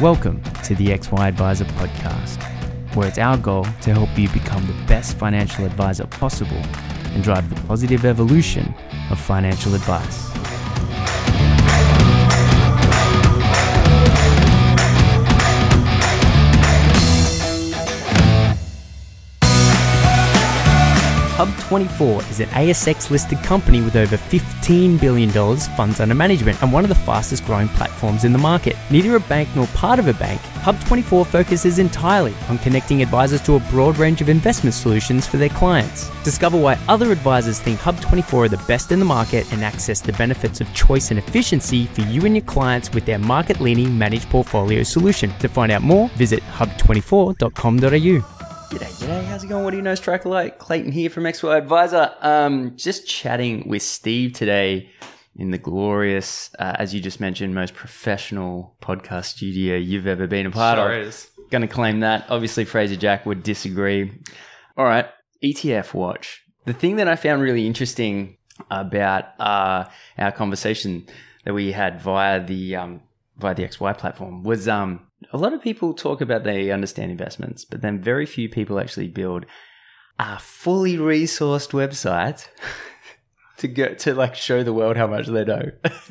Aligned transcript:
Welcome 0.00 0.40
to 0.62 0.76
the 0.76 0.90
XY 0.90 1.26
Advisor 1.26 1.64
podcast, 1.64 2.40
where 2.94 3.08
it's 3.08 3.18
our 3.18 3.36
goal 3.36 3.64
to 3.64 3.92
help 3.92 4.16
you 4.16 4.28
become 4.28 4.64
the 4.64 4.86
best 4.86 5.18
financial 5.18 5.64
advisor 5.64 6.06
possible 6.06 6.62
and 7.14 7.24
drive 7.24 7.52
the 7.52 7.60
positive 7.66 8.04
evolution 8.04 8.72
of 9.10 9.18
financial 9.18 9.74
advice. 9.74 10.27
Hub24 21.38 22.28
is 22.32 22.40
an 22.40 22.48
ASX 22.48 23.12
listed 23.12 23.38
company 23.44 23.80
with 23.80 23.94
over 23.94 24.16
$15 24.16 25.00
billion 25.00 25.30
funds 25.76 26.00
under 26.00 26.12
management 26.12 26.60
and 26.60 26.72
one 26.72 26.84
of 26.84 26.88
the 26.88 26.96
fastest 26.96 27.46
growing 27.46 27.68
platforms 27.68 28.24
in 28.24 28.32
the 28.32 28.38
market. 28.38 28.74
Neither 28.90 29.14
a 29.14 29.20
bank 29.20 29.48
nor 29.54 29.68
part 29.68 30.00
of 30.00 30.08
a 30.08 30.14
bank, 30.14 30.40
Hub24 30.64 31.24
focuses 31.28 31.78
entirely 31.78 32.34
on 32.48 32.58
connecting 32.58 33.02
advisors 33.02 33.40
to 33.42 33.54
a 33.54 33.60
broad 33.70 33.98
range 33.98 34.20
of 34.20 34.28
investment 34.28 34.74
solutions 34.74 35.28
for 35.28 35.36
their 35.36 35.48
clients. 35.50 36.10
Discover 36.24 36.58
why 36.60 36.76
other 36.88 37.12
advisors 37.12 37.60
think 37.60 37.78
Hub24 37.78 38.46
are 38.46 38.48
the 38.48 38.64
best 38.66 38.90
in 38.90 38.98
the 38.98 39.04
market 39.04 39.46
and 39.52 39.62
access 39.62 40.00
the 40.00 40.14
benefits 40.14 40.60
of 40.60 40.74
choice 40.74 41.12
and 41.12 41.20
efficiency 41.20 41.86
for 41.86 42.00
you 42.00 42.26
and 42.26 42.34
your 42.34 42.44
clients 42.46 42.90
with 42.90 43.06
their 43.06 43.20
market 43.20 43.60
leading 43.60 43.96
managed 43.96 44.28
portfolio 44.28 44.82
solution. 44.82 45.32
To 45.38 45.48
find 45.48 45.70
out 45.70 45.82
more, 45.82 46.08
visit 46.16 46.42
hub24.com.au. 46.42 48.37
G'day, 48.70 48.90
g'day. 49.00 49.24
How's 49.24 49.44
it 49.44 49.48
going? 49.48 49.64
What 49.64 49.70
do 49.70 49.76
you 49.76 49.82
know, 49.82 49.94
Striker 49.94 50.28
Light? 50.28 50.58
Clayton 50.58 50.92
here 50.92 51.08
from 51.08 51.24
XY 51.24 51.56
Advisor. 51.56 52.12
Um, 52.20 52.76
just 52.76 53.06
chatting 53.06 53.66
with 53.68 53.82
Steve 53.82 54.34
today 54.34 54.90
in 55.36 55.50
the 55.50 55.58
glorious, 55.58 56.50
uh, 56.58 56.74
as 56.78 56.94
you 56.94 57.00
just 57.00 57.18
mentioned, 57.20 57.54
most 57.54 57.72
professional 57.74 58.76
podcast 58.82 59.26
studio 59.26 59.76
you've 59.76 60.06
ever 60.06 60.26
been 60.26 60.46
a 60.46 60.50
part 60.50 60.78
Sure 60.78 60.92
of. 60.92 61.06
is. 61.08 61.30
Going 61.50 61.62
to 61.62 61.68
claim 61.68 62.00
that. 62.00 62.26
Obviously, 62.28 62.64
Fraser 62.66 62.96
Jack 62.96 63.24
would 63.24 63.42
disagree. 63.42 64.12
All 64.76 64.84
right, 64.84 65.06
ETF 65.42 65.94
Watch. 65.94 66.42
The 66.66 66.74
thing 66.74 66.96
that 66.96 67.08
I 67.08 67.16
found 67.16 67.40
really 67.40 67.66
interesting 67.66 68.36
about 68.70 69.24
uh, 69.40 69.84
our 70.18 70.32
conversation 70.32 71.06
that 71.44 71.54
we 71.54 71.72
had 71.72 72.02
via 72.02 72.44
the 72.44 72.76
um, 72.76 73.00
via 73.38 73.54
the 73.54 73.62
XY 73.62 73.96
platform 73.96 74.42
was 74.42 74.68
um, 74.68 75.06
a 75.32 75.36
lot 75.38 75.52
of 75.52 75.62
people 75.62 75.94
talk 75.94 76.20
about 76.20 76.44
they 76.44 76.70
understand 76.70 77.10
investments, 77.10 77.64
but 77.64 77.80
then 77.80 78.00
very 78.00 78.26
few 78.26 78.48
people 78.48 78.78
actually 78.78 79.08
build 79.08 79.46
a 80.18 80.38
fully 80.38 80.96
resourced 80.96 81.70
website 81.70 82.48
to 83.58 83.68
go 83.68 83.94
to 83.94 84.14
like 84.14 84.34
show 84.34 84.62
the 84.62 84.72
world 84.72 84.96
how 84.96 85.06
much 85.06 85.26
they 85.26 85.44
know. 85.44 85.70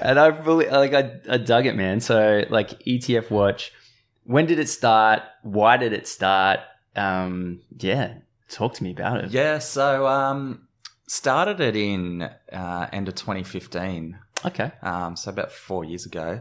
and 0.00 0.18
I 0.18 0.26
really 0.28 0.68
like 0.68 0.94
I, 0.94 1.12
I 1.28 1.36
dug 1.38 1.66
it, 1.66 1.76
man. 1.76 2.00
So 2.00 2.44
like 2.50 2.70
ETF 2.84 3.30
Watch, 3.30 3.72
when 4.24 4.46
did 4.46 4.58
it 4.58 4.68
start? 4.68 5.22
Why 5.42 5.76
did 5.76 5.92
it 5.92 6.06
start? 6.06 6.60
Um, 6.96 7.60
yeah, 7.78 8.14
talk 8.48 8.74
to 8.74 8.82
me 8.84 8.92
about 8.92 9.24
it. 9.24 9.30
Yeah, 9.30 9.58
so 9.58 10.06
um, 10.06 10.66
started 11.06 11.60
it 11.60 11.76
in 11.76 12.22
uh, 12.52 12.88
end 12.92 13.08
of 13.08 13.14
2015, 13.14 14.18
Okay. 14.46 14.72
um, 14.82 15.16
so 15.16 15.30
about 15.30 15.52
four 15.52 15.84
years 15.84 16.06
ago. 16.06 16.40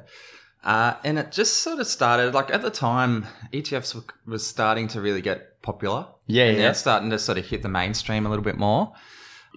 Uh, 0.68 0.96
and 1.06 1.18
it 1.18 1.32
just 1.32 1.64
sort 1.64 1.80
of 1.80 1.88
started, 1.88 2.34
like 2.34 2.52
at 2.52 2.62
the 2.62 2.70
time, 2.70 3.26
ETFs 3.54 3.96
were, 3.96 4.04
was 4.26 4.46
starting 4.46 4.90
to 4.90 5.00
really 5.00 5.22
get 5.22 5.62
popular. 5.62 6.06
Yeah, 6.26 6.48
and 6.48 6.58
yeah. 6.58 6.64
they're 6.64 6.74
starting 6.74 7.10
to 7.12 7.20
sort 7.20 7.38
of 7.38 7.46
hit 7.46 7.62
the 7.62 7.70
mainstream 7.70 8.26
a 8.26 8.30
little 8.30 8.44
bit 8.44 8.58
more. 8.58 8.94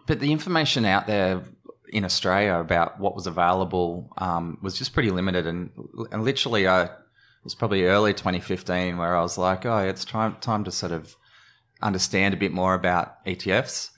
But 0.07 0.21
the 0.21 0.31
information 0.31 0.85
out 0.85 1.09
there 1.09 1.43
in 1.89 2.05
Australia 2.05 2.55
about 2.55 3.01
what 3.01 3.17
was 3.17 3.27
available 3.27 4.13
um, 4.19 4.59
was 4.63 4.79
just 4.79 4.93
pretty 4.95 5.11
limited. 5.11 5.49
And, 5.49 5.71
and 6.13 6.23
literally, 6.23 6.69
I 6.69 6.85
it 6.85 7.45
was 7.45 7.57
probably 7.57 7.87
early 7.87 8.13
2015 8.13 8.97
where 8.97 9.17
I 9.17 9.21
was 9.21 9.37
like, 9.37 9.67
oh, 9.67 9.79
it's 9.79 10.05
time 10.05 10.37
time 10.41 10.63
to 10.63 10.71
sort 10.71 10.93
of 10.93 11.17
understand 11.83 12.35
a 12.35 12.37
bit 12.37 12.53
more 12.53 12.75
about 12.75 13.25
ETFs. 13.25 13.91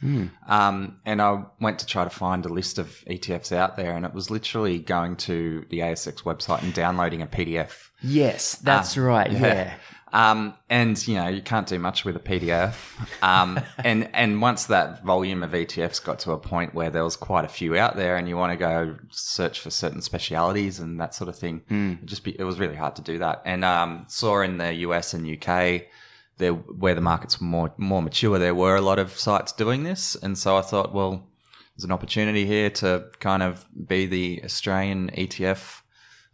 Um, 0.46 1.00
and 1.04 1.20
I 1.20 1.44
went 1.60 1.78
to 1.80 1.86
try 1.86 2.04
to 2.04 2.10
find 2.10 2.44
a 2.44 2.48
list 2.48 2.78
of 2.78 2.88
ETFs 3.08 3.52
out 3.52 3.76
there, 3.76 3.96
and 3.96 4.04
it 4.04 4.14
was 4.14 4.30
literally 4.30 4.78
going 4.78 5.16
to 5.16 5.64
the 5.70 5.80
ASX 5.80 6.22
website 6.22 6.62
and 6.62 6.72
downloading 6.72 7.22
a 7.22 7.26
PDF. 7.26 7.90
Yes, 8.02 8.56
that's 8.56 8.96
right. 8.96 9.30
Yeah. 9.30 9.74
Um, 10.14 10.54
and 10.68 11.08
you 11.08 11.14
know 11.14 11.28
you 11.28 11.40
can't 11.40 11.66
do 11.66 11.78
much 11.78 12.04
with 12.04 12.16
a 12.16 12.20
PDF. 12.20 12.74
Um, 13.22 13.58
and 13.78 14.10
and 14.14 14.42
once 14.42 14.66
that 14.66 15.02
volume 15.04 15.42
of 15.42 15.52
ETFs 15.52 16.04
got 16.04 16.18
to 16.20 16.32
a 16.32 16.38
point 16.38 16.74
where 16.74 16.90
there 16.90 17.04
was 17.04 17.16
quite 17.16 17.44
a 17.44 17.48
few 17.48 17.76
out 17.76 17.96
there, 17.96 18.16
and 18.16 18.28
you 18.28 18.36
want 18.36 18.52
to 18.52 18.58
go 18.58 18.96
search 19.10 19.60
for 19.60 19.70
certain 19.70 20.02
specialities 20.02 20.80
and 20.80 21.00
that 21.00 21.14
sort 21.14 21.28
of 21.28 21.36
thing, 21.38 21.62
it 22.02 22.06
just 22.06 22.24
be, 22.24 22.38
it 22.38 22.44
was 22.44 22.58
really 22.58 22.76
hard 22.76 22.96
to 22.96 23.02
do 23.02 23.18
that. 23.18 23.42
And 23.44 23.64
um, 23.64 24.04
saw 24.08 24.42
in 24.42 24.58
the 24.58 24.72
US 24.74 25.14
and 25.14 25.26
UK. 25.26 25.84
There, 26.42 26.54
where 26.54 26.96
the 26.96 27.00
markets 27.00 27.40
were 27.40 27.46
more 27.46 27.72
more 27.76 28.02
mature, 28.02 28.36
there 28.36 28.54
were 28.54 28.74
a 28.74 28.80
lot 28.80 28.98
of 28.98 29.16
sites 29.16 29.52
doing 29.52 29.84
this, 29.84 30.16
and 30.16 30.36
so 30.36 30.56
I 30.56 30.62
thought, 30.62 30.92
well, 30.92 31.12
there's 31.76 31.84
an 31.84 31.92
opportunity 31.92 32.44
here 32.46 32.68
to 32.70 33.04
kind 33.20 33.44
of 33.44 33.64
be 33.86 34.06
the 34.06 34.40
Australian 34.44 35.10
ETF 35.10 35.82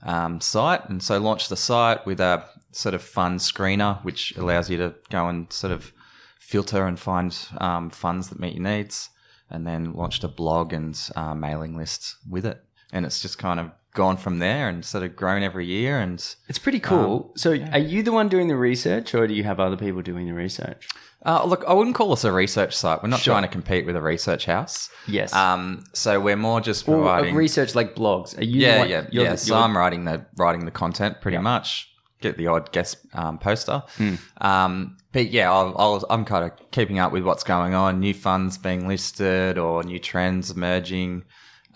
um, 0.03 0.41
site, 0.41 0.89
and 0.89 1.03
so 1.03 1.19
launched 1.19 1.51
the 1.51 1.57
site 1.57 2.07
with 2.07 2.21
a 2.21 2.43
sort 2.73 2.95
of 2.95 3.03
fund 3.03 3.41
screener, 3.41 4.03
which 4.03 4.35
allows 4.39 4.71
you 4.71 4.79
to 4.79 4.95
go 5.11 5.29
and 5.29 5.53
sort 5.53 5.75
of 5.75 5.93
filter 6.41 6.87
and 6.87 6.99
find 6.99 7.39
um, 7.59 7.91
funds 7.91 8.31
that 8.31 8.41
meet 8.41 8.55
your 8.55 8.63
needs, 8.63 9.11
and 9.51 9.67
then 9.67 9.93
launched 9.93 10.25
a 10.25 10.29
blog 10.29 10.73
and 10.73 11.11
uh, 11.17 11.35
mailing 11.35 11.77
list 11.77 12.17
with 12.27 12.47
it, 12.47 12.65
and 12.93 13.05
it's 13.05 13.21
just 13.21 13.37
kind 13.37 13.61
of 13.61 13.71
gone 13.95 14.17
from 14.17 14.39
there 14.39 14.69
and 14.69 14.85
sort 14.85 15.03
of 15.05 15.17
grown 15.17 15.43
every 15.43 15.67
year 15.67 15.99
and. 15.99 16.19
It's 16.49 16.59
pretty 16.59 16.81
cool. 16.81 17.33
so, 17.37 17.53
are 17.73 17.79
you 17.79 18.03
the 18.03 18.13
one 18.13 18.29
doing 18.29 18.49
the 18.49 18.57
research, 18.57 19.15
or 19.15 19.27
do 19.27 19.35
you 19.35 19.45
have 19.45 19.59
other 19.61 19.77
people 19.77 20.03
doing 20.03 20.27
the 20.27 20.35
research? 20.35 20.89
Uh, 21.27 21.45
look, 21.45 21.65
I 21.67 21.73
wouldn't 21.73 21.97
call 21.97 22.13
us 22.13 22.23
a 22.23 22.31
research 22.31 22.77
site. 22.77 23.03
We're 23.03 23.09
not 23.09 23.21
Sure. 23.21 23.35
trying 23.35 23.43
to 23.43 23.49
compete 23.49 23.85
with 23.87 23.97
a 23.97 24.01
research 24.01 24.47
house. 24.47 24.89
Yes. 25.09 25.33
Um, 25.33 25.83
so 25.93 26.21
we're 26.21 26.37
more 26.37 26.61
just 26.61 26.89
or 26.89 26.95
providing. 26.95 27.35
research 27.35 27.75
like 27.75 27.97
blogs. 27.97 28.39
Are 28.39 28.45
you? 28.45 28.61
yeah, 28.61 28.79
one- 28.79 28.89
yeah, 28.89 29.07
you're 29.11 29.25
yeah. 29.25 29.31
the- 29.33 29.37
so 29.39 29.57
I'm 29.57 29.77
writing 29.77 30.05
the 30.05 30.25
writing 30.37 30.65
the 30.65 30.71
content 30.71 31.21
pretty 31.21 31.39
much. 31.39 31.89
Get 32.21 32.37
the 32.37 32.47
odd 32.49 32.73
guest 32.73 32.99
um, 33.15 33.39
poster. 33.39 33.83
Hmm. 33.97 34.15
Um, 34.41 34.97
but 35.13 35.31
yeah, 35.31 35.53
I'll, 35.53 35.75
I'll, 35.79 36.05
I'm 36.11 36.25
kind 36.25 36.45
of 36.45 36.71
keeping 36.73 36.99
up 36.99 37.13
with 37.13 37.23
what's 37.25 37.45
going 37.45 37.75
on, 37.75 38.01
new 38.01 38.13
funds 38.15 38.59
being 38.59 38.87
listed 38.89 39.57
or 39.59 39.83
new 39.85 39.99
trends 40.01 40.51
emerging, 40.51 41.25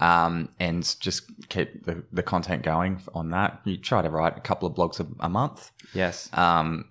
um, 0.00 0.48
and 0.58 0.82
just 1.00 1.30
keep 1.48 1.84
the, 1.84 2.02
the 2.12 2.22
content 2.22 2.62
going 2.62 3.02
on 3.14 3.30
that. 3.30 3.60
You 3.64 3.76
try 3.76 4.02
to 4.02 4.10
write 4.10 4.36
a 4.36 4.40
couple 4.40 4.68
of 4.68 4.74
blogs 4.74 5.00
a, 5.00 5.06
a 5.24 5.28
month. 5.28 5.70
yes. 5.94 6.28
Um, 6.32 6.86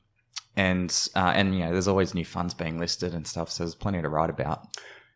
and 0.56 1.10
uh, 1.16 1.32
and 1.34 1.54
you 1.56 1.62
know, 1.62 1.72
there's 1.72 1.88
always 1.88 2.14
new 2.14 2.26
funds 2.26 2.54
being 2.54 2.78
listed 2.78 3.14
and 3.14 3.26
stuff, 3.26 3.50
so 3.50 3.64
there's 3.64 3.76
plenty 3.76 4.02
to 4.02 4.10
write 4.10 4.30
about. 4.30 4.68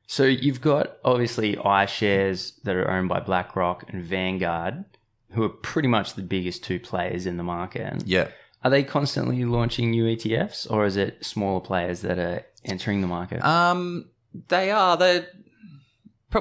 So 0.07 0.23
you've 0.23 0.61
got 0.61 0.97
obviously 1.03 1.55
iShares 1.55 2.53
that 2.63 2.75
are 2.75 2.89
owned 2.89 3.09
by 3.09 3.19
BlackRock 3.19 3.91
and 3.91 4.03
Vanguard, 4.03 4.85
who 5.31 5.43
are 5.43 5.49
pretty 5.49 5.87
much 5.87 6.13
the 6.13 6.21
biggest 6.21 6.63
two 6.63 6.79
players 6.79 7.25
in 7.25 7.37
the 7.37 7.43
market. 7.43 8.03
Yeah. 8.05 8.29
Are 8.63 8.69
they 8.69 8.83
constantly 8.83 9.45
launching 9.45 9.91
new 9.91 10.05
ETFs, 10.05 10.69
or 10.71 10.85
is 10.85 10.95
it 10.95 11.23
smaller 11.23 11.59
players 11.59 12.01
that 12.01 12.17
are 12.17 12.43
entering 12.63 13.01
the 13.01 13.07
market? 13.07 13.43
Um, 13.45 14.09
they 14.47 14.71
are. 14.71 14.97
They're 14.97 15.27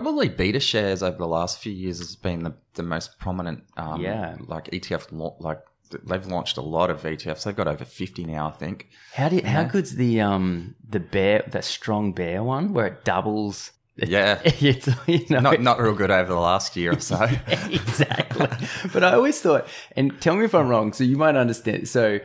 probably 0.03 0.28
beta 0.28 0.59
shares 0.59 1.05
over 1.05 1.16
the 1.16 1.27
last 1.28 1.60
few 1.60 1.72
years 1.72 1.99
has 1.99 2.16
been 2.16 2.43
the, 2.43 2.53
the 2.75 2.82
most 2.82 3.16
prominent. 3.21 3.62
Um, 3.77 4.00
Yeah. 4.00 4.37
Like 4.49 4.69
ETF, 4.72 5.06
like 5.38 5.60
they've 6.05 6.27
launched 6.27 6.56
a 6.56 6.62
lot 6.62 6.91
of 6.91 7.03
ETFs. 7.03 7.44
They've 7.44 7.55
got 7.55 7.69
over 7.69 7.84
fifty 7.84 8.25
now, 8.25 8.49
I 8.49 8.50
think. 8.50 8.88
how 9.12 9.28
do 9.28 9.37
you, 9.37 9.43
how 9.44 9.62
good's 9.62 9.94
the 9.94 10.21
um 10.21 10.75
the 10.88 10.99
bear 10.99 11.44
that 11.47 11.65
strong 11.65 12.12
bear 12.12 12.43
one 12.43 12.72
where 12.72 12.87
it 12.88 13.04
doubles? 13.04 13.71
Yeah. 13.94 14.41
it's 14.44 14.88
you 15.06 15.27
know 15.31 15.38
Not 15.38 15.60
not 15.60 15.78
real 15.78 15.94
good 15.94 16.10
over 16.10 16.28
the 16.28 16.41
last 16.41 16.74
year 16.74 16.95
or 16.95 17.01
so. 17.01 17.28
exactly. 17.47 18.48
But 18.92 19.04
I 19.04 19.13
always 19.15 19.41
thought, 19.41 19.68
and 19.95 20.21
tell 20.21 20.34
me 20.34 20.45
if 20.45 20.57
I'm 20.57 20.66
wrong, 20.68 20.92
so 20.92 21.04
you 21.04 21.16
might 21.16 21.36
understand. 21.36 21.89
So 21.89 22.18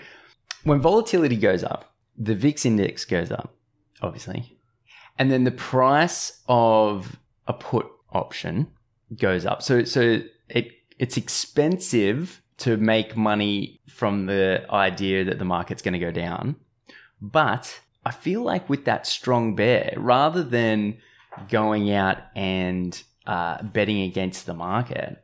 when 0.64 0.80
volatility 0.82 1.36
goes 1.38 1.64
up, 1.64 1.94
the 2.18 2.34
VIX 2.34 2.66
index 2.66 3.06
goes 3.06 3.32
up, 3.32 3.54
obviously, 4.02 4.58
and 5.20 5.32
then 5.32 5.44
the 5.44 5.52
price 5.52 6.42
of 6.48 7.20
a 7.50 7.54
put 7.54 7.86
option 8.12 8.68
goes 9.18 9.46
up. 9.46 9.62
So 9.62 9.84
so 9.84 10.22
it 10.50 10.72
it's 10.98 11.18
expensive 11.18 12.42
to 12.60 12.78
make 12.78 13.16
money 13.18 13.80
from 13.88 14.25
the 14.25 14.66
idea 14.69 15.24
that 15.25 15.40
the 15.40 15.46
market's 15.46 15.81
going 15.81 15.94
to 15.94 16.00
go 16.00 16.12
down, 16.12 16.56
but 17.22 17.80
I 18.06 18.12
feel 18.12 18.42
like 18.44 18.69
with 18.69 18.86
that 18.86 19.06
strong 19.07 19.56
bear, 19.56 19.94
rather 19.98 20.44
than 20.44 20.98
going 21.50 21.92
out 21.92 22.18
and 22.36 23.01
uh, 23.25 23.62
betting 23.63 24.02
against 24.02 24.45
the 24.45 24.54
market, 24.54 25.24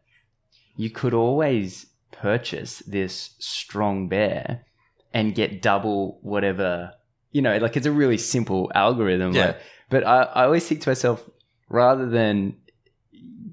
you 0.77 0.89
could 0.89 1.13
always 1.13 1.87
purchase 2.11 2.79
this 2.87 3.31
strong 3.39 4.07
bear 4.07 4.65
and 5.13 5.35
get 5.35 5.61
double 5.61 6.19
whatever 6.21 6.93
you 7.31 7.41
know. 7.41 7.57
Like 7.57 7.75
it's 7.77 7.85
a 7.85 7.91
really 7.91 8.17
simple 8.17 8.71
algorithm. 8.75 9.33
Yeah. 9.33 9.45
like- 9.47 9.59
but 9.89 10.03
I, 10.03 10.23
I 10.23 10.43
always 10.45 10.67
think 10.67 10.81
to 10.81 10.89
myself, 10.89 11.29
rather 11.69 12.05
than 12.07 12.55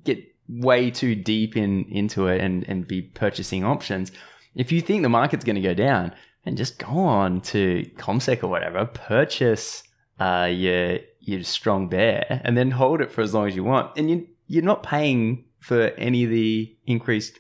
get 0.05 0.19
way 0.49 0.91
too 0.91 1.15
deep 1.15 1.57
in 1.57 1.85
into 1.91 2.27
it 2.27 2.41
and, 2.41 2.65
and 2.69 2.87
be 2.87 3.03
purchasing 3.03 3.65
options, 3.65 4.13
if 4.55 4.71
you 4.73 4.81
think 4.81 5.03
the 5.03 5.09
market's 5.09 5.45
going 5.45 5.57
to 5.57 5.63
go 5.63 5.75
down, 5.75 6.13
and 6.45 6.57
just 6.57 6.79
go 6.79 6.99
on 6.99 7.41
to 7.41 7.89
CommSec 7.97 8.43
or 8.43 8.49
whatever, 8.49 8.85
purchase 8.87 9.85
uh, 10.19 10.49
your 10.51 10.99
your 11.21 11.43
strong 11.45 11.89
bear, 11.89 12.41
and 12.45 12.57
then 12.57 12.73
hold 12.73 13.01
it 13.01 13.13
for 13.13 13.21
as 13.21 13.33
long 13.33 13.47
as 13.47 13.55
you 13.55 13.63
want, 13.65 13.97
and 13.97 14.11
you 14.11 14.27
you're 14.49 14.65
not 14.65 14.83
paying 14.83 15.45
for 15.61 15.89
any 15.97 16.25
of 16.25 16.31
the 16.31 16.77
increased 16.87 17.39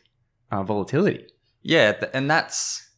uh, 0.52 0.62
volatility. 0.62 1.26
Yeah, 1.62 1.94
and 2.14 2.30
that's 2.30 2.88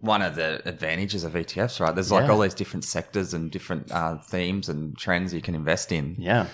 one 0.00 0.20
of 0.20 0.34
the 0.34 0.60
advantages 0.68 1.24
of 1.24 1.32
ETFs, 1.32 1.80
right? 1.80 1.94
There's 1.94 2.12
like 2.12 2.26
Yeah. 2.26 2.32
all 2.32 2.40
these 2.40 2.52
different 2.52 2.84
sectors 2.84 3.32
and 3.32 3.50
different 3.50 3.90
uh, 3.90 4.18
themes 4.18 4.68
and 4.68 4.96
trends 4.98 5.32
you 5.32 5.40
can 5.40 5.54
invest 5.54 5.90
in 5.92 6.14
Yeah, 6.18 6.46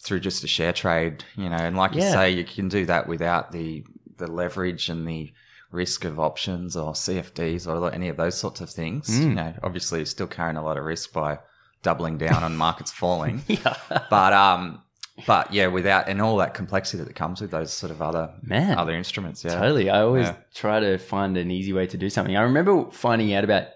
through 0.00 0.20
just 0.20 0.44
a 0.44 0.46
share 0.48 0.72
trade, 0.72 1.24
you 1.36 1.48
know. 1.48 1.56
And 1.56 1.76
like 1.76 1.94
you 1.94 2.02
say, 2.02 2.30
you 2.30 2.44
can 2.44 2.68
do 2.68 2.86
that 2.86 3.08
without 3.08 3.52
the 3.52 3.84
the 4.16 4.26
leverage 4.30 4.88
and 4.88 5.06
the 5.06 5.32
risk 5.70 6.04
of 6.04 6.18
options 6.18 6.76
or 6.76 6.92
CFDs 6.92 7.66
or 7.66 7.92
any 7.92 8.08
of 8.08 8.16
those 8.16 8.36
sorts 8.36 8.60
of 8.60 8.70
things. 8.70 9.08
Mm. 9.10 9.22
You 9.22 9.34
know, 9.34 9.54
obviously, 9.62 9.98
you're 10.00 10.06
still 10.06 10.26
carrying 10.26 10.56
a 10.56 10.64
lot 10.64 10.76
of 10.78 10.84
risk 10.84 11.12
by 11.12 11.38
doubling 11.82 12.18
down 12.18 12.42
on 12.42 12.56
markets 12.56 12.90
falling. 12.90 13.42
yeah, 13.48 13.74
But 14.10 14.32
um, 14.32 14.82
but 15.26 15.52
yeah, 15.52 15.66
without 15.66 16.08
and 16.08 16.22
all 16.22 16.36
that 16.38 16.54
complexity 16.54 17.02
that 17.04 17.14
comes 17.14 17.40
with 17.40 17.50
those 17.50 17.72
sort 17.72 17.90
of 17.92 18.00
other 18.00 18.32
man. 18.42 18.78
other 18.78 18.94
instruments. 18.94 19.44
Yeah, 19.44 19.56
Totally. 19.58 19.90
I 19.90 20.00
always 20.02 20.26
Yeah. 20.26 20.36
try 20.54 20.80
to 20.80 20.96
find 20.98 21.36
an 21.36 21.50
easy 21.50 21.72
way 21.72 21.86
to 21.88 21.96
do 21.96 22.08
something. 22.08 22.36
I 22.36 22.42
remember 22.42 22.90
finding 22.92 23.34
out 23.34 23.42
about 23.44 23.66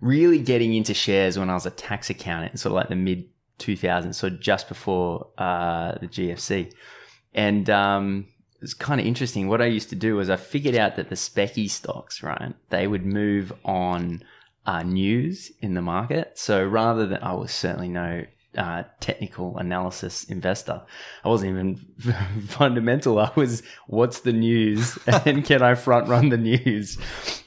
really 0.00 0.38
getting 0.38 0.74
into 0.74 0.92
shares 0.94 1.38
when 1.38 1.48
I 1.48 1.54
was 1.54 1.64
a 1.66 1.70
tax 1.70 2.10
accountant, 2.10 2.58
sort 2.60 2.72
of 2.72 2.76
like 2.76 2.88
the 2.88 2.96
mid 2.96 3.24
2000s, 3.62 4.14
so 4.14 4.30
just 4.30 4.68
before 4.68 5.28
uh, 5.38 5.98
the 5.98 6.08
GFC. 6.08 6.72
And 7.34 7.68
um, 7.70 8.26
it 8.54 8.62
was 8.62 8.74
kind 8.74 9.00
of 9.00 9.06
interesting. 9.06 9.48
What 9.48 9.62
I 9.62 9.66
used 9.66 9.90
to 9.90 9.96
do 9.96 10.16
was 10.16 10.30
I 10.30 10.36
figured 10.36 10.74
out 10.74 10.96
that 10.96 11.08
the 11.08 11.14
specky 11.14 11.68
stocks, 11.70 12.22
right, 12.22 12.54
they 12.70 12.86
would 12.86 13.04
move 13.04 13.52
on 13.64 14.22
uh, 14.66 14.82
news 14.82 15.50
in 15.60 15.74
the 15.74 15.82
market. 15.82 16.38
So 16.38 16.64
rather 16.64 17.06
than, 17.06 17.22
I 17.22 17.34
was 17.34 17.52
certainly 17.52 17.88
no 17.88 18.24
uh, 18.56 18.84
technical 19.00 19.56
analysis 19.58 20.24
investor. 20.24 20.82
I 21.24 21.28
wasn't 21.28 21.50
even 21.52 21.76
fundamental. 22.48 23.18
I 23.18 23.30
was, 23.34 23.62
what's 23.86 24.20
the 24.20 24.32
news 24.32 24.98
and 25.06 25.44
can 25.44 25.62
I 25.62 25.74
front 25.74 26.08
run 26.08 26.28
the 26.28 26.36
news? 26.36 26.98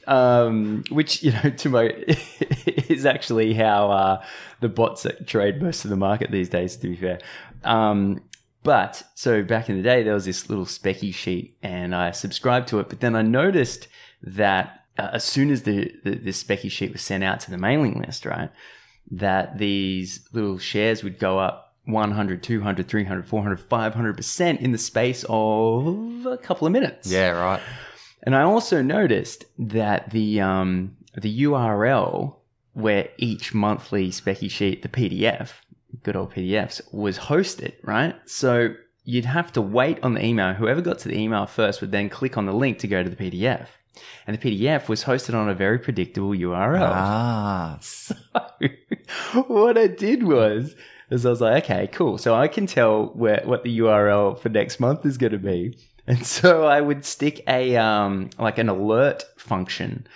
Um, 0.07 0.83
which, 0.89 1.23
you 1.23 1.31
know, 1.31 1.49
to 1.49 1.69
my, 1.69 1.83
is 2.65 3.05
actually 3.05 3.53
how 3.53 3.91
uh, 3.91 4.25
the 4.61 4.69
bots 4.69 5.05
trade 5.25 5.61
most 5.61 5.83
of 5.83 5.89
the 5.89 5.97
market 5.97 6.31
these 6.31 6.49
days, 6.49 6.75
to 6.77 6.89
be 6.89 6.95
fair. 6.95 7.19
Um, 7.63 8.21
but 8.63 9.03
so 9.13 9.43
back 9.43 9.69
in 9.69 9.77
the 9.77 9.83
day, 9.83 10.01
there 10.01 10.15
was 10.15 10.25
this 10.25 10.49
little 10.49 10.65
specky 10.65 11.13
sheet 11.13 11.55
and 11.61 11.93
I 11.93 12.11
subscribed 12.11 12.67
to 12.69 12.79
it. 12.79 12.89
But 12.89 12.99
then 12.99 13.15
I 13.15 13.21
noticed 13.21 13.87
that 14.23 14.85
uh, 14.97 15.09
as 15.13 15.23
soon 15.23 15.51
as 15.51 15.63
the, 15.63 15.93
the, 16.03 16.15
the 16.15 16.31
specky 16.31 16.71
sheet 16.71 16.93
was 16.93 17.01
sent 17.01 17.23
out 17.23 17.39
to 17.41 17.51
the 17.51 17.57
mailing 17.57 18.01
list, 18.01 18.25
right, 18.25 18.49
that 19.11 19.57
these 19.57 20.27
little 20.33 20.57
shares 20.57 21.03
would 21.03 21.19
go 21.19 21.39
up 21.39 21.75
100, 21.85 22.41
200, 22.41 22.87
300, 22.87 23.27
400, 23.27 23.69
500% 23.69 24.59
in 24.59 24.71
the 24.71 24.77
space 24.77 25.23
of 25.29 26.25
a 26.25 26.37
couple 26.37 26.65
of 26.65 26.73
minutes. 26.73 27.11
yeah, 27.11 27.29
right. 27.29 27.61
And 28.23 28.35
I 28.35 28.41
also 28.41 28.81
noticed 28.81 29.45
that 29.59 30.09
the 30.09 30.41
um, 30.41 30.97
the 31.13 31.43
URL 31.43 32.35
where 32.73 33.07
each 33.17 33.53
monthly 33.53 34.09
specky 34.09 34.51
sheet, 34.51 34.81
the 34.81 34.89
PDF, 34.89 35.51
good 36.03 36.15
old 36.15 36.33
PDFs, 36.33 36.81
was 36.93 37.17
hosted, 37.17 37.73
right? 37.83 38.15
So 38.25 38.75
you'd 39.05 39.25
have 39.25 39.53
to 39.53 39.61
wait 39.61 39.97
on 40.03 40.13
the 40.13 40.25
email. 40.25 40.53
Whoever 40.53 40.81
got 40.81 40.99
to 40.99 41.07
the 41.07 41.17
email 41.17 41.45
first 41.45 41.79
would 41.79 41.91
then 41.91 42.09
click 42.09 42.37
on 42.37 42.45
the 42.45 42.53
link 42.53 42.79
to 42.79 42.87
go 42.87 43.01
to 43.01 43.09
the 43.09 43.15
PDF. 43.15 43.67
And 44.27 44.37
the 44.37 44.41
PDF 44.41 44.87
was 44.87 45.03
hosted 45.05 45.33
on 45.33 45.49
a 45.49 45.53
very 45.53 45.79
predictable 45.79 46.31
URL. 46.31 46.91
Ah, 46.93 47.77
So 47.81 48.15
what 49.47 49.77
I 49.77 49.87
did 49.87 50.23
was, 50.23 50.75
is 51.09 51.25
I 51.25 51.29
was 51.29 51.41
like, 51.41 51.65
okay, 51.65 51.87
cool. 51.87 52.17
So 52.17 52.33
I 52.35 52.47
can 52.47 52.65
tell 52.65 53.07
where 53.07 53.41
what 53.45 53.63
the 53.63 53.79
URL 53.79 54.37
for 54.39 54.49
next 54.49 54.79
month 54.79 55.05
is 55.05 55.17
going 55.17 55.33
to 55.33 55.37
be, 55.39 55.77
and 56.07 56.25
so 56.37 56.65
I 56.65 56.81
would 56.81 57.05
stick 57.05 57.43
a 57.47 57.75
um 57.77 58.29
like 58.39 58.57
an 58.57 58.69
alert 58.69 59.23
function 59.37 60.07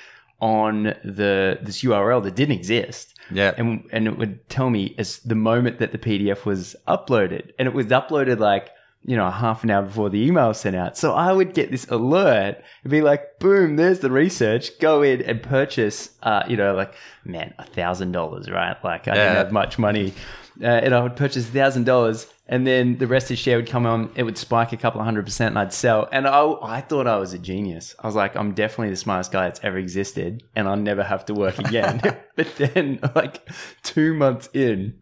on 0.42 0.84
the 1.04 1.60
this 1.62 1.84
URL 1.84 2.24
that 2.24 2.36
didn't 2.36 2.56
exist. 2.56 3.14
yeah. 3.31 3.54
And, 3.58 3.84
and 3.92 4.08
it 4.08 4.18
would 4.18 4.48
tell 4.50 4.70
me 4.70 4.96
as 4.98 5.20
the 5.20 5.36
moment 5.36 5.80
that 5.80 5.92
the 5.92 5.98
PDF 5.98 6.46
was 6.46 6.76
uploaded, 6.88 7.52
and 7.60 7.68
it 7.68 7.74
was 7.74 7.88
uploaded 7.88 8.40
like 8.40 8.70
you 9.06 9.16
know 9.16 9.28
a 9.28 9.31
half 9.31 9.63
an 9.63 9.72
hour 9.72 9.84
before 9.84 10.10
the 10.10 10.19
email 10.25 10.54
sent 10.54 10.75
out. 10.75 10.98
So 10.98 11.13
I 11.13 11.31
would 11.31 11.54
get 11.54 11.72
this 11.72 11.88
alert 11.90 12.62
and 12.84 12.92
be 12.92 13.01
like, 13.01 13.40
"Boom! 13.40 13.75
There's 13.78 14.00
the 14.00 14.12
research. 14.12 14.78
Go 14.80 15.01
in 15.01 15.22
and 15.22 15.42
purchase." 15.42 16.12
Uh, 16.22 16.44
you 16.48 16.57
know, 16.57 16.75
like 16.75 16.94
man, 17.24 17.54
a 17.60 17.66
thousand 17.66 18.12
dollars, 18.12 18.50
right? 18.50 18.75
Like 18.84 19.07
I 19.07 19.16
Yeah. 19.16 19.24
didn't 19.24 19.38
have 19.38 19.51
much 19.51 19.80
money, 19.80 20.13
uh, 20.62 20.66
and 20.66 20.94
I 20.94 21.01
would 21.01 21.16
purchase 21.16 21.48
a 21.48 21.51
thousand 21.51 21.86
dollars, 21.86 22.28
and 22.48 22.68
then 22.68 22.98
the 22.98 23.07
rest 23.07 23.25
of 23.25 23.30
the 23.30 23.36
share 23.38 23.56
would 23.57 23.69
come 23.69 23.86
on. 23.86 24.12
It 24.16 24.24
would 24.24 24.38
spike 24.38 24.74
a 24.74 24.78
couple 24.78 25.00
of 25.00 25.06
hundred 25.06 25.25
percent, 25.25 25.52
and 25.54 25.60
I'd 25.60 25.72
sell. 25.74 26.10
And 26.12 26.28
I, 26.28 26.52
I 26.62 26.81
thought 26.81 27.07
I 27.07 27.18
was 27.18 27.34
a 27.34 27.40
genius. 27.40 27.95
I 28.00 28.07
was 28.07 28.16
like, 28.16 28.36
I'm 28.36 28.54
definitely 28.54 28.90
the 28.90 28.95
smartest 28.98 29.31
guy 29.31 29.45
that's 29.45 29.62
ever 29.63 29.78
existed, 29.78 30.44
and 30.56 30.68
I'll 30.68 30.75
never 30.75 31.04
have 31.04 31.25
to 31.28 31.34
work 31.34 31.57
again. 31.60 32.02
but 32.36 32.54
then, 32.57 33.00
like 33.16 33.48
two 33.84 34.13
months 34.13 34.50
in, 34.54 34.95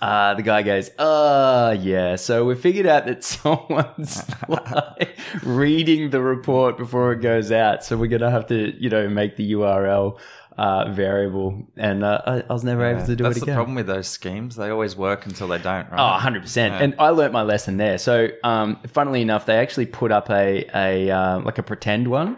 uh, 0.00 0.34
the 0.34 0.42
guy 0.42 0.62
goes, 0.62 0.90
uh, 0.98 1.76
yeah. 1.78 2.16
So 2.16 2.44
we 2.44 2.54
figured 2.54 2.86
out 2.86 3.06
that 3.06 3.24
someone's 3.34 4.22
like, 4.48 5.18
reading 5.42 6.10
the 6.10 6.20
report 6.20 6.76
before 6.76 7.12
it 7.12 7.20
goes 7.20 7.50
out. 7.52 7.84
So 7.84 7.96
we're 7.96 8.08
going 8.08 8.20
to 8.22 8.30
have 8.30 8.46
to, 8.48 8.74
you 8.80 8.90
know, 8.90 9.08
make 9.08 9.36
the 9.36 9.52
URL 9.52 10.18
uh, 10.58 10.92
variable. 10.92 11.66
And 11.76 12.04
uh, 12.04 12.20
I, 12.26 12.40
I 12.40 12.52
was 12.52 12.64
never 12.64 12.84
able 12.84 13.06
to 13.06 13.16
do 13.16 13.24
That's 13.24 13.38
it 13.38 13.46
the 13.46 13.54
problem 13.54 13.74
with 13.74 13.86
those 13.86 14.08
schemes. 14.08 14.56
They 14.56 14.68
always 14.68 14.96
work 14.96 15.24
until 15.26 15.48
they 15.48 15.58
don't, 15.58 15.86
Oh, 15.92 15.96
right? 15.96 16.20
100%. 16.20 16.56
And 16.56 16.94
I 16.98 17.08
learnt 17.10 17.32
my 17.32 17.42
lesson 17.42 17.78
there. 17.78 17.96
So, 17.96 18.28
um, 18.44 18.78
funnily 18.86 19.22
enough, 19.22 19.46
they 19.46 19.56
actually 19.56 19.86
put 19.86 20.12
up 20.12 20.28
a, 20.30 20.66
a 20.74 21.10
um, 21.10 21.44
like 21.44 21.58
a 21.58 21.62
pretend 21.62 22.08
one. 22.08 22.36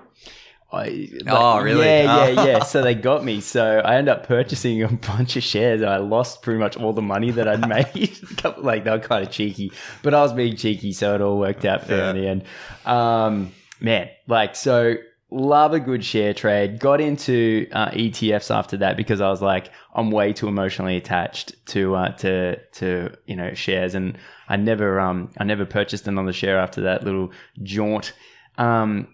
I, 0.72 0.84
like- 1.12 1.22
Oh, 1.26 1.60
really? 1.60 1.84
Yeah, 1.86 2.28
yeah, 2.28 2.34
Oh. 2.40 2.46
yeah. 2.46 2.62
So 2.64 2.82
they 2.82 2.94
got 3.10 3.24
me. 3.24 3.40
So 3.40 3.80
I 3.84 3.96
ended 3.96 4.14
up 4.14 4.26
purchasing 4.26 4.82
a 4.82 4.88
bunch 4.88 5.36
of 5.36 5.42
shares. 5.42 5.82
And 5.82 5.90
I 5.90 5.98
lost 5.98 6.42
pretty 6.42 6.58
much 6.60 6.76
all 6.76 6.92
the 6.92 7.02
money 7.02 7.30
that 7.32 7.46
I'd 7.46 7.68
made. 7.94 8.18
Like 8.58 8.84
they 8.84 8.90
were 8.90 8.98
kind 8.98 9.24
of 9.26 9.30
cheeky, 9.32 9.70
but 10.02 10.14
I 10.14 10.20
was 10.22 10.32
being 10.32 10.56
cheeky, 10.56 10.92
so 10.92 11.14
it 11.14 11.20
all 11.20 11.38
worked 11.38 11.64
out 11.64 11.84
fair 11.86 12.10
in 12.10 12.16
the 12.16 12.26
end. 12.28 12.44
Um, 12.86 13.52
man, 13.80 14.08
like 14.26 14.56
so. 14.56 14.94
Love 15.34 15.72
a 15.72 15.80
good 15.80 16.04
share 16.04 16.34
trade. 16.34 16.78
Got 16.78 17.00
into 17.00 17.66
uh, 17.72 17.88
ETFs 17.92 18.54
after 18.54 18.76
that 18.76 18.98
because 18.98 19.22
I 19.22 19.30
was 19.30 19.40
like, 19.40 19.70
I'm 19.94 20.10
way 20.10 20.34
too 20.34 20.46
emotionally 20.46 20.98
attached 20.98 21.54
to 21.68 21.94
uh, 21.94 22.12
to 22.18 22.56
to 22.72 23.16
you 23.24 23.36
know 23.36 23.54
shares, 23.54 23.94
and 23.94 24.18
I 24.50 24.56
never 24.56 25.00
um 25.00 25.30
I 25.38 25.44
never 25.44 25.64
purchased 25.64 26.06
another 26.06 26.34
share 26.34 26.58
after 26.58 26.82
that 26.82 27.04
little 27.04 27.32
jaunt. 27.62 28.12
Um, 28.58 29.08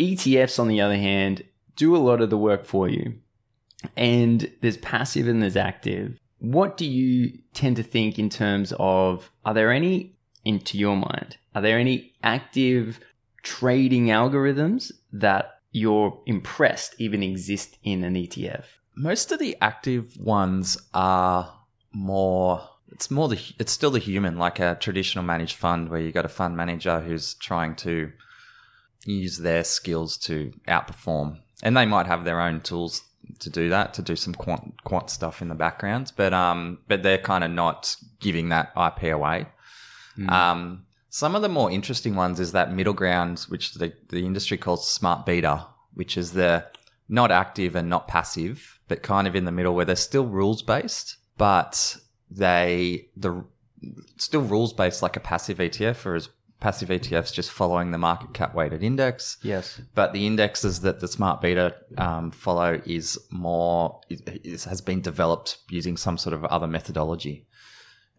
ETFs, 0.00 0.58
on 0.58 0.68
the 0.68 0.80
other 0.80 0.96
hand, 0.96 1.44
do 1.76 1.94
a 1.94 1.98
lot 1.98 2.20
of 2.20 2.30
the 2.30 2.38
work 2.38 2.64
for 2.64 2.88
you. 2.88 3.14
And 3.96 4.50
there's 4.60 4.78
passive 4.78 5.28
and 5.28 5.42
there's 5.42 5.56
active. 5.56 6.18
What 6.38 6.76
do 6.76 6.86
you 6.86 7.38
tend 7.54 7.76
to 7.76 7.82
think 7.82 8.18
in 8.18 8.30
terms 8.30 8.72
of 8.78 9.30
are 9.44 9.54
there 9.54 9.70
any, 9.70 10.16
into 10.44 10.78
your 10.78 10.96
mind, 10.96 11.36
are 11.54 11.62
there 11.62 11.78
any 11.78 12.14
active 12.22 13.00
trading 13.42 14.06
algorithms 14.06 14.90
that 15.12 15.60
you're 15.72 16.18
impressed 16.26 16.94
even 16.98 17.22
exist 17.22 17.78
in 17.84 18.04
an 18.04 18.14
ETF? 18.14 18.64
Most 18.94 19.32
of 19.32 19.38
the 19.38 19.56
active 19.60 20.16
ones 20.18 20.78
are 20.94 21.52
more. 21.92 22.68
It's 22.92 23.10
more 23.10 23.28
the. 23.28 23.40
It's 23.58 23.72
still 23.72 23.90
the 23.90 23.98
human, 23.98 24.36
like 24.36 24.58
a 24.58 24.76
traditional 24.80 25.24
managed 25.24 25.56
fund, 25.56 25.88
where 25.88 26.00
you 26.00 26.12
got 26.12 26.24
a 26.24 26.28
fund 26.28 26.56
manager 26.56 27.00
who's 27.00 27.34
trying 27.34 27.76
to 27.76 28.12
use 29.04 29.38
their 29.38 29.64
skills 29.64 30.16
to 30.18 30.52
outperform, 30.68 31.38
and 31.62 31.76
they 31.76 31.86
might 31.86 32.06
have 32.06 32.24
their 32.24 32.40
own 32.40 32.60
tools 32.60 33.02
to 33.38 33.50
do 33.50 33.68
that, 33.68 33.94
to 33.94 34.02
do 34.02 34.16
some 34.16 34.34
quant 34.34 34.74
quant 34.84 35.10
stuff 35.10 35.42
in 35.42 35.48
the 35.48 35.54
background, 35.54 36.12
but 36.16 36.32
um, 36.32 36.78
but 36.88 37.02
they're 37.02 37.18
kind 37.18 37.44
of 37.44 37.50
not 37.50 37.96
giving 38.20 38.48
that 38.50 38.72
IP 38.76 39.12
away. 39.12 39.46
Um, 40.28 40.86
some 41.08 41.34
of 41.34 41.42
the 41.42 41.48
more 41.48 41.70
interesting 41.70 42.14
ones 42.14 42.38
is 42.40 42.52
that 42.52 42.72
middle 42.72 42.92
ground, 42.92 43.40
which 43.48 43.74
the, 43.74 43.92
the 44.08 44.24
industry 44.24 44.56
calls 44.56 44.88
smart 44.88 45.26
beta, 45.26 45.66
which 45.94 46.16
is 46.16 46.32
the 46.32 46.66
not 47.08 47.32
active 47.32 47.74
and 47.74 47.88
not 47.88 48.06
passive, 48.06 48.80
but 48.86 49.02
kind 49.02 49.26
of 49.26 49.34
in 49.34 49.44
the 49.44 49.52
middle 49.52 49.74
where 49.74 49.84
they're 49.84 49.96
still 49.96 50.26
rules 50.26 50.62
based, 50.62 51.16
but 51.36 51.96
they 52.30 53.08
the 53.16 53.44
still 54.16 54.42
rules 54.42 54.72
based 54.72 55.02
like 55.02 55.16
a 55.16 55.20
passive 55.20 55.58
ETF, 55.58 56.06
or 56.06 56.14
as 56.14 56.28
passive 56.60 56.90
ETFs 56.90 57.32
just 57.32 57.50
following 57.50 57.90
the 57.90 57.98
market 57.98 58.34
cap 58.34 58.54
weighted 58.54 58.82
index. 58.82 59.38
Yes. 59.42 59.80
But 59.94 60.12
the 60.12 60.26
indexes 60.26 60.80
that 60.80 61.00
the 61.00 61.08
smart 61.08 61.40
beta 61.40 61.74
um, 61.98 62.30
follow 62.30 62.80
is 62.84 63.18
more 63.30 64.00
is, 64.08 64.64
has 64.64 64.80
been 64.80 65.00
developed 65.00 65.58
using 65.70 65.96
some 65.96 66.18
sort 66.18 66.34
of 66.34 66.44
other 66.44 66.66
methodology, 66.66 67.46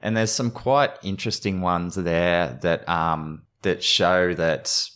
and 0.01 0.17
there's 0.17 0.31
some 0.31 0.51
quite 0.51 0.91
interesting 1.03 1.61
ones 1.61 1.95
there 1.95 2.59
that 2.61 2.87
um, 2.89 3.43
that 3.61 3.83
show 3.83 4.33
that 4.33 4.89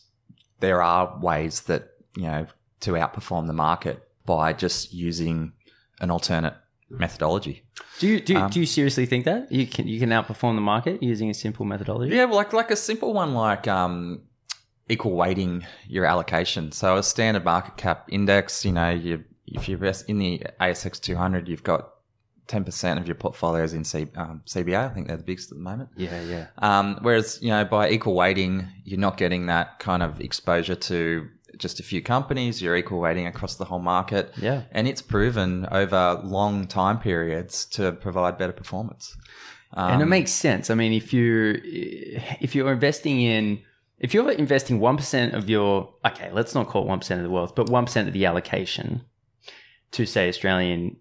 there 0.59 0.81
are 0.81 1.17
ways 1.21 1.61
that 1.61 1.89
you 2.15 2.23
know 2.23 2.47
to 2.81 2.91
outperform 2.91 3.47
the 3.47 3.53
market 3.53 4.01
by 4.25 4.53
just 4.53 4.93
using 4.93 5.53
an 6.01 6.09
alternate 6.09 6.55
methodology. 6.89 7.63
Do 7.99 8.07
you 8.07 8.19
do, 8.19 8.37
Um, 8.37 8.49
do 8.49 8.59
you 8.59 8.65
seriously 8.65 9.05
think 9.05 9.25
that 9.25 9.51
you 9.51 9.65
can 9.67 9.87
you 9.87 9.99
can 9.99 10.09
outperform 10.09 10.55
the 10.55 10.61
market 10.61 11.01
using 11.01 11.29
a 11.29 11.33
simple 11.33 11.65
methodology? 11.65 12.15
Yeah, 12.15 12.25
like 12.25 12.53
like 12.53 12.71
a 12.71 12.75
simple 12.75 13.13
one 13.13 13.33
like 13.33 13.67
um, 13.67 14.21
equal 14.89 15.13
weighting 15.15 15.65
your 15.87 16.05
allocation. 16.05 16.71
So 16.71 16.97
a 16.97 17.03
standard 17.03 17.43
market 17.43 17.77
cap 17.77 18.07
index, 18.09 18.63
you 18.65 18.71
know, 18.71 18.89
you 18.89 19.23
if 19.47 19.67
you 19.69 19.75
invest 19.75 20.09
in 20.09 20.17
the 20.17 20.41
ASX 20.59 20.99
200, 20.99 21.47
you've 21.47 21.63
got 21.63 21.89
10% 22.47 22.97
of 22.99 23.07
your 23.07 23.15
portfolios 23.15 23.73
in 23.73 23.83
C, 23.83 24.07
um, 24.15 24.41
CBA. 24.45 24.89
I 24.89 24.93
think 24.93 25.07
they're 25.07 25.17
the 25.17 25.23
biggest 25.23 25.51
at 25.51 25.57
the 25.57 25.63
moment. 25.63 25.89
yeah, 25.95 26.21
yeah. 26.21 26.47
Um, 26.59 26.97
whereas, 27.01 27.39
you 27.41 27.49
know, 27.49 27.63
by 27.65 27.89
equal 27.89 28.15
weighting, 28.15 28.67
you're 28.83 28.99
not 28.99 29.17
getting 29.17 29.45
that 29.47 29.79
kind 29.79 30.01
of 30.03 30.19
exposure 30.19 30.75
to 30.75 31.27
just 31.57 31.79
a 31.79 31.83
few 31.83 32.01
companies. 32.01 32.61
You're 32.61 32.75
equal 32.75 32.99
weighting 32.99 33.27
across 33.27 33.55
the 33.55 33.65
whole 33.65 33.79
market. 33.79 34.33
Yeah. 34.37 34.63
And 34.71 34.87
it's 34.87 35.01
proven 35.01 35.67
over 35.71 36.21
long 36.23 36.67
time 36.67 36.99
periods 36.99 37.65
to 37.67 37.91
provide 37.91 38.37
better 38.37 38.53
performance. 38.53 39.15
Um, 39.73 39.93
and 39.93 40.01
it 40.01 40.05
makes 40.05 40.31
sense. 40.31 40.69
I 40.69 40.75
mean, 40.75 40.93
if 40.93 41.13
you 41.13 41.59
if 42.39 42.55
you're 42.55 42.71
investing 42.71 43.21
in 43.21 43.61
if 43.99 44.13
you're 44.13 44.31
investing 44.31 44.79
one 44.79 44.97
percent 44.97 45.33
of 45.33 45.49
your 45.49 45.93
okay, 46.05 46.29
let's 46.31 46.55
not 46.55 46.67
call 46.67 46.83
it 46.83 46.87
one 46.87 46.99
percent 46.99 47.19
of 47.19 47.23
the 47.23 47.31
wealth, 47.31 47.55
but 47.55 47.69
one 47.69 47.85
percent 47.85 48.07
of 48.07 48.13
the 48.13 48.25
allocation 48.25 49.01
to 49.91 50.05
say 50.05 50.29
Australian, 50.29 50.97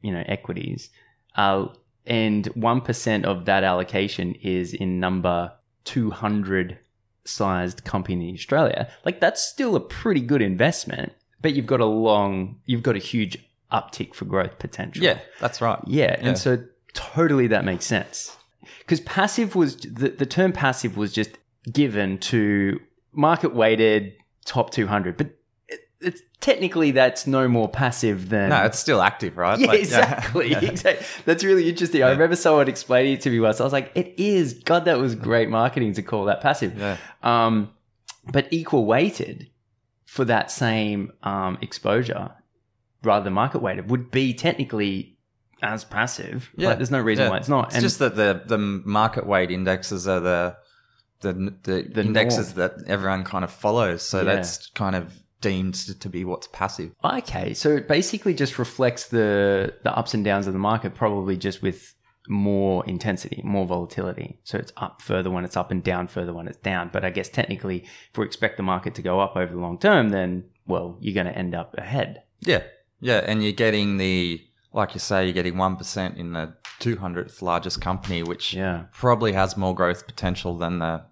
you 0.00 0.12
know, 0.12 0.22
equities, 0.26 0.90
uh, 1.36 1.66
and 2.06 2.46
one 2.48 2.80
percent 2.80 3.24
of 3.24 3.44
that 3.46 3.64
allocation 3.64 4.34
is 4.36 4.72
in 4.74 5.00
number 5.00 5.52
two 5.84 6.10
hundred 6.10 6.78
sized 7.24 7.84
company 7.84 8.28
in 8.28 8.34
Australia, 8.34 8.88
like 9.04 9.20
that's 9.20 9.42
still 9.42 9.76
a 9.76 9.80
pretty 9.80 10.20
good 10.20 10.42
investment. 10.42 11.12
But 11.40 11.54
you've 11.54 11.66
got 11.66 11.80
a 11.80 11.86
long, 11.86 12.60
you've 12.66 12.82
got 12.82 12.94
a 12.96 13.00
huge 13.00 13.36
uptick 13.72 14.14
for 14.14 14.24
growth 14.26 14.58
potential. 14.58 15.02
yeah, 15.02 15.18
that's 15.40 15.60
right. 15.60 15.78
Yeah, 15.86 16.16
Yeah. 16.20 16.28
and 16.28 16.38
so 16.38 16.62
totally 16.94 17.46
that 17.48 17.64
makes 17.64 17.84
sense. 17.86 18.36
Because 18.78 19.00
passive 19.00 19.54
was 19.56 19.76
the, 19.76 20.10
the 20.10 20.26
term 20.26 20.52
passive 20.52 20.96
was 20.96 21.12
just 21.12 21.30
given 21.72 22.18
to 22.18 22.78
market 23.12 23.54
weighted 23.54 24.12
top 24.44 24.70
200, 24.70 25.16
but 25.16 25.30
it, 25.68 25.80
it's 26.00 26.20
technically 26.42 26.90
that's 26.90 27.26
no 27.26 27.48
more 27.48 27.68
passive 27.68 28.28
than 28.28 28.50
No, 28.50 28.62
it's 28.64 28.78
still 28.78 29.00
active, 29.00 29.38
right? 29.38 29.58
yeah, 29.58 29.66
Like, 29.68 29.78
exactly. 29.80 30.50
yeah. 30.50 30.60
exactly. 30.60 31.06
That's 31.24 31.42
really 31.44 31.68
interesting. 31.70 32.02
I 32.02 32.10
remember 32.10 32.36
someone 32.36 32.68
explaining 32.68 33.14
it 33.14 33.20
to 33.22 33.30
me 33.30 33.40
once. 33.40 33.60
I 33.60 33.64
was 33.64 33.72
like, 33.72 33.90
it 33.94 34.12
is. 34.18 34.52
God, 34.54 34.84
that 34.84 34.98
was 34.98 35.14
great 35.14 35.48
marketing 35.48 35.94
to 35.94 36.02
call 36.02 36.26
that 36.26 36.40
passive. 36.42 36.76
Yeah. 36.76 36.98
Um, 37.22 37.70
but 38.30 38.48
equal 38.50 38.84
weighted 38.84 39.48
for 40.04 40.24
that 40.26 40.50
same 40.50 41.12
um, 41.22 41.56
exposure 41.62 42.32
rather 43.02 43.24
than 43.24 43.32
market 43.32 43.62
weighted 43.62 43.88
would 43.90 44.10
be 44.10 44.34
technically 44.34 45.16
as 45.62 45.84
passive. 45.84 46.50
Yeah. 46.56 46.68
Like, 46.70 46.78
there's 46.78 46.90
no 46.90 47.00
reason 47.00 47.24
Yeah. 47.24 47.30
why 47.30 47.36
it's 47.38 47.48
not. 47.48 47.72
It's 47.72 47.80
just 47.82 47.98
that 48.00 48.16
the 48.16 48.42
the 48.46 48.58
market 48.58 49.26
weight 49.26 49.50
indexes 49.50 50.06
are 50.08 50.20
the 50.20 50.56
the 51.20 51.32
the, 51.62 51.82
The 51.94 52.00
indexes 52.00 52.54
that 52.54 52.74
everyone 52.88 53.22
kind 53.24 53.44
of 53.44 53.52
follows. 53.52 54.02
So 54.02 54.18
Yeah. 54.18 54.24
that's 54.34 54.66
kind 54.70 54.96
of 54.96 55.21
deemed 55.42 55.74
to, 55.74 56.08
be 56.08 56.24
what's 56.24 56.46
passive. 56.48 56.92
Okay, 57.04 57.52
so 57.52 57.70
it 57.76 57.86
basically 57.88 58.32
just 58.34 58.58
reflects 58.58 59.08
the 59.08 59.74
the 59.82 59.92
ups 59.96 60.14
and 60.14 60.24
downs 60.24 60.46
of 60.46 60.52
the 60.54 60.58
market, 60.58 60.94
probably 60.94 61.36
just 61.36 61.60
with 61.62 61.94
more 62.28 62.84
intensity, 62.86 63.40
more 63.44 63.66
volatility. 63.66 64.38
So 64.44 64.56
it's 64.56 64.72
up 64.76 65.02
further 65.02 65.30
when 65.30 65.44
it's 65.44 65.56
up 65.56 65.70
and 65.70 65.82
down 65.82 66.06
further 66.06 66.32
when 66.32 66.46
it's 66.48 66.58
down. 66.58 66.90
But 66.92 67.04
I 67.04 67.10
guess 67.10 67.28
technically, 67.28 67.84
if 68.10 68.16
we 68.18 68.24
expect 68.24 68.56
the 68.56 68.62
market 68.62 68.94
to 68.94 69.02
go 69.02 69.20
up 69.20 69.36
over 69.36 69.52
the 69.52 69.58
long 69.60 69.78
term, 69.78 70.10
then 70.10 70.44
well, 70.66 70.96
you're 71.00 71.14
going 71.14 71.26
to 71.26 71.36
end 71.36 71.54
up 71.54 71.74
ahead. 71.76 72.22
Yeah, 72.40 72.62
yeah, 73.00 73.18
and 73.26 73.42
you're 73.42 73.52
getting 73.52 73.96
the 73.98 74.40
like 74.72 74.94
you 74.94 75.00
say, 75.00 75.24
you're 75.24 75.34
getting 75.34 75.58
one 75.58 75.76
percent 75.76 76.16
in 76.16 76.32
the 76.32 76.54
two 76.78 76.96
hundredth 76.96 77.42
largest 77.42 77.80
company, 77.80 78.22
which 78.22 78.54
Yeah, 78.54 78.84
probably 78.92 79.32
has 79.32 79.56
more 79.56 79.74
growth 79.74 80.06
potential 80.06 80.56
than 80.58 80.78
the 80.78 81.04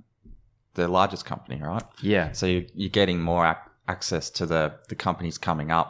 the 0.74 0.86
largest 0.86 1.24
company, 1.26 1.60
right? 1.60 1.82
yeah, 2.00 2.30
So 2.30 2.46
you're, 2.46 2.62
you're 2.74 2.90
getting 2.90 3.20
more 3.20 3.44
ac- 3.44 3.58
access 3.92 4.30
to 4.38 4.46
the 4.46 4.62
the 4.88 4.94
companies 4.94 5.36
coming 5.38 5.70
up 5.70 5.88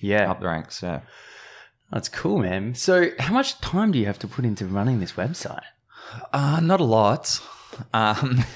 yeah. 0.00 0.30
up 0.30 0.40
the 0.40 0.46
ranks. 0.46 0.82
Yeah. 0.82 1.00
That's 1.92 2.08
cool, 2.08 2.38
man. 2.38 2.74
So, 2.74 3.10
how 3.18 3.34
much 3.34 3.60
time 3.60 3.92
do 3.92 3.98
you 3.98 4.06
have 4.06 4.18
to 4.20 4.28
put 4.28 4.44
into 4.44 4.66
running 4.66 5.00
this 5.00 5.12
website? 5.12 5.66
Uh, 6.32 6.60
not 6.60 6.80
a 6.80 6.84
lot. 6.98 7.40
Um, 7.92 8.44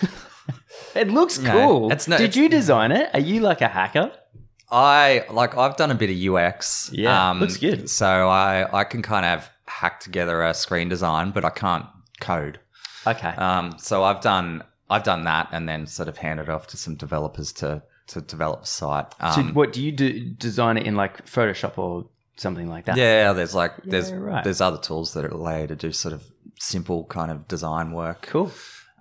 It 0.95 1.09
looks 1.09 1.39
No, 1.49 1.51
cool. 1.53 1.93
it's 1.93 2.09
no- 2.09 2.17
Did 2.19 2.31
it's- 2.31 2.37
you 2.37 2.49
design 2.49 2.93
it? 2.93 3.11
Are 3.15 3.21
you 3.21 3.41
like 3.41 3.61
a 3.61 3.69
hacker? 3.69 4.11
I 4.71 5.25
like 5.31 5.57
I've 5.57 5.77
done 5.77 5.91
a 5.91 5.95
bit 5.95 6.11
of 6.11 6.35
UX. 6.35 6.91
Yeah, 6.93 7.33
looks 7.33 7.57
good. 7.57 7.89
So 7.89 8.07
I 8.29 8.67
I 8.81 8.85
can 8.85 9.01
kind 9.03 9.25
of 9.25 9.49
hack 9.67 10.01
together 10.01 10.43
a 10.43 10.53
screen 10.53 10.89
design, 10.91 11.31
but 11.31 11.45
I 11.45 11.51
can't 11.51 11.87
code. 12.21 12.61
Okay. 13.07 13.29
Um, 13.31 13.77
so 13.79 14.05
I've 14.05 14.21
done 14.21 14.63
I've 14.91 15.05
done 15.05 15.25
that, 15.25 15.49
and 15.53 15.67
then 15.69 15.87
sort 15.87 16.09
of 16.09 16.19
handed 16.19 16.49
off 16.51 16.67
to 16.69 16.77
some 16.77 16.97
developers 16.97 17.51
to 17.61 17.83
to 18.09 18.21
develop 18.21 18.67
site. 18.67 19.07
Um, 19.21 19.33
so, 19.33 19.43
what 19.55 19.73
do 19.73 19.83
you 19.83 19.93
do? 19.93 20.21
Design 20.31 20.77
it 20.77 20.87
in 20.87 20.97
like 20.97 21.27
Photoshop 21.27 21.79
or 21.79 22.09
something 22.37 22.69
like 22.69 22.87
that? 22.87 22.97
yeah, 22.97 23.33
there's 23.33 23.55
like 23.55 23.73
there's 23.85 24.13
right. 24.13 24.45
there's 24.45 24.61
other 24.61 24.79
tools 24.79 25.15
that 25.15 25.31
allow 25.31 25.61
you 25.61 25.67
to 25.67 25.77
do 25.77 25.93
sort 25.93 26.15
of 26.15 26.25
simple 26.59 27.05
kind 27.05 27.31
of 27.31 27.47
design 27.49 27.93
work. 27.93 28.23
Cool. 28.23 28.51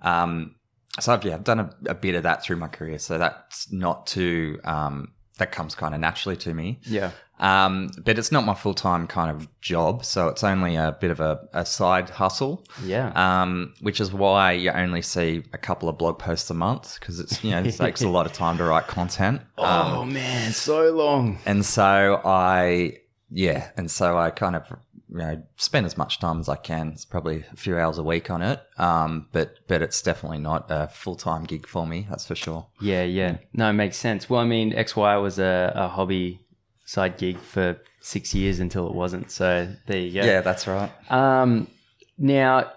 Um, 0.02 0.54
so 1.00 1.12
I've, 1.12 1.24
yeah, 1.24 1.34
I've 1.34 1.44
done 1.44 1.60
a, 1.60 1.74
a 1.86 1.94
bit 1.94 2.14
of 2.14 2.24
that 2.24 2.42
through 2.42 2.56
my 2.56 2.68
career. 2.68 2.98
So 2.98 3.18
that's 3.18 3.70
not 3.72 4.06
too 4.06 4.60
um, 4.64 5.12
that 5.38 5.52
comes 5.52 5.74
kind 5.74 5.94
of 5.94 6.00
naturally 6.00 6.36
to 6.36 6.54
me. 6.54 6.80
Yeah. 6.84 7.10
Um, 7.40 7.90
but 8.04 8.18
it's 8.18 8.32
not 8.32 8.44
my 8.44 8.54
full 8.54 8.74
time 8.74 9.06
kind 9.06 9.30
of 9.30 9.48
job, 9.60 10.04
so 10.04 10.28
it's 10.28 10.42
only 10.42 10.74
a 10.74 10.96
bit 11.00 11.10
of 11.12 11.20
a, 11.20 11.40
a 11.52 11.64
side 11.64 12.10
hustle. 12.10 12.64
Yeah. 12.84 13.12
Um, 13.14 13.74
which 13.80 14.00
is 14.00 14.12
why 14.12 14.52
you 14.52 14.70
only 14.72 15.02
see 15.02 15.44
a 15.52 15.58
couple 15.58 15.88
of 15.88 15.96
blog 15.98 16.18
posts 16.18 16.50
a 16.50 16.54
month 16.54 16.98
because 16.98 17.20
it's 17.20 17.42
you 17.44 17.52
know 17.52 17.62
it 17.62 17.72
takes 17.76 18.02
a 18.02 18.08
lot 18.08 18.26
of 18.26 18.32
time 18.32 18.58
to 18.58 18.64
write 18.64 18.86
content. 18.88 19.40
Um, 19.58 19.92
oh 19.92 20.04
man, 20.04 20.52
so 20.52 20.92
long. 20.92 21.38
and 21.44 21.64
so 21.66 22.20
I 22.24 22.98
yeah, 23.30 23.70
and 23.76 23.90
so 23.90 24.16
I 24.16 24.30
kind 24.30 24.56
of 24.56 24.62
you 25.10 25.18
know 25.18 25.42
spend 25.56 25.86
as 25.86 25.96
much 25.96 26.18
time 26.18 26.40
as 26.40 26.48
I 26.48 26.56
can. 26.56 26.88
It's 26.88 27.04
probably 27.04 27.44
a 27.52 27.56
few 27.56 27.78
hours 27.78 27.98
a 27.98 28.02
week 28.02 28.30
on 28.30 28.42
it. 28.42 28.60
Um, 28.78 29.28
but 29.32 29.58
but 29.66 29.82
it's 29.82 30.02
definitely 30.02 30.38
not 30.38 30.66
a 30.68 30.88
full 30.88 31.16
time 31.16 31.44
gig 31.44 31.66
for 31.66 31.86
me. 31.86 32.06
That's 32.08 32.26
for 32.26 32.34
sure. 32.34 32.66
Yeah, 32.80 33.04
yeah. 33.04 33.38
No, 33.52 33.70
it 33.70 33.74
makes 33.74 33.96
sense. 33.96 34.28
Well, 34.28 34.40
I 34.40 34.44
mean, 34.44 34.72
XY 34.72 35.22
was 35.22 35.38
a, 35.38 35.72
a 35.74 35.88
hobby 35.88 36.40
side 36.84 37.18
gig 37.18 37.38
for 37.38 37.78
six 38.00 38.34
years 38.34 38.60
until 38.60 38.86
it 38.86 38.94
wasn't. 38.94 39.30
So 39.30 39.68
there 39.86 39.98
you 39.98 40.20
go. 40.20 40.26
Yeah, 40.26 40.40
that's 40.40 40.66
right. 40.66 40.90
Um, 41.10 41.68
now, 42.16 42.72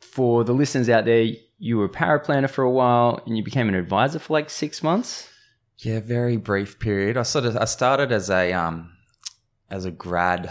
for 0.00 0.44
the 0.44 0.52
listeners 0.52 0.88
out 0.88 1.04
there, 1.04 1.28
you 1.58 1.78
were 1.78 1.86
a 1.86 1.90
paraplanner 1.90 2.48
for 2.48 2.62
a 2.62 2.70
while 2.70 3.20
and 3.26 3.36
you 3.36 3.42
became 3.42 3.68
an 3.68 3.74
advisor 3.74 4.18
for 4.18 4.32
like 4.32 4.50
six 4.50 4.82
months. 4.82 5.28
Yeah, 5.78 6.00
very 6.00 6.36
brief 6.36 6.78
period. 6.78 7.16
I 7.16 7.22
sort 7.22 7.44
of 7.44 7.56
I 7.56 7.64
started 7.64 8.10
as 8.10 8.30
a 8.30 8.52
um 8.52 8.92
as 9.70 9.84
a 9.84 9.90
grad 9.90 10.50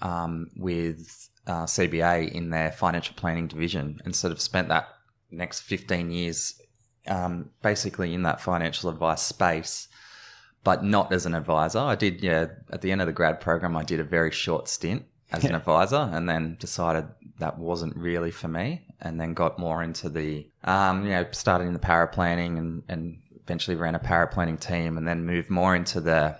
um 0.00 0.50
with 0.56 1.28
uh, 1.46 1.64
CBA 1.64 2.30
in 2.32 2.50
their 2.50 2.70
financial 2.70 3.14
planning 3.16 3.48
division 3.48 4.00
and 4.04 4.14
sort 4.14 4.32
of 4.32 4.40
spent 4.40 4.68
that 4.68 4.88
next 5.30 5.60
15 5.60 6.10
years 6.10 6.60
um 7.06 7.50
basically 7.62 8.14
in 8.14 8.22
that 8.22 8.40
financial 8.40 8.90
advice 8.90 9.22
space 9.22 9.88
but 10.64 10.84
not 10.84 11.12
as 11.12 11.24
an 11.24 11.34
advisor. 11.34 11.78
I 11.78 11.94
did 11.94 12.22
yeah 12.22 12.46
at 12.70 12.82
the 12.82 12.92
end 12.92 13.00
of 13.00 13.06
the 13.06 13.12
grad 13.12 13.40
program 13.40 13.76
I 13.76 13.84
did 13.84 14.00
a 14.00 14.04
very 14.04 14.30
short 14.30 14.68
stint 14.68 15.04
as 15.32 15.44
an 15.44 15.54
advisor 15.54 16.08
and 16.12 16.28
then 16.28 16.56
decided 16.58 17.06
that 17.38 17.58
wasn't 17.58 17.96
really 17.96 18.30
for 18.30 18.48
me 18.48 18.82
and 19.00 19.20
then 19.20 19.34
got 19.34 19.58
more 19.58 19.82
into 19.82 20.08
the 20.08 20.46
um 20.64 21.04
you 21.04 21.10
know 21.10 21.26
started 21.30 21.66
in 21.66 21.72
the 21.72 21.78
paraplanning 21.78 22.58
and 22.58 22.82
and 22.88 23.18
eventually 23.42 23.76
ran 23.76 23.94
a 23.94 23.98
paraplanning 23.98 24.60
team 24.60 24.98
and 24.98 25.08
then 25.08 25.24
moved 25.24 25.48
more 25.48 25.74
into 25.74 26.00
the 26.00 26.36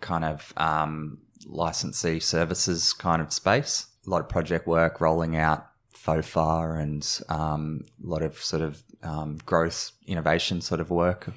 kind 0.00 0.24
of 0.24 0.52
um 0.56 1.18
licensee 1.46 2.20
services 2.20 2.92
kind 2.92 3.20
of 3.20 3.32
space 3.32 3.86
a 4.06 4.10
lot 4.10 4.20
of 4.20 4.28
project 4.28 4.66
work 4.66 5.00
rolling 5.00 5.36
out 5.36 5.66
FOFA 5.94 6.80
and 6.82 7.20
um, 7.28 7.84
a 8.04 8.06
lot 8.06 8.22
of 8.22 8.36
sort 8.38 8.62
of 8.62 8.82
um, 9.02 9.38
growth 9.46 9.92
innovation 10.06 10.60
sort 10.60 10.80
of 10.80 10.90
work 10.90 11.28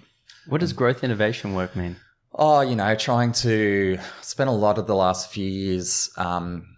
What 0.47 0.61
does 0.61 0.73
growth 0.73 1.03
innovation 1.03 1.53
work 1.53 1.75
mean? 1.75 1.97
Oh, 2.33 2.61
you 2.61 2.75
know, 2.75 2.95
trying 2.95 3.31
to 3.33 3.97
spend 4.21 4.49
a 4.49 4.53
lot 4.53 4.77
of 4.77 4.87
the 4.87 4.95
last 4.95 5.31
few 5.31 5.47
years 5.47 6.09
um, 6.17 6.77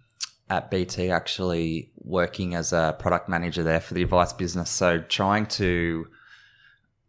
at 0.50 0.72
BT 0.72 1.12
actually 1.12 1.92
working 1.98 2.56
as 2.56 2.74
a 2.74 2.96
product 2.98 3.30
manager 3.30 3.64
there 3.64 3.80
for 3.80 3.94
the 3.94 4.02
advice 4.02 4.34
business. 4.34 4.70
So 4.70 5.00
trying 5.00 5.46
to, 5.48 6.08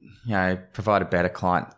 you 0.01 0.33
know, 0.33 0.59
provide 0.73 1.01
a 1.01 1.07
better 1.07 1.29
client, 1.29 1.69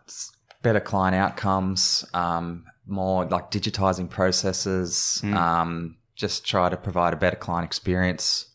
better 0.61 0.79
client 0.79 1.15
outcomes, 1.15 2.05
um, 2.13 2.65
more 2.85 3.25
like 3.25 3.51
digitizing 3.51 4.09
processes, 4.09 5.21
um, 5.23 5.97
just 6.15 6.45
try 6.45 6.69
to 6.69 6.77
provide 6.77 7.13
a 7.13 7.17
better 7.17 7.35
client 7.35 7.65
experience 7.65 8.47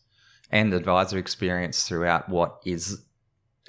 and 0.51 0.73
advisor 0.73 1.17
experience 1.17 1.87
throughout 1.87 2.29
what 2.29 2.59
is 2.65 3.03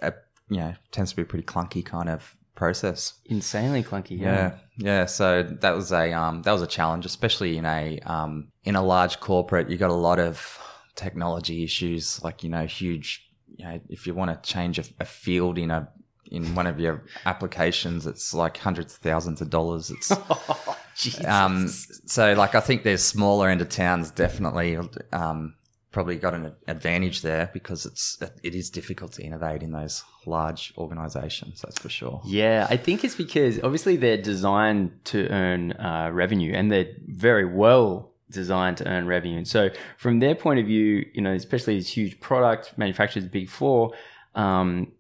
a, 0.03 0.13
you 0.49 0.59
know, 0.59 0.75
tends 0.93 1.11
to 1.11 1.17
be 1.17 1.23
a 1.23 1.25
pretty 1.25 1.45
clunky 1.45 1.85
kind 1.85 2.09
of 2.09 2.37
process. 2.55 3.15
Insanely 3.27 3.83
clunky. 3.83 4.19
Yeah, 4.19 4.25
Yeah. 4.35 4.55
yeah. 4.77 5.05
So 5.07 5.43
that 5.43 5.75
was 5.75 5.93
a 5.93 6.13
um, 6.13 6.43
that 6.43 6.53
was 6.53 6.63
a 6.63 6.67
challenge, 6.67 7.07
especially 7.07 7.57
in 7.57 7.65
a 7.65 7.99
um, 8.01 8.49
in 8.65 8.77
a 8.77 8.83
large 8.83 9.21
corporate. 9.21 9.71
You 9.71 9.77
got 9.79 9.91
a 9.91 9.95
lot 9.95 10.19
of 10.19 10.59
technology 10.95 11.65
issues, 11.65 12.23
like 12.23 12.43
you 12.45 12.51
know, 12.51 12.67
huge. 12.67 13.27
You 13.57 13.65
know, 13.65 13.81
if 13.89 14.07
you 14.07 14.15
want 14.15 14.31
to 14.31 14.51
change 14.51 14.79
a, 14.79 14.85
a 15.01 15.05
field 15.05 15.59
in 15.59 15.71
a 15.71 15.89
in 16.31 16.55
one 16.55 16.67
of 16.67 16.79
your 16.79 17.03
applications, 17.27 18.07
it's 18.07 18.33
like 18.33 18.57
hundreds 18.57 18.95
of 18.95 19.01
thousands 19.01 19.41
of 19.41 19.51
dollars. 19.51 19.91
It's 19.91 20.13
Jesus. 20.97 21.25
um, 21.27 21.69
so 21.69 22.35
like 22.35 22.55
I 22.55 22.61
think 22.61 22.83
there's 22.83 23.03
smaller 23.03 23.49
end 23.49 23.61
of 23.61 23.69
towns 23.69 24.11
definitely 24.11 24.79
um, 25.13 25.55
probably 25.93 26.17
got 26.17 26.35
an 26.35 26.53
advantage 26.69 27.23
there 27.23 27.51
because 27.53 27.85
it's 27.85 28.19
it 28.43 28.55
is 28.55 28.71
difficult 28.71 29.13
to 29.13 29.23
innovate 29.23 29.63
in 29.63 29.73
those 29.73 30.05
large 30.27 30.73
organizations. 30.79 31.61
That's 31.63 31.79
for 31.79 31.89
sure. 31.89 32.21
Yeah, 32.25 32.67
I 32.71 32.77
think 32.77 33.05
it's 33.05 33.17
because 33.17 33.59
obviously 33.63 33.97
they're 33.97 34.23
designed 34.23 35.05
to 35.07 35.29
earn 35.29 35.73
uh, 35.73 36.11
revenue 36.13 36.53
and 36.55 36.71
they're 36.71 36.93
very 37.07 37.45
well 37.45 38.13
designed 38.31 38.77
to 38.79 38.89
earn 38.89 39.07
revenue. 39.07 39.39
And 39.39 39.49
so, 39.49 39.71
from 39.99 40.21
their 40.21 40.35
point 40.35 40.61
of 40.61 40.67
view, 40.67 41.07
you 41.13 41.21
know, 41.21 41.33
especially 41.33 41.75
these 41.75 41.89
huge 41.89 42.21
product 42.21 42.79
manufacturers, 42.79 43.27
big 43.27 43.49
four, 43.49 43.93
um, 44.35 44.93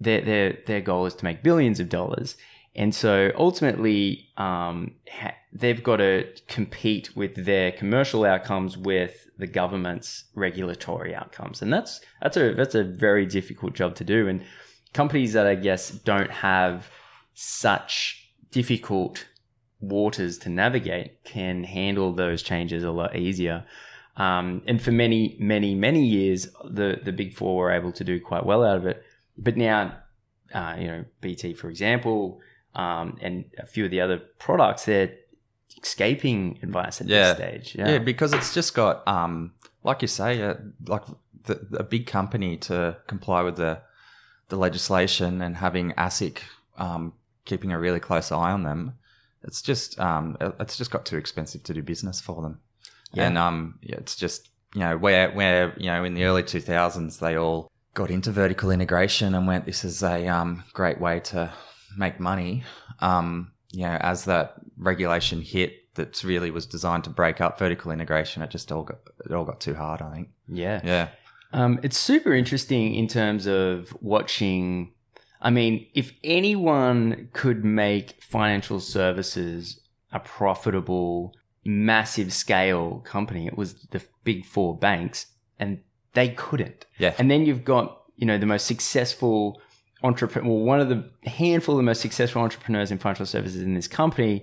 their, 0.00 0.20
their, 0.22 0.58
their 0.66 0.80
goal 0.80 1.06
is 1.06 1.14
to 1.16 1.24
make 1.24 1.42
billions 1.42 1.80
of 1.80 1.88
dollars. 1.88 2.36
And 2.74 2.94
so 2.94 3.32
ultimately, 3.36 4.28
um, 4.36 4.94
ha- 5.10 5.34
they've 5.52 5.82
got 5.82 5.96
to 5.96 6.28
compete 6.46 7.16
with 7.16 7.44
their 7.44 7.72
commercial 7.72 8.24
outcomes 8.24 8.76
with 8.76 9.28
the 9.36 9.46
government's 9.46 10.24
regulatory 10.34 11.14
outcomes, 11.14 11.62
and 11.62 11.72
that's 11.72 12.00
that's 12.22 12.36
a 12.36 12.54
that's 12.54 12.74
a 12.74 12.84
very 12.84 13.26
difficult 13.26 13.74
job 13.74 13.94
to 13.96 14.04
do. 14.04 14.28
And 14.28 14.44
companies 14.92 15.32
that 15.32 15.46
I 15.46 15.54
guess 15.54 15.90
don't 15.90 16.30
have 16.30 16.88
such 17.34 18.30
difficult 18.50 19.26
waters 19.80 20.38
to 20.38 20.48
navigate 20.48 21.24
can 21.24 21.64
handle 21.64 22.12
those 22.12 22.42
changes 22.42 22.82
a 22.82 22.90
lot 22.90 23.16
easier. 23.16 23.64
Um, 24.16 24.62
and 24.66 24.82
for 24.82 24.90
many, 24.90 25.36
many, 25.38 25.74
many 25.74 26.04
years, 26.04 26.48
the 26.64 27.00
the 27.02 27.12
big 27.12 27.34
four 27.34 27.56
were 27.56 27.72
able 27.72 27.92
to 27.92 28.04
do 28.04 28.20
quite 28.20 28.44
well 28.44 28.64
out 28.64 28.76
of 28.76 28.86
it. 28.86 29.02
But 29.38 29.56
now, 29.56 29.96
uh, 30.52 30.76
you 30.78 30.86
know, 30.88 31.04
BT, 31.20 31.54
for 31.54 31.70
example, 31.70 32.40
um, 32.74 33.16
and 33.22 33.44
a 33.58 33.66
few 33.66 33.84
of 33.84 33.90
the 33.90 34.00
other 34.00 34.18
products, 34.38 34.84
they're 34.84 35.12
escaping 35.82 36.58
advice 36.62 37.00
at 37.00 37.06
Yeah. 37.08 37.32
this 37.32 37.36
stage. 37.36 37.76
Yeah. 37.78 37.98
because 37.98 38.32
it's 38.32 38.52
just 38.54 38.74
got, 38.74 39.06
um, 39.06 39.52
like 39.84 40.02
you 40.02 40.08
say, 40.08 40.42
uh, 40.42 40.54
like 40.86 41.02
the, 41.44 41.66
a 41.78 41.82
big 41.84 42.06
company 42.06 42.56
to 42.58 42.96
comply 43.06 43.42
with 43.42 43.56
the 43.56 43.80
the 44.48 44.56
legislation 44.56 45.42
and 45.42 45.56
having 45.56 45.92
ASIC 45.92 46.38
um, 46.78 47.12
keeping 47.44 47.70
a 47.70 47.78
really 47.78 48.00
close 48.00 48.32
eye 48.32 48.50
on 48.50 48.62
them. 48.62 48.94
It's 49.42 49.60
just 49.60 49.98
um, 50.00 50.36
it's 50.58 50.76
just 50.78 50.90
got 50.90 51.04
too 51.04 51.18
expensive 51.18 51.62
to 51.64 51.74
do 51.74 51.82
business 51.82 52.18
for 52.20 52.40
them, 52.42 52.58
Yeah. 53.12 53.26
and 53.26 53.36
um, 53.38 53.78
yeah, 53.82 53.96
it's 53.96 54.16
just 54.16 54.48
you 54.74 54.80
know 54.80 54.96
where 54.96 55.30
where 55.32 55.74
you 55.78 55.86
know 55.90 56.02
in 56.02 56.14
the 56.14 56.24
early 56.24 56.42
two 56.42 56.60
thousands 56.60 57.18
they 57.18 57.36
all 57.36 57.70
got 57.98 58.10
into 58.12 58.30
vertical 58.30 58.70
integration 58.70 59.34
and 59.34 59.44
went 59.48 59.66
this 59.66 59.82
is 59.82 60.04
a 60.04 60.28
um, 60.28 60.62
great 60.72 61.00
way 61.00 61.18
to 61.18 61.52
make 61.96 62.20
money. 62.20 62.62
Um, 63.00 63.50
you 63.72 63.82
know, 63.82 63.98
as 64.00 64.24
that 64.26 64.54
regulation 64.76 65.42
hit, 65.42 65.92
that 65.96 66.22
really 66.22 66.52
was 66.52 66.64
designed 66.64 67.02
to 67.04 67.10
break 67.10 67.40
up 67.40 67.58
vertical 67.58 67.90
integration. 67.90 68.40
It 68.40 68.50
just 68.50 68.70
all 68.70 68.84
got 68.84 69.00
it 69.24 69.32
all 69.32 69.44
got 69.44 69.60
too 69.60 69.74
hard. 69.74 70.00
I 70.00 70.14
think. 70.14 70.28
yeah. 70.46 70.80
Yeah. 70.84 71.08
Um, 71.52 71.80
it's 71.82 71.98
super 71.98 72.32
interesting 72.32 72.94
in 72.94 73.08
terms 73.08 73.48
of 73.48 73.92
watching. 74.00 74.92
I 75.40 75.50
mean, 75.50 75.88
if 75.92 76.12
anyone 76.22 77.30
could 77.32 77.64
make 77.64 78.22
financial 78.22 78.78
services 78.78 79.80
a 80.12 80.20
profitable, 80.20 81.34
massive 81.64 82.32
scale 82.32 83.00
company, 83.00 83.48
it 83.48 83.56
was 83.56 83.74
the 83.90 84.02
big 84.22 84.46
four 84.46 84.78
banks, 84.78 85.26
and 85.58 85.80
they 86.18 86.28
couldn't. 86.30 86.80
Yeah. 86.98 87.14
And 87.18 87.30
then 87.30 87.40
you've 87.46 87.64
got, 87.74 87.86
you 88.20 88.26
know, 88.26 88.38
the 88.44 88.46
most 88.54 88.66
successful 88.66 89.60
entrepreneur, 90.02 90.48
well, 90.50 90.64
one 90.64 90.80
of 90.84 90.88
the 90.88 91.00
handful 91.28 91.74
of 91.74 91.78
the 91.78 91.88
most 91.92 92.00
successful 92.00 92.42
entrepreneurs 92.42 92.90
in 92.92 92.98
financial 92.98 93.26
services 93.26 93.62
in 93.62 93.74
this 93.74 93.88
company, 93.88 94.34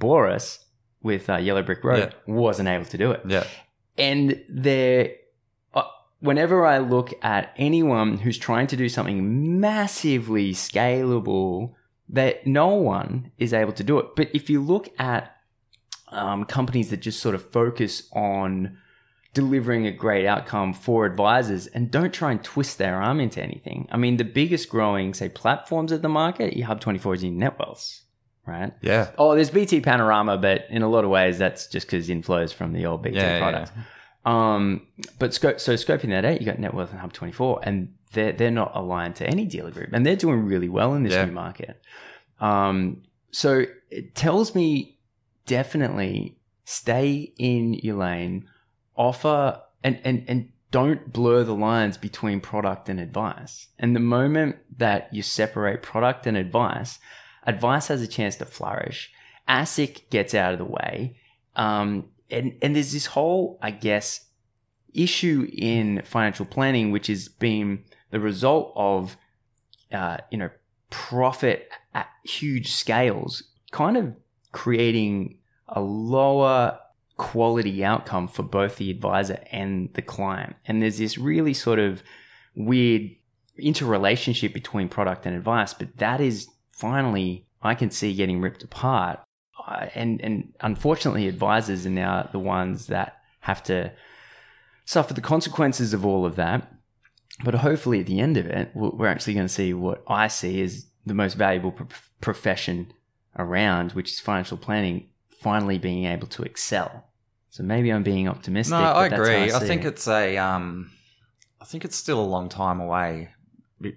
Bouris, 0.00 0.58
with 1.02 1.28
uh, 1.28 1.36
Yellow 1.36 1.62
Brick 1.62 1.82
Road, 1.84 2.14
wasn't 2.26 2.68
able 2.68 2.86
to 2.86 2.98
do 2.98 3.10
it 3.12 3.20
Yeah. 3.26 3.44
and 3.98 4.42
there 4.48 5.10
uh, 5.74 5.82
whenever 6.20 6.64
i 6.74 6.78
look 6.78 7.12
at 7.22 7.52
anyone 7.56 8.16
who's 8.22 8.38
trying 8.38 8.66
to 8.68 8.76
do 8.76 8.88
something 8.88 9.18
massively 9.60 10.52
scalable 10.54 11.74
that 12.08 12.46
no 12.46 12.68
one 12.68 13.30
is 13.38 13.52
able 13.52 13.72
to 13.72 13.84
do 13.84 13.98
it 13.98 14.06
but 14.16 14.28
if 14.34 14.48
you 14.50 14.62
look 14.62 14.88
at 14.98 15.22
um, 16.08 16.44
companies 16.44 16.88
that 16.90 17.00
just 17.08 17.20
sort 17.20 17.34
of 17.34 17.42
focus 17.50 18.08
on 18.12 18.78
delivering 19.34 19.86
a 19.86 19.92
great 19.92 20.26
outcome 20.26 20.72
for 20.72 21.04
advisors 21.04 21.66
and 21.68 21.90
don't 21.90 22.14
try 22.14 22.30
and 22.30 22.42
twist 22.42 22.78
their 22.78 23.02
arm 23.02 23.20
into 23.20 23.42
anything 23.42 23.86
i 23.90 23.96
mean 23.96 24.16
the 24.16 24.24
biggest 24.24 24.68
growing 24.70 25.12
say 25.12 25.28
platforms 25.28 25.90
of 25.92 26.00
the 26.02 26.08
market 26.08 26.56
your 26.56 26.66
hub 26.68 26.80
24 26.80 27.14
is 27.14 27.22
in 27.24 27.36
netwealth 27.36 28.00
right 28.46 28.72
Yeah. 28.80 29.10
Oh, 29.18 29.34
there's 29.34 29.50
BT 29.50 29.80
Panorama, 29.80 30.36
but 30.38 30.66
in 30.70 30.82
a 30.82 30.88
lot 30.88 31.02
of 31.04 31.10
ways, 31.10 31.38
that's 31.38 31.66
just 31.66 31.86
because 31.86 32.08
inflows 32.10 32.52
from 32.52 32.72
the 32.74 32.84
old 32.86 33.02
BT 33.02 33.16
Yeah, 33.16 33.32
yeah, 33.32 33.38
product. 33.38 33.72
Um, 34.26 34.86
but 35.18 35.32
scope, 35.34 35.58
so 35.60 35.72
scoping 35.74 36.10
that 36.10 36.24
out, 36.26 36.40
you 36.40 36.46
got 36.46 36.58
Netwealth 36.58 36.90
and 36.90 37.00
Hub 37.00 37.12
24, 37.14 37.60
and 37.62 37.94
they're 38.12 38.32
they're 38.32 38.50
not 38.50 38.72
aligned 38.74 39.16
to 39.16 39.26
any 39.26 39.46
dealer 39.46 39.70
group, 39.70 39.90
and 39.94 40.04
they're 40.04 40.14
doing 40.16 40.44
really 40.44 40.68
well 40.68 40.92
in 40.94 41.02
this 41.04 41.14
Yeah. 41.14 41.24
new 41.24 41.32
market. 41.32 41.80
Um, 42.38 43.02
so 43.30 43.64
it 43.90 44.14
tells 44.14 44.54
me 44.54 44.98
definitely 45.46 46.36
stay 46.64 47.32
in 47.38 47.74
your 47.74 47.96
lane, 47.96 48.46
offer 48.96 49.60
and 49.82 50.00
and 50.04 50.24
and 50.28 50.48
don't 50.70 51.12
blur 51.12 51.44
the 51.44 51.54
lines 51.54 51.96
between 51.96 52.40
product 52.40 52.88
and 52.88 52.98
advice. 52.98 53.68
And 53.78 53.94
the 53.94 54.00
moment 54.00 54.56
that 54.76 55.08
you 55.12 55.22
separate 55.22 55.82
product 55.82 56.26
and 56.26 56.36
advice, 56.36 56.98
advice 57.46 57.86
has 57.86 58.02
a 58.02 58.08
chance 58.08 58.34
to 58.36 58.44
flourish. 58.44 59.12
ASIC 59.48 60.10
gets 60.10 60.34
out 60.34 60.52
of 60.52 60.58
the 60.58 60.64
way. 60.64 61.16
Um, 61.54 62.06
and, 62.28 62.56
and 62.60 62.74
there's 62.74 62.92
this 62.92 63.06
whole, 63.06 63.56
I 63.62 63.70
guess, 63.70 64.26
issue 64.92 65.48
in 65.52 66.02
financial 66.04 66.44
planning, 66.44 66.90
which 66.90 67.06
has 67.06 67.28
been 67.28 67.84
the 68.10 68.18
result 68.18 68.72
of, 68.74 69.16
uh, 69.92 70.18
you 70.32 70.38
know, 70.38 70.50
profit 70.90 71.68
at 71.94 72.08
huge 72.24 72.72
scales, 72.72 73.44
kind 73.70 73.96
of 73.96 74.12
creating 74.50 75.38
a 75.68 75.80
lower 75.80 76.80
quality 77.16 77.84
outcome 77.84 78.28
for 78.28 78.42
both 78.42 78.76
the 78.76 78.90
advisor 78.90 79.38
and 79.52 79.92
the 79.94 80.02
client. 80.02 80.56
And 80.66 80.82
there's 80.82 80.98
this 80.98 81.16
really 81.16 81.54
sort 81.54 81.78
of 81.78 82.02
weird 82.56 83.10
interrelationship 83.56 84.52
between 84.52 84.88
product 84.88 85.26
and 85.26 85.36
advice, 85.36 85.74
but 85.74 85.96
that 85.98 86.20
is 86.20 86.48
finally 86.70 87.46
I 87.62 87.74
can 87.74 87.90
see 87.90 88.14
getting 88.14 88.40
ripped 88.40 88.62
apart. 88.62 89.20
And 89.94 90.20
and 90.20 90.52
unfortunately, 90.60 91.26
advisors 91.26 91.86
are 91.86 91.90
now 91.90 92.28
the 92.30 92.38
ones 92.38 92.88
that 92.88 93.20
have 93.40 93.62
to 93.64 93.92
suffer 94.84 95.14
the 95.14 95.20
consequences 95.20 95.94
of 95.94 96.04
all 96.04 96.26
of 96.26 96.36
that. 96.36 96.70
But 97.42 97.54
hopefully, 97.54 98.00
at 98.00 98.06
the 98.06 98.20
end 98.20 98.36
of 98.36 98.46
it, 98.46 98.70
we're 98.74 99.06
actually 99.06 99.34
going 99.34 99.46
to 99.46 99.52
see 99.52 99.72
what 99.72 100.04
I 100.06 100.28
see 100.28 100.62
as 100.62 100.86
the 101.06 101.14
most 101.14 101.34
valuable 101.34 101.72
pro- 101.72 101.88
profession 102.20 102.92
around, 103.36 103.92
which 103.92 104.12
is 104.12 104.20
financial 104.20 104.56
planning, 104.56 105.08
finally 105.46 105.78
being 105.78 106.04
able 106.14 106.28
to 106.36 106.42
excel. 106.42 106.90
So 107.50 107.62
maybe 107.62 107.88
I'm 107.94 108.02
being 108.02 108.28
optimistic. 108.28 108.72
No, 108.72 108.80
but 108.80 108.96
I 108.96 109.08
that's 109.08 109.18
how 109.18 109.22
agree. 109.22 109.52
I 109.52 109.58
see 109.60 109.66
think 109.70 109.84
it. 109.84 109.88
it's 109.88 110.08
a, 110.08 110.36
um, 110.38 110.90
I 111.60 111.64
think 111.66 111.84
it's 111.84 111.96
still 112.04 112.20
a 112.20 112.30
long 112.36 112.48
time 112.48 112.80
away, 112.80 113.28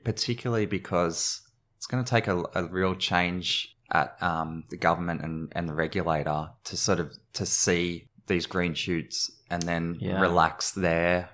particularly 0.03 0.65
because 0.67 1.41
it's 1.77 1.87
going 1.87 2.03
to 2.03 2.09
take 2.15 2.27
a, 2.27 2.37
a 2.53 2.63
real 2.79 2.95
change 2.95 3.75
at 3.91 4.09
um, 4.21 4.63
the 4.69 4.77
government 4.77 5.21
and, 5.25 5.51
and 5.55 5.67
the 5.69 5.73
regulator 5.73 6.49
to 6.65 6.75
sort 6.75 6.99
of 6.99 7.07
to 7.33 7.45
see 7.45 8.07
these 8.27 8.45
green 8.45 8.73
shoots 8.73 9.31
and 9.49 9.61
then 9.63 9.97
Yeah. 9.99 10.19
relax 10.21 10.71
their 10.71 11.29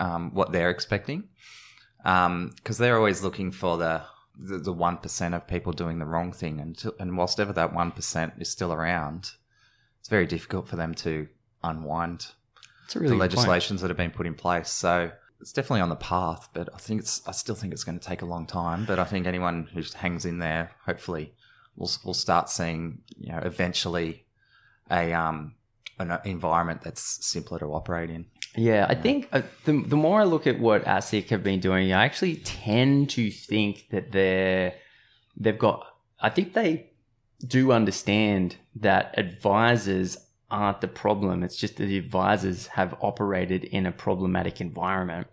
um, 0.00 0.34
what 0.34 0.50
they're 0.52 0.70
expecting, 0.70 1.28
because 2.02 2.78
they're 2.78 2.98
always 2.98 3.22
looking 3.22 3.52
for 3.52 3.78
the 3.78 4.02
the 4.36 4.72
one 4.72 4.96
percent 4.96 5.32
of 5.36 5.46
people 5.46 5.72
doing 5.72 6.00
the 6.00 6.10
wrong 6.12 6.32
thing, 6.32 6.60
and 6.60 6.76
to, 6.78 6.92
and 6.98 7.16
whilst 7.16 7.38
ever 7.38 7.52
that 7.52 7.72
one 7.72 7.92
percent 7.92 8.32
is 8.40 8.50
still 8.50 8.72
around, 8.72 9.30
it's 10.04 10.10
very 10.10 10.26
difficult 10.26 10.68
for 10.68 10.76
them 10.76 10.92
to 10.94 11.26
unwind 11.62 12.26
It's 12.84 12.94
really 12.94 13.06
the 13.08 13.14
good 13.14 13.20
point. 13.20 13.20
legislations 13.32 13.80
that 13.80 13.88
have 13.88 13.96
been 13.96 14.10
put 14.10 14.26
in 14.26 14.34
place. 14.34 14.68
So 14.68 15.10
it's 15.40 15.50
definitely 15.54 15.80
on 15.80 15.88
the 15.88 15.96
path, 15.96 16.50
but 16.52 16.68
I 16.74 16.76
think 16.76 17.00
it's 17.00 17.26
I 17.26 17.32
still 17.32 17.54
think 17.54 17.72
it's 17.72 17.84
going 17.84 17.98
to 17.98 18.06
take 18.06 18.20
a 18.20 18.26
long 18.26 18.46
time. 18.46 18.84
But 18.84 18.98
I 18.98 19.04
think 19.04 19.26
anyone 19.26 19.66
who 19.72 19.80
just 19.80 19.94
hangs 19.94 20.26
in 20.26 20.40
there, 20.40 20.72
hopefully, 20.84 21.32
will 21.74 21.90
will 22.04 22.12
start 22.12 22.50
seeing 22.50 22.98
you 23.16 23.32
know 23.32 23.38
eventually 23.38 24.26
a 24.90 25.14
um 25.14 25.54
an 25.98 26.18
environment 26.26 26.82
that's 26.82 27.24
simpler 27.26 27.58
to 27.60 27.66
operate 27.72 28.10
in. 28.10 28.26
Yeah, 28.56 28.84
I 28.86 28.94
think 28.94 29.28
uh, 29.32 29.40
the, 29.64 29.82
the 29.86 29.96
more 29.96 30.20
I 30.20 30.24
look 30.24 30.46
at 30.46 30.60
what 30.60 30.84
ASIC 30.84 31.30
have 31.30 31.42
been 31.42 31.60
doing, 31.60 31.92
I 31.94 32.04
actually 32.04 32.36
tend 32.36 33.08
to 33.10 33.30
think 33.30 33.88
that 33.90 34.12
they're 34.12 34.74
they've 35.38 35.58
got 35.58 35.86
I 36.20 36.28
think 36.28 36.52
they 36.52 36.90
do 37.46 37.72
understand 37.72 38.56
that 38.76 39.14
advisors 39.18 40.16
aren't 40.50 40.80
the 40.80 40.88
problem. 40.88 41.42
It's 41.42 41.56
just 41.56 41.76
that 41.76 41.86
the 41.86 41.98
advisors 41.98 42.68
have 42.68 42.96
operated 43.00 43.64
in 43.64 43.86
a 43.86 43.92
problematic 43.92 44.60
environment. 44.60 45.26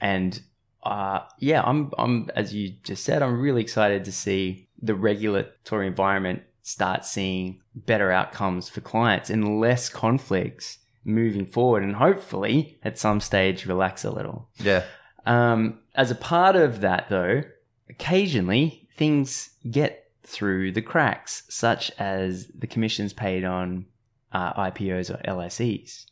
And 0.00 0.40
uh, 0.82 1.20
yeah, 1.38 1.62
I'm, 1.62 1.90
I'm, 1.98 2.30
as 2.34 2.54
you 2.54 2.74
just 2.82 3.04
said, 3.04 3.22
I'm 3.22 3.40
really 3.40 3.62
excited 3.62 4.04
to 4.04 4.12
see 4.12 4.68
the 4.80 4.94
regulatory 4.94 5.86
environment 5.86 6.42
start 6.62 7.04
seeing 7.04 7.60
better 7.74 8.12
outcomes 8.12 8.68
for 8.68 8.80
clients 8.80 9.30
and 9.30 9.58
less 9.58 9.88
conflicts 9.88 10.78
moving 11.04 11.46
forward. 11.46 11.82
And 11.82 11.96
hopefully 11.96 12.78
at 12.82 12.98
some 12.98 13.20
stage 13.20 13.66
relax 13.66 14.04
a 14.04 14.10
little. 14.10 14.50
Yeah. 14.58 14.84
Um, 15.24 15.80
as 15.94 16.10
a 16.10 16.14
part 16.14 16.56
of 16.56 16.80
that, 16.82 17.08
though, 17.08 17.42
occasionally 17.88 18.88
things 18.96 19.50
get 19.70 20.07
through 20.28 20.72
the 20.72 20.82
cracks, 20.82 21.42
such 21.48 21.90
as 21.98 22.48
the 22.48 22.66
commissions 22.66 23.12
paid 23.14 23.44
on 23.44 23.86
uh, 24.30 24.52
IPOs 24.70 25.10
or 25.10 25.16
LICs. 25.26 26.04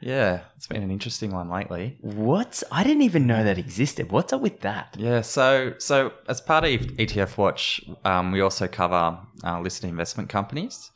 Yeah, 0.00 0.40
it's 0.56 0.66
been 0.66 0.82
an 0.82 0.90
interesting 0.90 1.32
one 1.32 1.50
lately. 1.50 1.98
What? 2.00 2.62
I 2.72 2.82
didn't 2.82 3.02
even 3.02 3.26
know 3.26 3.44
that 3.44 3.58
existed. 3.58 4.10
What's 4.10 4.32
up 4.32 4.40
with 4.40 4.60
that? 4.60 4.96
Yeah, 4.98 5.20
so 5.22 5.74
so 5.78 6.12
as 6.28 6.40
part 6.40 6.64
of 6.64 6.70
ETF 6.70 7.36
Watch, 7.36 7.82
um, 8.04 8.32
we 8.32 8.40
also 8.40 8.68
cover 8.68 9.18
uh, 9.44 9.60
listed 9.60 9.90
investment 9.90 10.28
companies, 10.28 10.90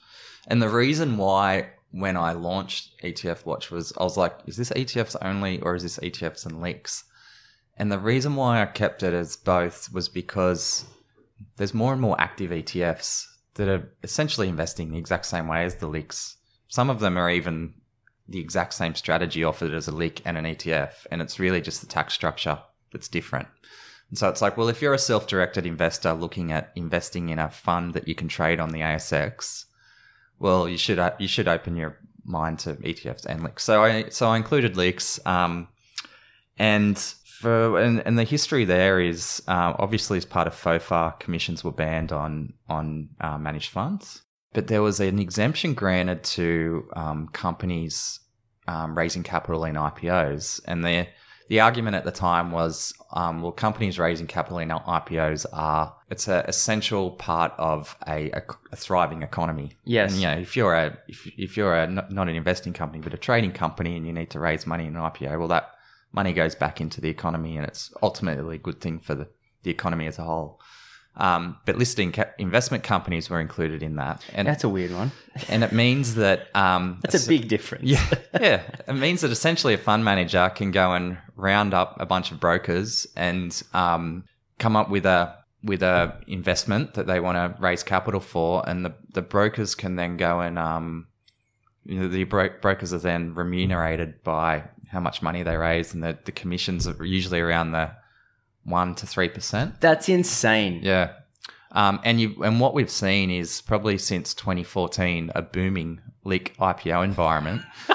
and 0.46 0.62
the 0.62 0.68
reason 0.68 1.16
why 1.16 1.70
when 1.90 2.16
I 2.16 2.32
launched 2.32 3.02
ETF 3.02 3.44
Watch 3.44 3.70
was 3.70 3.92
I 3.98 4.04
was 4.04 4.16
like, 4.16 4.34
is 4.46 4.56
this 4.56 4.70
ETFs 4.70 5.16
only 5.20 5.60
or 5.60 5.74
is 5.74 5.82
this 5.82 5.98
ETFs 5.98 6.46
and 6.46 6.62
LICs? 6.62 7.04
And 7.76 7.90
the 7.90 7.98
reason 7.98 8.36
why 8.36 8.62
I 8.62 8.66
kept 8.66 9.02
it 9.02 9.14
as 9.14 9.36
both 9.36 9.92
was 9.92 10.08
because 10.08 10.84
there's 11.56 11.74
more 11.74 11.92
and 11.92 12.00
more 12.00 12.20
active 12.20 12.50
ETFs 12.50 13.26
that 13.54 13.68
are 13.68 13.92
essentially 14.02 14.48
investing 14.48 14.90
the 14.90 14.98
exact 14.98 15.26
same 15.26 15.48
way 15.48 15.64
as 15.64 15.76
the 15.76 15.88
LICs. 15.88 16.36
Some 16.68 16.90
of 16.90 17.00
them 17.00 17.16
are 17.16 17.30
even 17.30 17.74
the 18.28 18.40
exact 18.40 18.74
same 18.74 18.94
strategy 18.94 19.44
offered 19.44 19.74
as 19.74 19.88
a 19.88 19.94
LIC 19.94 20.22
and 20.24 20.38
an 20.38 20.44
ETF, 20.44 21.06
and 21.10 21.20
it's 21.20 21.38
really 21.38 21.60
just 21.60 21.80
the 21.80 21.86
tax 21.86 22.14
structure 22.14 22.58
that's 22.92 23.08
different. 23.08 23.48
And 24.08 24.18
so 24.18 24.28
it's 24.28 24.42
like, 24.42 24.56
well, 24.56 24.68
if 24.68 24.82
you're 24.82 24.94
a 24.94 24.98
self-directed 24.98 25.66
investor 25.66 26.12
looking 26.12 26.52
at 26.52 26.70
investing 26.76 27.30
in 27.30 27.38
a 27.38 27.50
fund 27.50 27.94
that 27.94 28.08
you 28.08 28.14
can 28.14 28.28
trade 28.28 28.60
on 28.60 28.70
the 28.70 28.80
ASX, 28.80 29.64
well, 30.38 30.68
you 30.68 30.76
should 30.76 31.00
you 31.18 31.28
should 31.28 31.48
open 31.48 31.76
your 31.76 31.98
mind 32.24 32.58
to 32.60 32.74
ETFs 32.74 33.26
and 33.26 33.40
LICs. 33.40 33.60
So 33.60 33.82
I 33.82 34.08
so 34.08 34.28
I 34.28 34.36
included 34.36 34.74
LICs, 34.74 35.24
um, 35.26 35.68
and 36.58 36.96
for 37.42 37.78
and, 37.78 38.00
and 38.06 38.18
the 38.18 38.24
history 38.24 38.64
there 38.64 39.00
is 39.00 39.42
uh, 39.48 39.74
obviously 39.78 40.16
as 40.16 40.24
part 40.24 40.46
of 40.46 40.54
FOFA, 40.54 41.18
commissions 41.18 41.64
were 41.64 41.72
banned 41.72 42.12
on 42.12 42.54
on 42.68 43.08
uh, 43.20 43.36
managed 43.36 43.70
funds, 43.70 44.22
but 44.54 44.68
there 44.68 44.82
was 44.82 45.00
an 45.00 45.18
exemption 45.18 45.74
granted 45.74 46.22
to 46.24 46.88
um, 46.94 47.28
companies 47.28 48.20
um, 48.68 48.96
raising 48.96 49.22
capital 49.22 49.64
in 49.64 49.74
IPOs, 49.74 50.60
and 50.66 50.84
the 50.84 51.08
the 51.48 51.60
argument 51.60 51.96
at 51.96 52.04
the 52.04 52.12
time 52.12 52.52
was, 52.52 52.94
um, 53.12 53.42
well, 53.42 53.52
companies 53.52 53.98
raising 53.98 54.26
capital 54.26 54.58
in 54.58 54.68
IPOs 54.68 55.44
are 55.52 55.94
it's 56.08 56.28
an 56.28 56.44
essential 56.46 57.10
part 57.10 57.52
of 57.58 57.96
a, 58.08 58.30
a, 58.30 58.42
a, 58.70 58.76
thriving 58.76 59.22
economy. 59.22 59.72
Yes, 59.84 60.12
and 60.12 60.20
you 60.20 60.28
know 60.28 60.38
if 60.38 60.56
you're 60.56 60.74
a 60.74 60.96
if, 61.08 61.26
if 61.36 61.56
you're 61.56 61.74
a 61.74 61.88
not 61.88 62.28
an 62.28 62.36
investing 62.36 62.72
company 62.72 63.02
but 63.02 63.12
a 63.12 63.18
trading 63.18 63.52
company 63.52 63.96
and 63.96 64.06
you 64.06 64.12
need 64.12 64.30
to 64.30 64.38
raise 64.38 64.66
money 64.66 64.86
in 64.86 64.96
an 64.96 65.02
IPO, 65.02 65.38
well 65.38 65.48
that 65.48 65.72
money 66.12 66.32
goes 66.32 66.54
back 66.54 66.80
into 66.80 67.00
the 67.00 67.08
economy 67.08 67.56
and 67.56 67.66
it's 67.66 67.92
ultimately 68.02 68.56
a 68.56 68.58
good 68.58 68.80
thing 68.80 68.98
for 68.98 69.14
the, 69.14 69.28
the 69.62 69.70
economy 69.70 70.06
as 70.06 70.18
a 70.18 70.22
whole. 70.22 70.60
Um, 71.16 71.58
but 71.66 71.76
listing 71.76 72.12
ca- 72.12 72.30
investment 72.38 72.84
companies 72.84 73.28
were 73.28 73.38
included 73.38 73.82
in 73.82 73.96
that, 73.96 74.24
and 74.32 74.48
that's 74.48 74.64
a 74.64 74.68
weird 74.68 74.92
one. 74.92 75.12
and 75.50 75.62
it 75.62 75.70
means 75.70 76.14
that 76.14 76.48
um, 76.56 77.00
that's 77.02 77.26
a 77.26 77.28
big 77.28 77.48
difference. 77.48 77.84
Yeah, 77.84 78.02
yeah. 78.40 78.62
It 78.88 78.94
means 78.94 79.20
that 79.20 79.30
essentially 79.30 79.74
a 79.74 79.78
fund 79.78 80.06
manager 80.06 80.50
can 80.54 80.70
go 80.70 80.94
and 80.94 81.18
round 81.36 81.74
up 81.74 82.00
a 82.00 82.06
bunch 82.06 82.32
of 82.32 82.40
brokers 82.40 83.06
and 83.14 83.62
um, 83.74 84.24
come 84.58 84.74
up 84.74 84.88
with 84.88 85.04
a 85.04 85.36
with 85.62 85.82
a 85.82 86.18
investment 86.28 86.94
that 86.94 87.06
they 87.06 87.20
want 87.20 87.36
to 87.36 87.60
raise 87.60 87.82
capital 87.82 88.20
for, 88.20 88.66
and 88.66 88.82
the 88.82 88.94
the 89.12 89.20
brokers 89.20 89.74
can 89.74 89.96
then 89.96 90.16
go 90.16 90.40
and 90.40 90.58
um, 90.58 91.08
you 91.84 92.00
know, 92.00 92.08
the 92.08 92.24
bro- 92.24 92.58
brokers 92.60 92.94
are 92.94 92.98
then 92.98 93.34
remunerated 93.34 94.22
by 94.22 94.64
how 94.92 95.00
much 95.00 95.22
money 95.22 95.42
they 95.42 95.56
raise, 95.56 95.92
and 95.94 96.02
the, 96.04 96.16
the 96.24 96.32
commissions 96.32 96.86
are 96.86 97.04
usually 97.04 97.40
around 97.40 97.72
the 97.72 97.90
one 98.64 98.94
to 98.96 99.06
three 99.06 99.28
percent. 99.28 99.80
That's 99.80 100.08
insane. 100.08 100.80
Yeah. 100.82 101.12
Um, 101.72 102.00
and 102.04 102.20
you 102.20 102.44
and 102.44 102.60
what 102.60 102.74
we've 102.74 102.90
seen 102.90 103.30
is 103.30 103.62
probably 103.62 103.96
since 103.98 104.34
2014 104.34 105.32
a 105.34 105.42
booming 105.42 106.00
LIC 106.24 106.54
IPO 106.58 107.04
environment. 107.04 107.62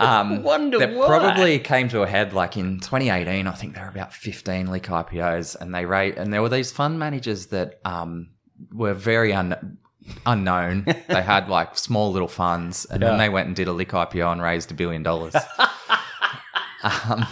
Um, 0.00 0.44
Wonder 0.44 0.78
that 0.78 0.94
why. 0.94 1.06
probably 1.08 1.58
came 1.58 1.88
to 1.88 2.02
a 2.02 2.06
head 2.06 2.32
like 2.32 2.56
in 2.56 2.78
2018. 2.78 3.48
I 3.48 3.50
think 3.50 3.74
there 3.74 3.82
were 3.82 3.90
about 3.90 4.14
15 4.14 4.70
LIC 4.70 4.84
IPOs, 4.84 5.56
and 5.60 5.74
they 5.74 5.86
rate 5.86 6.16
and 6.16 6.32
there 6.32 6.40
were 6.40 6.48
these 6.48 6.70
fund 6.70 7.00
managers 7.00 7.46
that 7.46 7.80
um, 7.84 8.28
were 8.72 8.94
very 8.94 9.32
un- 9.32 9.78
unknown. 10.24 10.84
they 11.08 11.20
had 11.22 11.48
like 11.48 11.76
small 11.76 12.12
little 12.12 12.28
funds, 12.28 12.84
and 12.84 13.02
Yeah. 13.02 13.08
then 13.08 13.18
they 13.18 13.28
went 13.28 13.48
and 13.48 13.56
did 13.56 13.66
a 13.66 13.72
LIC 13.72 13.88
IPO 13.88 14.30
and 14.30 14.40
raised 14.40 14.70
a 14.70 14.74
billion 14.74 15.02
dollars. 15.02 15.34
um, 16.82 17.26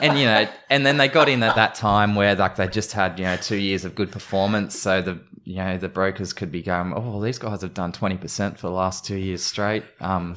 and 0.00 0.18
you 0.18 0.24
know, 0.26 0.46
and 0.70 0.84
then 0.84 0.96
they 0.98 1.08
got 1.08 1.28
in 1.28 1.42
at 1.42 1.56
that 1.56 1.74
time 1.74 2.14
where 2.14 2.34
like 2.34 2.56
they 2.56 2.68
just 2.68 2.92
had 2.92 3.18
you 3.18 3.24
know 3.24 3.36
two 3.36 3.56
years 3.56 3.84
of 3.84 3.94
good 3.94 4.12
performance, 4.12 4.78
so 4.78 5.00
the 5.02 5.20
you 5.44 5.56
know 5.56 5.78
the 5.78 5.88
brokers 5.88 6.32
could 6.32 6.50
be 6.52 6.62
going, 6.62 6.92
oh, 6.94 7.00
well, 7.00 7.20
these 7.20 7.38
guys 7.38 7.62
have 7.62 7.74
done 7.74 7.92
twenty 7.92 8.16
percent 8.16 8.58
for 8.58 8.66
the 8.68 8.72
last 8.74 9.04
two 9.04 9.16
years 9.16 9.42
straight. 9.42 9.84
Um, 10.00 10.36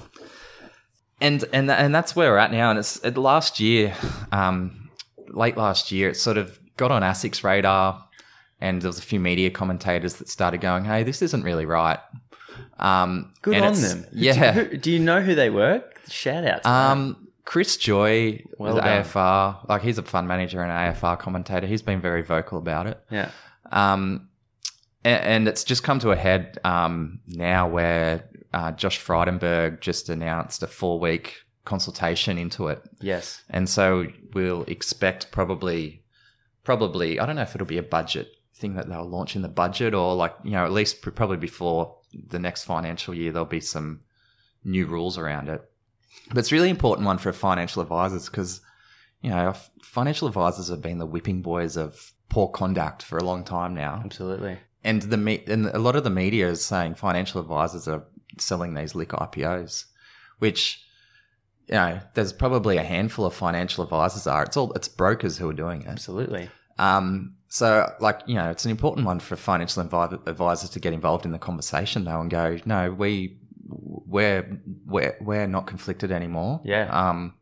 and 1.21 1.43
and 1.51 1.69
and 1.69 1.93
that's 1.93 2.15
where 2.15 2.32
we're 2.32 2.38
at 2.38 2.51
now. 2.51 2.69
And 2.69 2.79
it's 2.79 2.97
it, 3.03 3.17
last 3.17 3.60
year, 3.60 3.93
um, 4.32 4.89
late 5.27 5.58
last 5.58 5.91
year, 5.91 6.10
it 6.10 6.15
sort 6.15 6.38
of 6.38 6.58
got 6.77 6.91
on 6.91 7.01
ASIC's 7.01 7.43
radar, 7.43 8.08
and 8.62 8.82
there 8.82 8.88
was 8.88 8.99
a 8.99 9.03
few 9.03 9.19
media 9.19 9.49
commentators 9.49 10.15
that 10.15 10.29
started 10.29 10.62
going, 10.62 10.86
"Hey, 10.86 11.03
this 11.03 11.21
isn't 11.21 11.43
really 11.43 11.65
right." 11.65 11.99
Um, 12.77 13.34
Good 13.41 13.62
on 13.62 13.73
them. 13.82 14.05
Yeah. 14.13 14.53
Do, 14.53 14.63
who- 14.63 14.77
do 14.77 14.91
you 14.91 14.99
know 14.99 15.21
who 15.21 15.36
they 15.36 15.49
were? 15.49 15.84
Shout 16.08 16.45
out. 16.45 16.63
To 16.63 16.69
Um, 16.69 17.27
Chris 17.50 17.78
Joye 17.78 18.44
Well 18.60 18.76
was 18.76 18.84
done. 18.84 19.04
AFR. 19.04 19.68
Like 19.68 19.82
he's 19.82 19.98
a 19.98 20.04
fund 20.04 20.28
manager 20.28 20.62
and 20.62 20.72
an 20.72 20.94
AFR 20.94 21.18
commentator. 21.18 21.66
He's 21.66 21.82
been 21.82 22.00
very 22.00 22.22
vocal 22.22 22.60
about 22.60 22.86
it. 22.86 23.04
that. 23.10 23.32
Um, 23.72 24.30
a- 25.04 25.08
and, 25.08 25.48
it's 25.48 25.64
just 25.64 25.82
come 25.82 25.98
to 25.98 26.12
a 26.12 26.16
head 26.16 26.60
um, 26.64 27.22
now 27.26 27.68
where 27.68 28.30
uh, 28.54 28.72
Josh 28.74 29.04
Frydenberg 29.04 29.82
just 29.82 30.10
announced 30.10 30.62
a 30.62 30.68
four 30.68 31.00
week 31.00 31.38
consultation 31.66 32.38
into 32.38 32.68
it. 32.68 32.84
Yes. 33.02 33.42
And 33.50 33.68
so 33.68 34.06
we'll 34.36 34.62
expect 34.66 35.32
probably, 35.32 36.04
probably, 36.64 37.20
I 37.20 37.26
don't 37.26 37.36
know 37.36 37.42
if 37.42 37.56
it'll 37.56 37.66
be 37.66 37.80
a 37.80 37.84
budget 37.84 38.28
thing 38.54 38.76
that 38.76 38.88
they'll 38.88 39.10
launch 39.10 39.36
in 39.36 39.42
the 39.42 39.48
budget 39.48 39.96
or 39.96 40.14
like, 40.14 40.36
you 40.44 40.52
know, 40.52 40.66
at 40.66 40.72
least 40.72 41.02
probably 41.02 41.38
before 41.38 41.98
the 42.28 42.38
next 42.38 42.66
financial 42.66 43.16
year, 43.16 43.32
there'll 43.32 43.48
be 43.48 43.60
some 43.60 44.02
new 44.64 44.86
rules 44.86 45.18
around 45.18 45.50
it. 45.50 45.68
But 46.27 46.38
it's 46.38 46.51
a 46.51 46.55
really 46.55 46.69
important 46.69 47.05
one 47.05 47.17
for 47.17 47.34
financial 47.34 47.82
advisors 47.82 48.27
because, 48.27 48.62
you 49.21 49.29
know, 49.29 49.53
financial 49.82 50.27
advisors 50.27 50.69
have 50.69 50.82
been 50.82 50.99
the 50.99 51.05
whipping 51.05 51.41
boys 51.41 51.75
of 51.75 52.13
poor 52.29 52.47
conduct 52.49 53.03
for 53.03 53.17
a 53.17 53.23
long 53.23 53.43
time 53.43 53.73
now. 53.73 54.01
Absolutely. 54.05 54.58
And 54.84 55.01
the 55.01 55.17
me- 55.17 55.43
and 55.47 55.65
a 55.67 55.79
lot 55.79 55.95
of 55.95 56.03
the 56.03 56.10
media 56.10 56.47
is 56.47 56.63
saying 56.63 56.95
financial 56.95 57.41
advisors 57.41 57.88
are 57.88 58.05
selling 58.38 58.73
these 58.73 58.95
LIC 58.95 59.10
IPOs, 59.10 59.86
which 60.38 60.86
you 61.67 61.75
know 61.75 61.99
there's 62.13 62.32
probably 62.32 62.77
a 62.77 62.84
handful 62.84 63.25
of 63.25 63.34
financial 63.34 63.84
advisors 63.84 64.27
are. 64.27 64.43
It's 64.43 64.55
all 64.55 64.71
it's 64.73 64.88
brokers 64.88 65.38
who 65.38 65.49
are 65.49 65.53
doing 65.53 65.82
it. 65.82 65.88
Absolutely. 65.88 66.49
Um, 66.77 67.36
so 67.49 67.91
like 67.99 68.21
you 68.25 68.36
know 68.36 68.49
it's 68.51 68.63
an 68.63 68.71
important 68.71 69.05
one 69.05 69.19
for 69.19 69.36
financial 69.36 69.84
advi- 69.84 70.25
advisors 70.27 70.69
to 70.69 70.79
get 70.79 70.93
involved 70.93 71.25
in 71.25 71.32
the 71.32 71.39
conversation 71.39 72.05
though 72.05 72.21
and 72.21 72.29
go 72.29 72.58
no 72.65 72.91
we 72.91 73.38
we're 73.69 74.60
we're 74.86 75.15
we're 75.21 75.47
not 75.47 75.67
conflicted 75.67 76.12
anymore. 76.12 76.62
Yeah. 76.63 76.88
Um, 76.91 77.36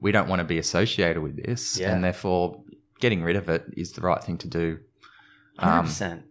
we 0.00 0.12
don't 0.12 0.28
want 0.28 0.40
to 0.40 0.44
be 0.44 0.58
associated 0.58 1.22
with 1.22 1.36
this, 1.44 1.78
Yeah. 1.78 1.92
and 1.94 2.02
therefore 2.02 2.62
getting 3.00 3.22
rid 3.22 3.36
of 3.36 3.48
it 3.48 3.64
is 3.76 3.92
the 3.92 4.00
right 4.00 4.22
thing 4.22 4.38
to 4.38 4.48
do 4.48 4.78
Hundred 5.58 5.78
Um, 5.78 5.84
percent. 5.86 6.22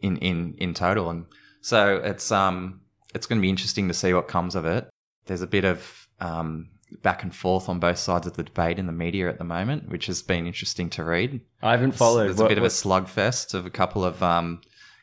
in 0.00 0.16
in 0.18 0.54
in 0.58 0.72
total 0.74 1.10
and 1.10 1.26
so 1.60 1.96
it's 1.96 2.32
um 2.32 2.80
it's 3.14 3.26
going 3.26 3.38
to 3.38 3.42
be 3.42 3.50
interesting 3.50 3.88
to 3.88 3.94
see 3.94 4.12
what 4.14 4.28
comes 4.28 4.54
of 4.54 4.64
it 4.64 4.88
there's 5.26 5.42
a 5.42 5.46
bit 5.46 5.64
of 5.64 6.08
um 6.20 6.68
back 7.02 7.22
and 7.22 7.34
forth 7.34 7.68
on 7.68 7.78
both 7.80 7.98
sides 7.98 8.26
of 8.26 8.34
the 8.34 8.42
debate 8.42 8.78
in 8.78 8.86
the 8.86 8.92
media 8.92 9.28
at 9.28 9.38
the 9.38 9.44
moment 9.44 9.88
which 9.88 10.06
has 10.06 10.22
been 10.22 10.46
interesting 10.46 10.88
to 10.90 11.04
read 11.04 11.40
I 11.62 11.72
haven't 11.72 11.92
followed. 11.92 12.28
there's 12.28 12.36
What- 12.38 12.46
a 12.46 12.48
bit 12.48 12.58
of 12.58 12.64
a 12.64 12.68
slugfest 12.68 13.52
of 13.54 13.66
a 13.66 13.70
couple 13.70 14.04
of 14.04 14.22
um 14.22 14.60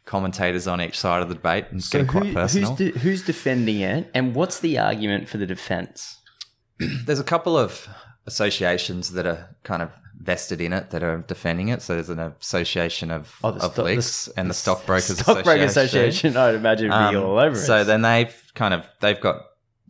commentators 0.10 0.68
on 0.68 0.82
each 0.82 0.98
side 0.98 1.22
of 1.22 1.30
the 1.30 1.36
debate 1.36 1.66
and 1.70 1.80
it's 1.80 1.90
so 1.90 2.00
getting 2.00 2.08
quite 2.12 2.34
personal 2.34 2.74
who's, 2.76 2.92
de- 2.94 3.00
who's 3.00 3.24
defending 3.24 3.80
it, 3.82 4.10
and 4.16 4.34
what's 4.34 4.60
the 4.60 4.78
argument 4.80 5.30
for 5.30 5.38
the 5.38 5.46
defense? 5.46 6.18
there's 7.06 7.20
a 7.20 7.24
couple 7.24 7.56
of 7.58 7.88
associations 8.26 9.12
that 9.14 9.26
are 9.28 9.56
kind 9.64 9.82
of 9.82 9.92
vested 10.20 10.60
in 10.62 10.74
it 10.74 10.90
that 10.90 11.04
are 11.04 11.20
defending 11.28 11.70
it. 11.70 11.82
So 11.82 11.94
there's 11.94 12.10
an 12.10 12.20
association 12.20 13.12
of, 13.12 13.36
Oh, 13.44 13.52
the 13.52 13.64
of 13.66 13.72
sto- 13.74 13.84
the 13.84 14.34
and 14.40 14.50
the 14.50 14.54
stockbrokers 14.54 15.20
Stockbroker 15.20 15.62
association. 15.64 16.30
Association, 16.32 16.38
I'd 16.38 16.56
imagine, 16.56 16.90
would 16.90 17.10
be 17.12 17.16
Um, 17.18 17.24
all 17.24 17.40
over 17.40 17.56
it. 17.56 17.60
So 17.60 17.84
then 17.84 18.02
they've 18.02 18.36
kind 18.56 18.74
of 18.74 18.86
they've 19.02 19.20
got 19.22 19.42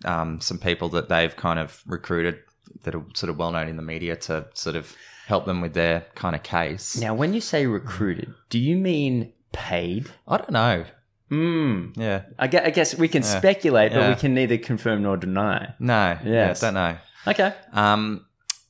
um, 0.06 0.40
some 0.42 0.58
people 0.60 0.90
that 0.90 1.10
they've 1.10 1.36
kind 1.36 1.60
of 1.60 1.82
recruited 1.88 2.40
that 2.84 2.94
are 2.96 3.04
sort 3.14 3.30
of 3.30 3.38
well 3.38 3.52
known 3.52 3.68
in 3.70 3.76
the 3.78 3.82
media 3.84 4.16
to 4.16 4.46
sort 4.54 4.76
of 4.76 4.96
help 5.28 5.46
them 5.46 5.62
with 5.62 5.74
their 5.74 6.06
kind 6.16 6.36
of 6.36 6.44
case. 6.44 6.98
Now, 7.00 7.14
when 7.14 7.34
you 7.34 7.42
say 7.42 7.66
recruited, 7.66 8.34
do 8.50 8.60
you 8.60 8.76
mean 8.78 9.32
paid? 9.52 10.10
I 10.28 10.38
don't 10.38 10.52
know. 10.52 10.86
Hmm. 11.30 11.88
Yeah. 11.96 12.24
I 12.40 12.48
guess, 12.48 12.66
I 12.66 12.70
guess 12.72 12.96
we 12.96 13.08
can 13.08 13.22
Yeah. 13.24 13.38
speculate, 13.38 13.92
but 13.94 14.00
Yeah. 14.00 14.10
we 14.10 14.16
can 14.16 14.34
neither 14.34 14.58
confirm 14.58 15.04
nor 15.04 15.16
deny. 15.18 15.74
No. 15.80 16.18
Yes. 16.24 16.62
Yeah, 16.62 16.68
don't 16.68 16.74
know. 16.74 16.98
Okay. 17.28 17.54
Um, 17.74 18.26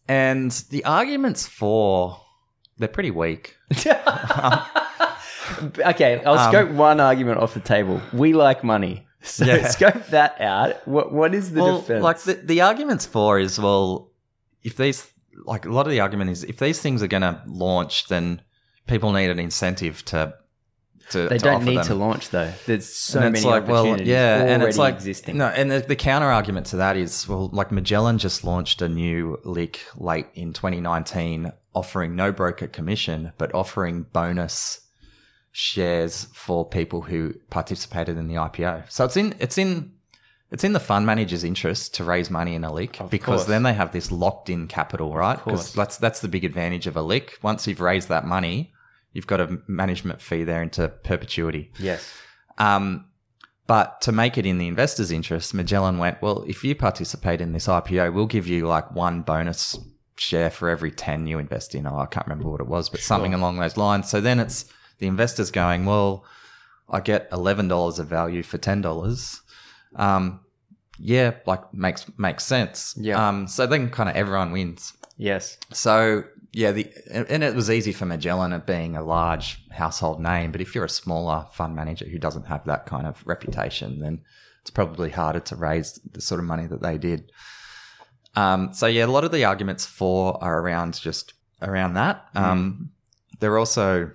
and 0.08 0.52
the 0.70 0.84
arguments 0.86 1.48
for 1.48 2.20
they're 2.78 2.88
pretty 2.88 3.12
weak. 3.12 3.56
okay, 5.86 6.22
I'll 6.26 6.38
Um, 6.39 6.50
scope 6.52 6.70
one 6.72 7.00
argument 7.00 7.39
off 7.39 7.54
the 7.54 7.60
table. 7.60 8.02
We 8.13 8.34
like 8.34 8.63
money. 8.63 9.06
So 9.22 9.44
Yeah. 9.44 9.68
scope 9.68 10.08
that 10.12 10.39
out. 10.39 10.88
What 10.88 11.12
What 11.12 11.34
is 11.36 11.52
the 11.52 11.62
well, 11.62 11.80
defense? 11.82 12.02
like 12.04 12.20
the, 12.20 12.34
the 12.36 12.62
arguments 12.62 13.06
for 13.06 13.38
is 13.38 13.60
well, 13.60 14.12
if 14.63 14.78
these 14.78 15.12
like 15.46 15.65
a 15.65 15.70
lot 15.70 15.86
of 15.86 15.92
the 15.92 16.00
argument 16.00 16.30
is 16.30 16.46
if 16.46 16.58
these 16.58 16.80
things 16.80 17.04
are 17.04 17.08
going 17.08 17.24
to 17.24 17.42
launch, 17.46 18.08
then 18.08 18.42
people 18.88 19.12
need 19.12 19.30
an 19.30 19.38
incentive 19.38 20.06
to 20.06 20.34
to 21.10 21.28
they 21.30 21.38
to 21.38 21.43
don't 21.43 21.65
need 21.65 21.78
them. 21.78 21.86
to 21.86 21.95
launch 21.95 22.30
though. 22.30 22.52
There's 22.65 22.88
so 22.88 23.19
And 23.19 23.26
many 23.34 23.38
it's 23.39 23.45
like, 23.45 23.67
well, 23.67 23.80
opportunities 23.82 24.08
yeah, 24.08 24.36
already 24.38 24.54
and 24.54 24.63
it's 24.63 24.78
like 24.78 24.93
existing. 24.95 25.38
No, 25.38 25.48
and 25.48 25.72
the, 25.72 25.80
the 25.80 25.95
counter 25.95 26.28
argument 26.28 26.67
to 26.67 26.78
that 26.78 26.98
is, 26.98 27.28
well, 27.28 27.50
like 27.54 27.72
Magellan 27.72 28.17
just 28.17 28.43
launched 28.43 28.82
a 28.82 28.89
new 28.89 29.39
LIC 29.43 29.80
late 29.98 30.28
in 30.36 30.54
2019, 30.54 31.52
offering 31.74 32.15
no 32.15 32.32
broker 32.32 32.67
commission, 32.67 33.32
but 33.38 33.54
offering 33.54 34.04
bonus 34.13 34.82
shares 35.52 36.28
for 36.34 36.67
people 36.67 37.02
who 37.02 37.34
participated 37.50 38.17
in 38.17 38.28
the 38.28 38.36
IPO. 38.36 38.89
So 38.91 39.06
it's 39.06 39.17
in 39.17 39.36
it's 39.39 39.58
in 39.58 39.91
it's 40.52 40.63
in 40.63 40.74
the 40.74 40.80
fund 40.80 41.06
manager's 41.06 41.43
interest 41.43 41.93
to 41.95 42.04
raise 42.04 42.30
money 42.30 42.56
in 42.56 42.63
a 42.63 42.72
LIC 42.74 43.00
Of 43.02 43.10
because 43.12 43.41
course. 43.41 43.45
then 43.48 43.63
they 43.63 43.74
have 43.74 43.91
this 43.91 44.12
locked 44.12 44.50
in 44.50 44.67
capital, 44.67 45.13
right? 45.13 45.38
Because 45.43 45.74
that's 45.74 45.98
that's 45.98 46.22
the 46.22 46.28
big 46.28 46.43
advantage 46.45 46.88
of 46.88 46.95
a 46.98 47.02
LIC. 47.02 47.39
Once 47.41 47.67
you've 47.67 47.82
raised 47.82 48.10
that 48.10 48.26
money, 48.26 48.74
you've 49.13 49.28
got 49.28 49.41
a 49.41 49.60
management 49.67 50.22
fee 50.22 50.43
there 50.43 50.62
into 50.62 50.88
perpetuity. 50.88 51.72
yes. 51.80 52.13
Um, 52.58 53.06
but 53.69 54.02
to 54.02 54.12
make 54.12 54.36
it 54.39 54.48
in 54.48 54.58
the 54.58 54.67
investor's 54.67 55.12
interest, 55.12 55.54
Magellan 55.54 56.00
went, 56.00 56.24
well, 56.24 56.43
if 56.48 56.63
you 56.63 56.74
participate 56.74 57.39
in 57.39 57.54
this 57.54 57.67
IPO, 57.67 58.15
we'll 58.15 58.26
give 58.26 58.48
you 58.48 58.65
like 58.65 58.95
one 58.95 59.22
bonus 59.22 59.78
share 60.17 60.50
for 60.50 60.69
every 60.69 60.89
10 60.89 61.28
you 61.28 61.38
invest 61.38 61.76
in. 61.76 61.86
Oh, 61.86 62.00
I 62.00 62.08
can't 62.08 62.26
remember 62.26 62.50
what 62.50 62.62
it 62.62 62.67
was, 62.67 62.89
but 62.89 63.00
something 63.00 63.36
along 63.36 63.60
those 63.60 63.78
lines. 63.78 64.10
So 64.10 64.22
then 64.22 64.39
it's 64.39 64.65
the 64.98 65.06
investors 65.06 65.52
going, 65.52 65.86
well, 65.86 66.26
I 66.89 67.00
get 67.00 67.30
$11 67.30 68.00
of 68.00 68.08
value 68.08 68.41
for 68.41 68.58
$10. 68.58 69.39
Um, 69.95 70.39
yeah, 70.98 71.36
like 71.45 71.72
makes, 71.72 72.06
makes 72.17 72.45
sense. 72.45 72.95
Yeah. 73.00 73.28
Um, 73.28 73.48
so 73.48 73.67
then 73.67 73.91
kind 73.91 74.10
of 74.10 74.15
everyone 74.15 74.52
wins. 74.52 74.93
Yes. 75.15 75.58
So 75.72 76.24
yeah, 76.51 76.71
the 76.71 76.91
and 77.12 77.43
it 77.43 77.55
was 77.55 77.69
easy 77.69 77.91
for 77.91 78.05
Magellan 78.05 78.53
at 78.53 78.65
being 78.65 78.95
a 78.95 79.03
large 79.03 79.59
household 79.71 80.19
name, 80.21 80.51
but 80.51 80.62
if 80.62 80.73
you're 80.73 80.85
a 80.85 80.89
smaller 80.89 81.45
fund 81.53 81.75
manager 81.75 82.05
who 82.07 82.17
doesn't 82.17 82.47
have 82.47 82.65
that 82.65 82.85
kind 82.85 83.05
of 83.07 83.21
reputation, 83.25 83.99
then 83.99 84.21
it's 84.62 84.71
probably 84.71 85.12
harder 85.12 85.39
to 85.39 85.55
raise 85.55 85.99
the 86.12 86.21
sort 86.21 86.39
of 86.39 86.45
money 86.45 86.67
that 86.67 86.81
they 86.81 86.97
did. 86.97 87.31
Um, 88.35 88.73
so 88.73 88.88
yeah, 88.88 89.05
a 89.05 89.07
lot 89.07 89.23
of 89.23 89.31
the 89.31 89.45
arguments 89.45 89.85
for 89.85 90.41
are 90.43 90.59
around 90.59 90.99
just 90.99 91.33
around 91.62 91.93
that. 91.93 92.27
Um, 92.35 92.91
they're 93.39 93.57
also 93.57 94.12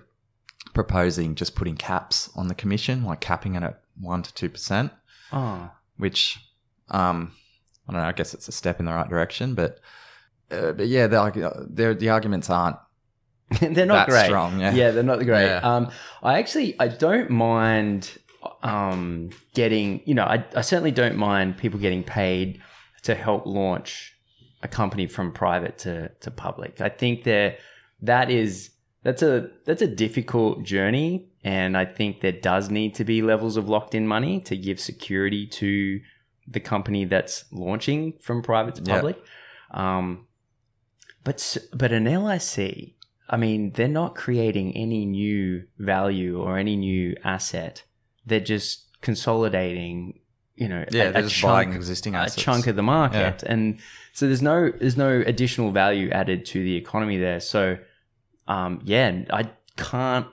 proposing 0.73 1.35
just 1.35 1.55
putting 1.55 1.75
caps 1.77 2.29
on 2.35 2.47
the 2.47 2.55
commission, 2.55 3.03
like 3.05 3.21
capping 3.21 3.55
it 3.55 3.63
at 3.63 3.81
one 3.99 4.23
to 4.23 4.33
two 4.33 4.49
percent 4.49 4.91
Oh. 5.31 5.69
which 5.97 6.39
um, 6.89 7.31
I 7.87 7.91
don't 7.93 8.01
know. 8.01 8.07
I 8.07 8.11
guess 8.11 8.33
it's 8.33 8.47
a 8.47 8.51
step 8.51 8.79
in 8.79 8.85
the 8.85 8.93
right 8.93 9.09
direction, 9.09 9.55
but 9.55 9.79
uh, 10.51 10.71
but 10.73 10.87
yeah, 10.87 11.07
the 11.07 11.95
the 11.99 12.09
arguments 12.09 12.49
aren't 12.49 12.77
they're 13.61 13.85
not 13.85 14.07
that 14.07 14.09
great. 14.09 14.25
strong. 14.25 14.59
Yeah, 14.59 14.91
they're 14.91 15.03
not 15.03 15.19
great. 15.23 15.45
Yeah. 15.45 15.59
Um, 15.59 15.89
I 16.23 16.39
actually 16.39 16.79
I 16.79 16.87
don't 16.87 17.29
mind 17.29 18.17
um, 18.63 19.29
getting 19.53 20.01
you 20.05 20.13
know 20.15 20.23
I, 20.23 20.45
I 20.55 20.61
certainly 20.61 20.91
don't 20.91 21.15
mind 21.15 21.57
people 21.57 21.79
getting 21.79 22.03
paid 22.03 22.61
to 23.03 23.13
help 23.15 23.45
launch 23.45 24.13
a 24.63 24.67
company 24.67 25.07
from 25.07 25.31
private 25.31 25.77
to 25.79 26.09
to 26.21 26.31
public. 26.31 26.81
I 26.81 26.89
think 26.89 27.23
that 27.25 27.57
that 28.01 28.29
is 28.31 28.71
that's 29.03 29.21
a 29.21 29.49
that's 29.65 29.81
a 29.83 29.87
difficult 29.87 30.63
journey, 30.63 31.27
and 31.43 31.77
I 31.77 31.85
think 31.85 32.21
there 32.21 32.31
does 32.31 32.71
need 32.71 32.95
to 32.95 33.03
be 33.03 33.21
levels 33.21 33.57
of 33.57 33.69
locked 33.69 33.93
in 33.93 34.07
money 34.07 34.39
to 34.41 34.57
give 34.57 34.79
security 34.79 35.45
to 35.47 35.99
the 36.47 36.59
company 36.59 37.05
that's 37.05 37.45
launching 37.51 38.13
from 38.21 38.41
private 38.41 38.75
to 38.75 38.83
Yeah. 38.83 38.95
public. 38.95 39.17
Um, 39.71 40.24
but 41.25 41.57
but 41.73 41.91
an 41.91 42.05
LIC, 42.05 42.93
I 43.27 43.37
mean, 43.37 43.71
they're 43.71 43.87
not 43.87 44.15
creating 44.15 44.77
any 44.77 45.05
new 45.05 45.65
value 45.79 46.39
or 46.39 46.57
any 46.57 46.77
new 46.77 47.17
asset. 47.23 47.83
They're 48.25 48.39
just 48.39 49.01
consolidating, 49.01 50.19
you 50.55 50.69
know, 50.69 50.85
yeah. 50.91 51.05
a, 51.05 51.11
They're 51.11 51.21
a 51.21 51.23
just 51.23 51.35
chunk, 51.35 51.51
buying 51.51 51.73
existing 51.73 52.15
assets, 52.15 52.37
a 52.37 52.39
chunk 52.39 52.67
of 52.67 52.75
the 52.75 52.83
market, 52.83 53.41
and 53.43 53.79
so 54.13 54.27
there's 54.27 54.43
no 54.43 54.71
there's 54.71 54.97
no 54.97 55.23
additional 55.25 55.71
value 55.71 56.11
added 56.11 56.45
to 56.45 56.63
the 56.63 56.75
economy 56.75 57.17
there. 57.17 57.39
So, 57.39 57.79
um, 58.47 58.81
yeah, 58.83 59.23
I 59.31 59.49
can't 59.77 60.27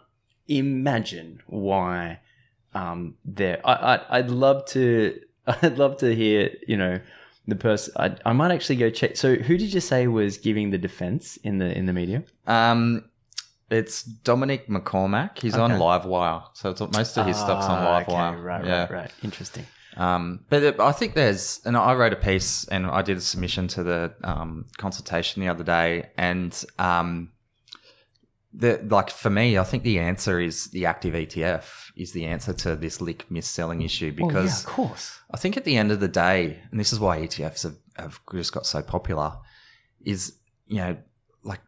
imagine 0.47 1.41
why 1.47 2.21
um, 2.75 3.15
there. 3.25 3.61
I, 3.65 3.73
I 3.73 4.19
I'd 4.19 4.31
love 4.31 4.67
to 4.67 5.19
I'd 5.47 5.79
love 5.79 5.97
to 5.99 6.15
hear 6.15 6.51
you 6.69 6.77
know 6.77 7.01
the 7.47 7.57
person. 7.57 7.93
I, 7.97 8.15
I 8.25 8.33
might 8.33 8.53
actually 8.53 8.77
go 8.77 8.91
check. 8.91 9.17
So, 9.17 9.35
who 9.37 9.57
did 9.59 9.73
you 9.75 9.81
say 9.81 10.07
was 10.07 10.39
giving 10.39 10.71
the 10.71 10.79
defense 10.79 11.37
in 11.39 11.59
the 11.59 11.77
in 11.77 11.87
the 11.87 11.93
media? 11.93 12.23
Um, 12.47 13.05
it's 13.71 14.03
Dominic 14.03 14.69
McCormick. 14.69 15.39
He's 15.39 15.57
on 15.57 15.71
Livewire, 15.73 16.45
so 16.53 16.71
it's, 16.71 16.81
most 16.81 17.17
of 17.17 17.27
his 17.27 17.37
stuff's 17.37 17.67
on 17.67 17.79
Ah, 17.79 18.01
Livewire. 18.03 18.33
okay, 18.35 18.41
right, 18.41 18.65
yeah. 18.67 18.81
right, 18.83 18.91
right. 18.91 19.11
Interesting. 19.25 19.67
Um, 19.97 20.45
but 20.49 20.79
I 20.81 20.93
think 20.93 21.15
there's, 21.15 21.61
and 21.67 21.77
I 21.77 21.93
wrote 21.95 22.13
a 22.15 22.17
piece 22.17 22.65
and 22.69 22.87
I 22.87 23.03
did 23.03 23.19
a 23.19 23.21
submission 23.21 23.69
to 23.69 23.83
the 23.83 24.15
um, 24.25 24.67
consultation 24.79 25.43
the 25.43 25.49
other 25.49 25.65
day, 25.65 26.11
and 26.17 26.65
um, 26.79 27.32
the 28.55 28.81
like 28.91 29.11
for 29.11 29.31
me, 29.31 29.57
I 29.59 29.65
think 29.65 29.83
the 29.83 29.99
answer 29.99 30.41
is 30.41 30.67
the 30.71 30.87
active 30.87 31.15
ETF 31.15 31.65
is 31.97 32.13
the 32.13 32.27
answer 32.27 32.53
to 32.53 32.77
this 32.77 33.01
LIC 33.01 33.31
mis-selling 33.31 33.83
issue 33.83 34.13
because 34.13 34.65
yeah, 34.65 34.71
of 34.71 34.77
course. 34.77 35.19
I 35.33 35.37
think 35.37 35.57
at 35.57 35.65
the 35.65 35.77
end 35.77 35.91
of 35.91 36.01
the 36.01 36.09
day, 36.09 36.61
and 36.71 36.79
this 36.79 36.93
is 36.93 37.01
why 37.01 37.19
ETFs 37.19 37.63
have, 37.63 37.77
have 37.97 38.21
just 38.35 38.53
got 38.53 38.67
so 38.67 38.83
popular, 38.83 39.33
is 40.05 40.35
you 40.67 40.77
know 40.79 40.97
like 41.43 41.61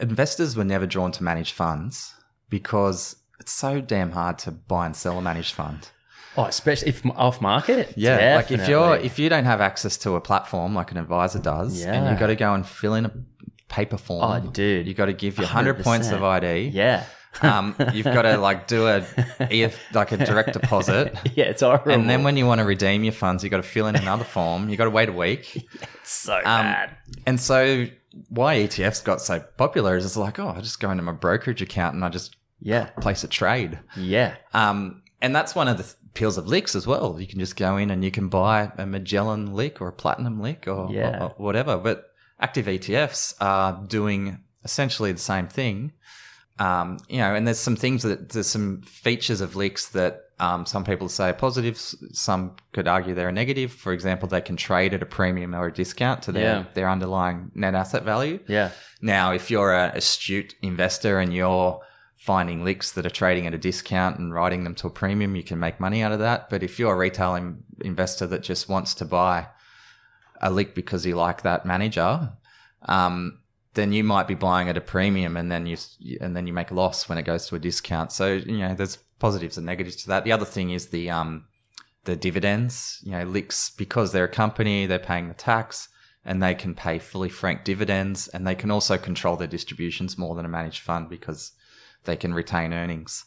investors 0.00 0.56
were 0.56 0.64
never 0.64 0.86
drawn 0.86 1.12
to 1.12 1.22
managed 1.24 1.54
funds 1.54 2.14
because 2.48 3.16
it's 3.40 3.52
so 3.52 3.80
damn 3.80 4.12
hard 4.12 4.38
to 4.38 4.50
buy 4.50 4.86
and 4.86 4.94
sell 4.96 5.18
a 5.18 5.22
managed 5.22 5.54
fund. 5.54 5.90
Oh, 6.36 6.44
especially 6.44 6.88
if 6.90 7.04
off 7.16 7.40
market. 7.40 7.94
Yeah, 7.96 8.36
like 8.36 8.52
if 8.52 8.68
you're 8.68 8.94
if 8.96 9.18
you 9.18 9.28
don't 9.28 9.44
have 9.44 9.60
access 9.60 9.96
to 9.98 10.14
a 10.14 10.20
platform 10.20 10.72
like 10.74 10.92
an 10.92 10.96
advisor 10.98 11.40
does, 11.40 11.82
and 11.84 12.04
Yeah. 12.04 12.12
you 12.12 12.18
got 12.18 12.28
to 12.28 12.36
go 12.36 12.54
and 12.54 12.64
fill 12.64 12.94
in 12.94 13.06
a 13.06 13.12
paper 13.68 13.98
form, 13.98 14.46
Oh, 14.46 14.50
dude. 14.50 14.86
you 14.86 14.94
got 14.94 15.06
to 15.06 15.12
give 15.12 15.38
your 15.38 15.46
hundred 15.46 15.82
points 15.82 16.10
of 16.10 16.22
ID. 16.22 16.68
yeah, 16.72 17.04
um, 17.42 17.74
you've 17.92 18.04
got 18.04 18.22
to 18.22 18.36
like 18.38 18.66
do 18.66 18.86
a 18.86 19.04
EF, 19.40 19.78
like 19.94 20.12
a 20.12 20.16
direct 20.16 20.52
deposit, 20.54 21.16
yeah, 21.34 21.44
it's 21.46 21.62
horrible. 21.62 21.92
and 21.92 22.08
then 22.08 22.22
when 22.24 22.36
you 22.36 22.46
want 22.46 22.60
to 22.60 22.64
redeem 22.64 23.04
your 23.04 23.12
funds, 23.12 23.44
you 23.44 23.50
got 23.50 23.58
to 23.58 23.62
fill 23.62 23.86
in 23.86 23.96
another 23.96 24.24
form. 24.24 24.68
You 24.68 24.76
got 24.76 24.84
to 24.84 24.90
wait 24.90 25.08
a 25.08 25.12
week, 25.12 25.56
it's 26.00 26.10
so 26.10 26.36
um, 26.36 26.42
bad. 26.42 26.96
and 27.26 27.38
so 27.40 27.86
why 28.30 28.56
ETFs 28.56 29.04
got 29.04 29.20
so 29.20 29.38
popular 29.58 29.96
is 29.96 30.04
it's 30.04 30.16
like, 30.16 30.38
oh, 30.38 30.48
I 30.48 30.60
just 30.60 30.80
go 30.80 30.90
into 30.90 31.02
my 31.02 31.12
brokerage 31.12 31.62
account 31.62 31.94
and 31.94 32.04
I 32.04 32.08
just 32.08 32.36
Yeah, 32.60 32.86
place 33.00 33.22
a 33.22 33.28
trade. 33.28 33.78
yeah, 33.96 34.36
Um, 34.54 35.02
and 35.20 35.36
that's 35.36 35.54
one 35.54 35.68
of 35.68 35.76
the 35.78 35.94
appeals 36.06 36.38
of 36.38 36.46
LICs 36.46 36.74
as 36.74 36.86
well. 36.86 37.20
You 37.20 37.26
can 37.26 37.38
just 37.38 37.54
go 37.56 37.76
in 37.76 37.90
and 37.90 38.02
you 38.02 38.10
can 38.10 38.28
buy 38.28 38.72
a 38.78 38.86
Magellan 38.86 39.52
LIC 39.54 39.80
or 39.80 39.88
a 39.88 39.92
Platinum 39.92 40.40
LIC 40.40 40.64
or, 40.66 40.88
Yeah. 40.90 41.22
or 41.24 41.34
whatever. 41.36 41.76
But 41.76 42.07
active 42.40 42.66
ETFs 42.66 43.34
are 43.40 43.84
doing 43.88 44.38
essentially 44.64 45.12
the 45.12 45.18
same 45.18 45.48
thing. 45.48 45.92
Um, 46.58 46.98
you 47.08 47.18
know, 47.18 47.34
and 47.34 47.46
there's 47.46 47.58
some 47.60 47.76
things 47.76 48.02
that 48.02 48.30
there's 48.30 48.48
some 48.48 48.82
features 48.82 49.40
of 49.40 49.54
LICs 49.54 49.92
that 49.92 50.22
um, 50.40 50.66
some 50.66 50.82
people 50.84 51.08
say 51.08 51.28
are 51.30 51.32
positive. 51.34 51.78
Some 51.78 52.56
could 52.72 52.88
argue 52.88 53.14
they're 53.14 53.28
a 53.28 53.32
negative. 53.32 53.72
For 53.72 53.92
example, 53.92 54.28
they 54.28 54.40
can 54.40 54.56
trade 54.56 54.92
at 54.94 55.02
a 55.02 55.06
premium 55.06 55.54
or 55.54 55.66
a 55.66 55.72
discount 55.72 56.22
to 56.22 56.32
their, 56.32 56.42
Yeah. 56.42 56.64
their 56.74 56.88
underlying 56.90 57.50
net 57.54 57.74
asset 57.74 58.02
value. 58.04 58.40
yeah, 58.48 58.70
Now, 59.00 59.32
if 59.32 59.50
you're 59.50 59.72
an 59.72 59.96
astute 59.96 60.54
investor 60.62 61.18
and 61.20 61.32
you're 61.32 61.80
finding 62.16 62.64
LICs 62.64 62.94
that 62.94 63.06
are 63.06 63.10
trading 63.10 63.46
at 63.46 63.54
a 63.54 63.58
discount 63.58 64.18
and 64.18 64.34
writing 64.34 64.64
them 64.64 64.74
to 64.76 64.88
a 64.88 64.90
premium, 64.90 65.36
you 65.36 65.44
can 65.44 65.58
make 65.60 65.78
money 65.80 66.02
out 66.02 66.10
of 66.12 66.18
that. 66.18 66.50
But 66.50 66.62
if 66.64 66.78
you're 66.78 66.92
a 66.94 66.96
retail 66.98 67.36
in- 67.36 67.62
investor 67.80 68.26
that 68.26 68.42
just 68.42 68.68
wants 68.68 68.94
to 68.94 69.04
buy 69.04 69.46
a 70.40 70.50
LIC 70.50 70.74
because 70.74 71.04
you 71.04 71.16
like 71.16 71.42
that 71.42 71.66
manager, 71.66 72.32
um, 72.82 73.40
then 73.74 73.92
you 73.92 74.04
might 74.04 74.26
be 74.26 74.34
buying 74.34 74.68
at 74.68 74.76
a 74.76 74.80
premium, 74.80 75.36
and 75.36 75.50
then 75.50 75.66
you 75.66 75.76
and 76.20 76.36
then 76.36 76.46
you 76.46 76.52
make 76.52 76.70
a 76.70 76.74
loss 76.74 77.08
when 77.08 77.18
it 77.18 77.24
goes 77.24 77.46
to 77.46 77.56
a 77.56 77.58
discount. 77.58 78.12
So 78.12 78.34
you 78.34 78.58
know, 78.58 78.74
there's 78.74 78.96
positives 79.18 79.56
and 79.56 79.66
negatives 79.66 79.96
to 79.96 80.08
that. 80.08 80.24
The 80.24 80.32
other 80.32 80.44
thing 80.44 80.70
is 80.70 80.88
the 80.88 81.10
um, 81.10 81.44
the 82.04 82.16
dividends. 82.16 83.00
You 83.02 83.12
know, 83.12 83.24
LICs 83.24 83.76
because 83.76 84.12
they're 84.12 84.24
a 84.24 84.28
company, 84.28 84.86
they're 84.86 84.98
paying 84.98 85.28
the 85.28 85.34
tax, 85.34 85.88
and 86.24 86.42
they 86.42 86.54
can 86.54 86.74
pay 86.74 86.98
fully 86.98 87.28
franked 87.28 87.64
dividends, 87.64 88.28
and 88.28 88.46
they 88.46 88.54
can 88.54 88.70
also 88.70 88.98
control 88.98 89.36
their 89.36 89.46
distributions 89.46 90.18
more 90.18 90.34
than 90.34 90.44
a 90.44 90.48
managed 90.48 90.80
fund 90.82 91.08
because 91.08 91.52
they 92.04 92.16
can 92.16 92.34
retain 92.34 92.72
earnings. 92.72 93.24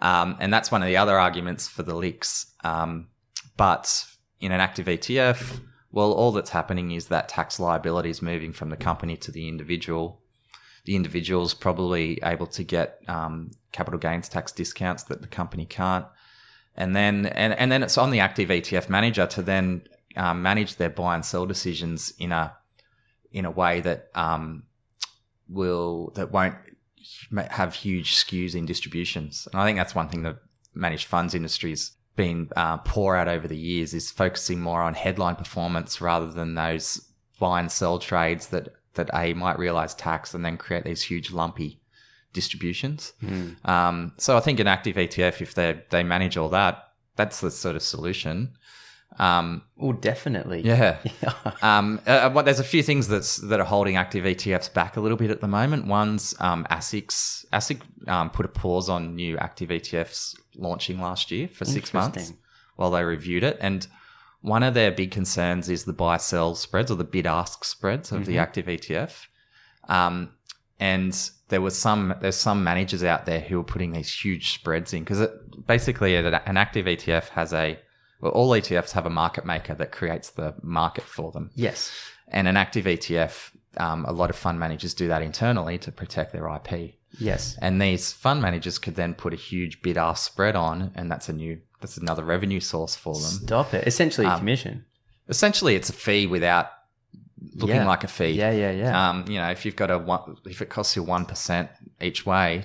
Um, 0.00 0.36
and 0.40 0.52
that's 0.52 0.72
one 0.72 0.82
of 0.82 0.88
the 0.88 0.96
other 0.96 1.18
arguments 1.18 1.68
for 1.68 1.84
the 1.84 1.94
LICs. 1.94 2.46
Um, 2.64 3.08
but 3.56 4.04
in 4.40 4.50
an 4.50 4.60
active 4.60 4.86
ETF, 4.86 5.60
well, 5.92 6.12
all 6.12 6.32
that's 6.32 6.50
happening 6.50 6.90
is 6.90 7.08
that 7.08 7.28
tax 7.28 7.60
liability 7.60 8.08
is 8.08 8.22
moving 8.22 8.52
from 8.52 8.70
the 8.70 8.76
company 8.76 9.16
to 9.18 9.30
the 9.30 9.46
individual. 9.46 10.20
The 10.86 10.96
individual's 10.96 11.52
probably 11.52 12.18
able 12.24 12.46
to 12.48 12.64
get 12.64 13.00
um, 13.06 13.50
capital 13.72 14.00
gains 14.00 14.28
tax 14.28 14.50
discounts 14.52 15.04
that 15.04 15.20
the 15.20 15.28
company 15.28 15.66
can't. 15.66 16.06
And 16.74 16.96
then, 16.96 17.26
and, 17.26 17.52
and 17.52 17.70
then 17.70 17.82
it's 17.82 17.98
on 17.98 18.10
the 18.10 18.20
active 18.20 18.48
ETF 18.48 18.88
manager 18.88 19.26
to 19.26 19.42
then 19.42 19.82
um, 20.16 20.42
manage 20.42 20.76
their 20.76 20.88
buy 20.88 21.14
and 21.14 21.24
sell 21.24 21.44
decisions 21.46 22.14
in 22.18 22.32
a 22.32 22.56
in 23.30 23.44
a 23.44 23.50
way 23.50 23.80
that 23.80 24.08
um, 24.14 24.64
will 25.48 26.12
that 26.14 26.30
won't 26.32 26.54
have 27.50 27.74
huge 27.74 28.16
skews 28.16 28.54
in 28.54 28.66
distributions. 28.66 29.48
And 29.52 29.60
I 29.60 29.66
think 29.66 29.78
that's 29.78 29.94
one 29.94 30.08
thing 30.08 30.22
that 30.22 30.36
managed 30.74 31.06
funds 31.06 31.34
industries 31.34 31.92
been 32.16 32.50
uh, 32.56 32.78
poor 32.78 33.16
at 33.16 33.28
over 33.28 33.48
the 33.48 33.56
years 33.56 33.94
is 33.94 34.10
focusing 34.10 34.60
more 34.60 34.82
on 34.82 34.94
headline 34.94 35.36
performance 35.36 36.00
rather 36.00 36.30
than 36.30 36.54
those 36.54 37.08
buy 37.38 37.60
and 37.60 37.72
sell 37.72 37.98
trades 37.98 38.48
that 38.48 38.68
that 38.94 39.10
a 39.14 39.32
might 39.32 39.58
realize 39.58 39.94
tax 39.94 40.34
and 40.34 40.44
then 40.44 40.56
create 40.56 40.84
these 40.84 41.02
huge 41.02 41.30
lumpy 41.30 41.80
distributions. 42.32 43.14
Mm. 43.22 43.66
Um, 43.68 44.12
so 44.18 44.36
I 44.36 44.40
think 44.40 44.60
an 44.60 44.66
active 44.66 44.96
ETF, 44.96 45.40
if 45.40 45.54
they 45.54 45.82
they 45.90 46.02
manage 46.02 46.36
all 46.36 46.50
that, 46.50 46.90
that's 47.16 47.40
the 47.40 47.50
sort 47.50 47.76
of 47.76 47.82
solution. 47.82 48.56
Um, 49.18 49.62
oh, 49.78 49.92
definitely. 49.92 50.62
Yeah. 50.62 50.96
um, 51.62 52.00
uh, 52.06 52.30
well, 52.32 52.44
there's 52.44 52.60
a 52.60 52.64
few 52.64 52.82
things 52.82 53.08
that's 53.08 53.36
that 53.38 53.60
are 53.60 53.66
holding 53.66 53.96
active 53.96 54.24
ETFs 54.24 54.72
back 54.72 54.96
a 54.96 55.00
little 55.00 55.18
bit 55.18 55.30
at 55.30 55.40
the 55.40 55.48
moment. 55.48 55.86
One's 55.86 56.34
um, 56.40 56.66
ASIC's. 56.70 57.46
ASIC 57.52 57.80
um, 58.08 58.30
put 58.30 58.46
a 58.46 58.48
pause 58.48 58.88
on 58.88 59.14
new 59.16 59.36
active 59.38 59.70
ETFs 59.70 60.34
launching 60.56 61.00
last 61.00 61.30
year 61.30 61.48
for 61.48 61.64
six 61.64 61.94
months 61.94 62.32
while 62.76 62.90
they 62.90 63.04
reviewed 63.04 63.44
it. 63.44 63.56
And 63.60 63.86
one 64.40 64.62
of 64.62 64.74
their 64.74 64.90
big 64.90 65.10
concerns 65.10 65.68
is 65.68 65.84
the 65.84 65.92
buy 65.92 66.16
sell 66.16 66.54
spreads 66.54 66.90
or 66.90 66.96
the 66.96 67.04
bid 67.04 67.26
ask 67.26 67.64
spreads 67.64 68.12
of 68.12 68.22
mm-hmm. 68.22 68.30
the 68.30 68.38
active 68.38 68.66
ETF. 68.66 69.26
Um, 69.88 70.32
and 70.78 71.30
there 71.48 71.60
was 71.60 71.78
some 71.78 72.14
there's 72.20 72.36
some 72.36 72.64
managers 72.64 73.04
out 73.04 73.26
there 73.26 73.40
who 73.40 73.60
are 73.60 73.64
putting 73.64 73.92
these 73.92 74.12
huge 74.12 74.54
spreads 74.54 74.92
in 74.92 75.04
because 75.04 75.26
basically 75.66 76.16
an 76.16 76.56
active 76.56 76.86
ETF 76.86 77.28
has 77.28 77.52
a 77.52 77.78
well, 78.20 78.32
all 78.32 78.50
ETFs 78.50 78.92
have 78.92 79.04
a 79.04 79.10
market 79.10 79.44
maker 79.44 79.74
that 79.74 79.92
creates 79.92 80.30
the 80.30 80.54
market 80.62 81.04
for 81.04 81.30
them. 81.32 81.50
Yes. 81.54 81.92
And 82.28 82.48
an 82.48 82.56
active 82.56 82.86
ETF, 82.86 83.50
um, 83.76 84.04
a 84.06 84.12
lot 84.12 84.30
of 84.30 84.36
fund 84.36 84.58
managers 84.58 84.94
do 84.94 85.08
that 85.08 85.22
internally 85.22 85.76
to 85.78 85.92
protect 85.92 86.32
their 86.32 86.48
IP. 86.48 86.94
Yes. 87.18 87.56
And 87.60 87.80
these 87.80 88.12
fund 88.12 88.40
managers 88.40 88.78
could 88.78 88.94
then 88.94 89.14
put 89.14 89.32
a 89.32 89.36
huge 89.36 89.82
bid 89.82 89.98
ask 89.98 90.24
spread 90.24 90.56
on, 90.56 90.92
and 90.94 91.10
that's 91.10 91.28
a 91.28 91.32
new, 91.32 91.60
that's 91.80 91.96
another 91.96 92.24
revenue 92.24 92.60
source 92.60 92.96
for 92.96 93.14
them. 93.14 93.30
Stop 93.30 93.74
it. 93.74 93.86
Essentially, 93.86 94.26
um, 94.26 94.34
a 94.34 94.38
commission. 94.38 94.84
Essentially, 95.28 95.74
it's 95.74 95.90
a 95.90 95.92
fee 95.92 96.26
without 96.26 96.70
looking 97.54 97.76
yeah. 97.76 97.86
like 97.86 98.04
a 98.04 98.08
fee. 98.08 98.30
Yeah, 98.30 98.50
yeah, 98.50 98.70
yeah. 98.70 99.10
Um, 99.10 99.24
you 99.28 99.38
know, 99.38 99.50
if 99.50 99.64
you've 99.64 99.76
got 99.76 99.90
a 99.90 99.98
one, 99.98 100.36
if 100.46 100.62
it 100.62 100.68
costs 100.68 100.96
you 100.96 101.02
one 101.02 101.26
percent 101.26 101.70
each 102.00 102.24
way 102.26 102.64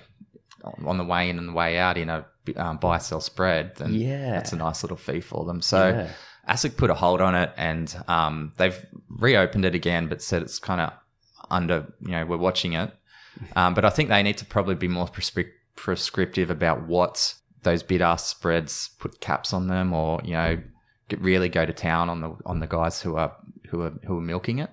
on 0.86 0.98
the 0.98 1.04
way 1.04 1.30
in 1.30 1.38
and 1.38 1.50
the 1.50 1.54
way 1.54 1.78
out 1.78 1.98
in 1.98 2.10
a 2.10 2.26
um, 2.56 2.78
buy 2.78 2.98
sell 2.98 3.22
spread, 3.22 3.76
then 3.76 3.94
yeah. 3.94 4.32
that's 4.32 4.54
a 4.54 4.56
nice 4.56 4.84
little 4.84 4.98
fee 4.98 5.22
for 5.22 5.46
them. 5.46 5.62
So 5.62 5.90
yeah. 5.90 6.54
ASIC 6.54 6.78
put 6.78 6.90
a 6.90 6.94
hold 6.94 7.22
on 7.22 7.36
it, 7.36 7.52
and 7.58 7.96
um, 8.08 8.54
they've 8.58 8.86
reopened 9.10 9.66
it 9.66 9.76
again, 9.76 10.08
but 10.08 10.22
said 10.22 10.42
it's 10.42 10.60
kind 10.60 10.82
of 10.82 10.94
under. 11.50 11.86
You 12.02 12.12
know, 12.12 12.26
we're 12.26 12.38
watching 12.38 12.74
it, 12.74 12.92
um, 13.56 13.74
but 13.74 13.86
I 13.86 13.90
think 13.90 14.10
they 14.10 14.24
need 14.24 14.38
to 14.38 14.46
probably 14.46 14.76
be 14.76 14.88
more 14.88 15.10
prescriptive 15.76 16.50
about 16.50 16.88
what 16.88 17.36
those 17.64 17.84
bid 17.84 18.02
ask 18.02 18.28
spreads 18.28 18.92
put 19.00 19.20
caps 19.20 19.54
on 19.54 19.68
them, 19.68 19.94
or 19.94 20.22
you 20.24 20.34
know, 20.34 20.62
really 21.18 21.50
go 21.50 21.66
to 21.66 21.74
town 21.74 22.10
on 22.10 22.22
the 22.22 22.36
on 22.46 22.60
the 22.60 22.68
guys 22.68 23.02
who 23.02 23.16
are 23.16 23.36
who 23.70 23.82
are 23.82 23.94
who 24.06 24.18
are 24.18 24.22
milking 24.22 24.60
it. 24.60 24.72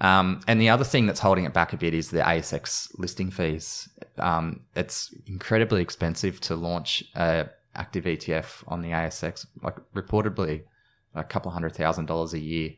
Um, 0.00 0.40
and 0.48 0.60
the 0.60 0.70
other 0.70 0.84
thing 0.84 1.06
that's 1.06 1.20
holding 1.20 1.44
it 1.44 1.52
back 1.52 1.72
a 1.72 1.76
bit 1.76 1.94
is 1.94 2.10
the 2.10 2.20
ASX 2.20 2.90
listing 2.98 3.30
fees. 3.30 3.88
Um, 4.18 4.60
it's 4.74 5.14
incredibly 5.26 5.82
expensive 5.82 6.40
to 6.42 6.56
launch 6.56 7.04
a 7.14 7.48
active 7.76 8.04
ETF 8.04 8.64
on 8.68 8.82
the 8.82 8.90
ASX, 8.90 9.46
like 9.62 9.76
reportedly 9.94 10.62
a 11.14 11.24
couple 11.24 11.50
hundred 11.50 11.74
thousand 11.74 12.06
dollars 12.06 12.34
a 12.34 12.38
year, 12.38 12.70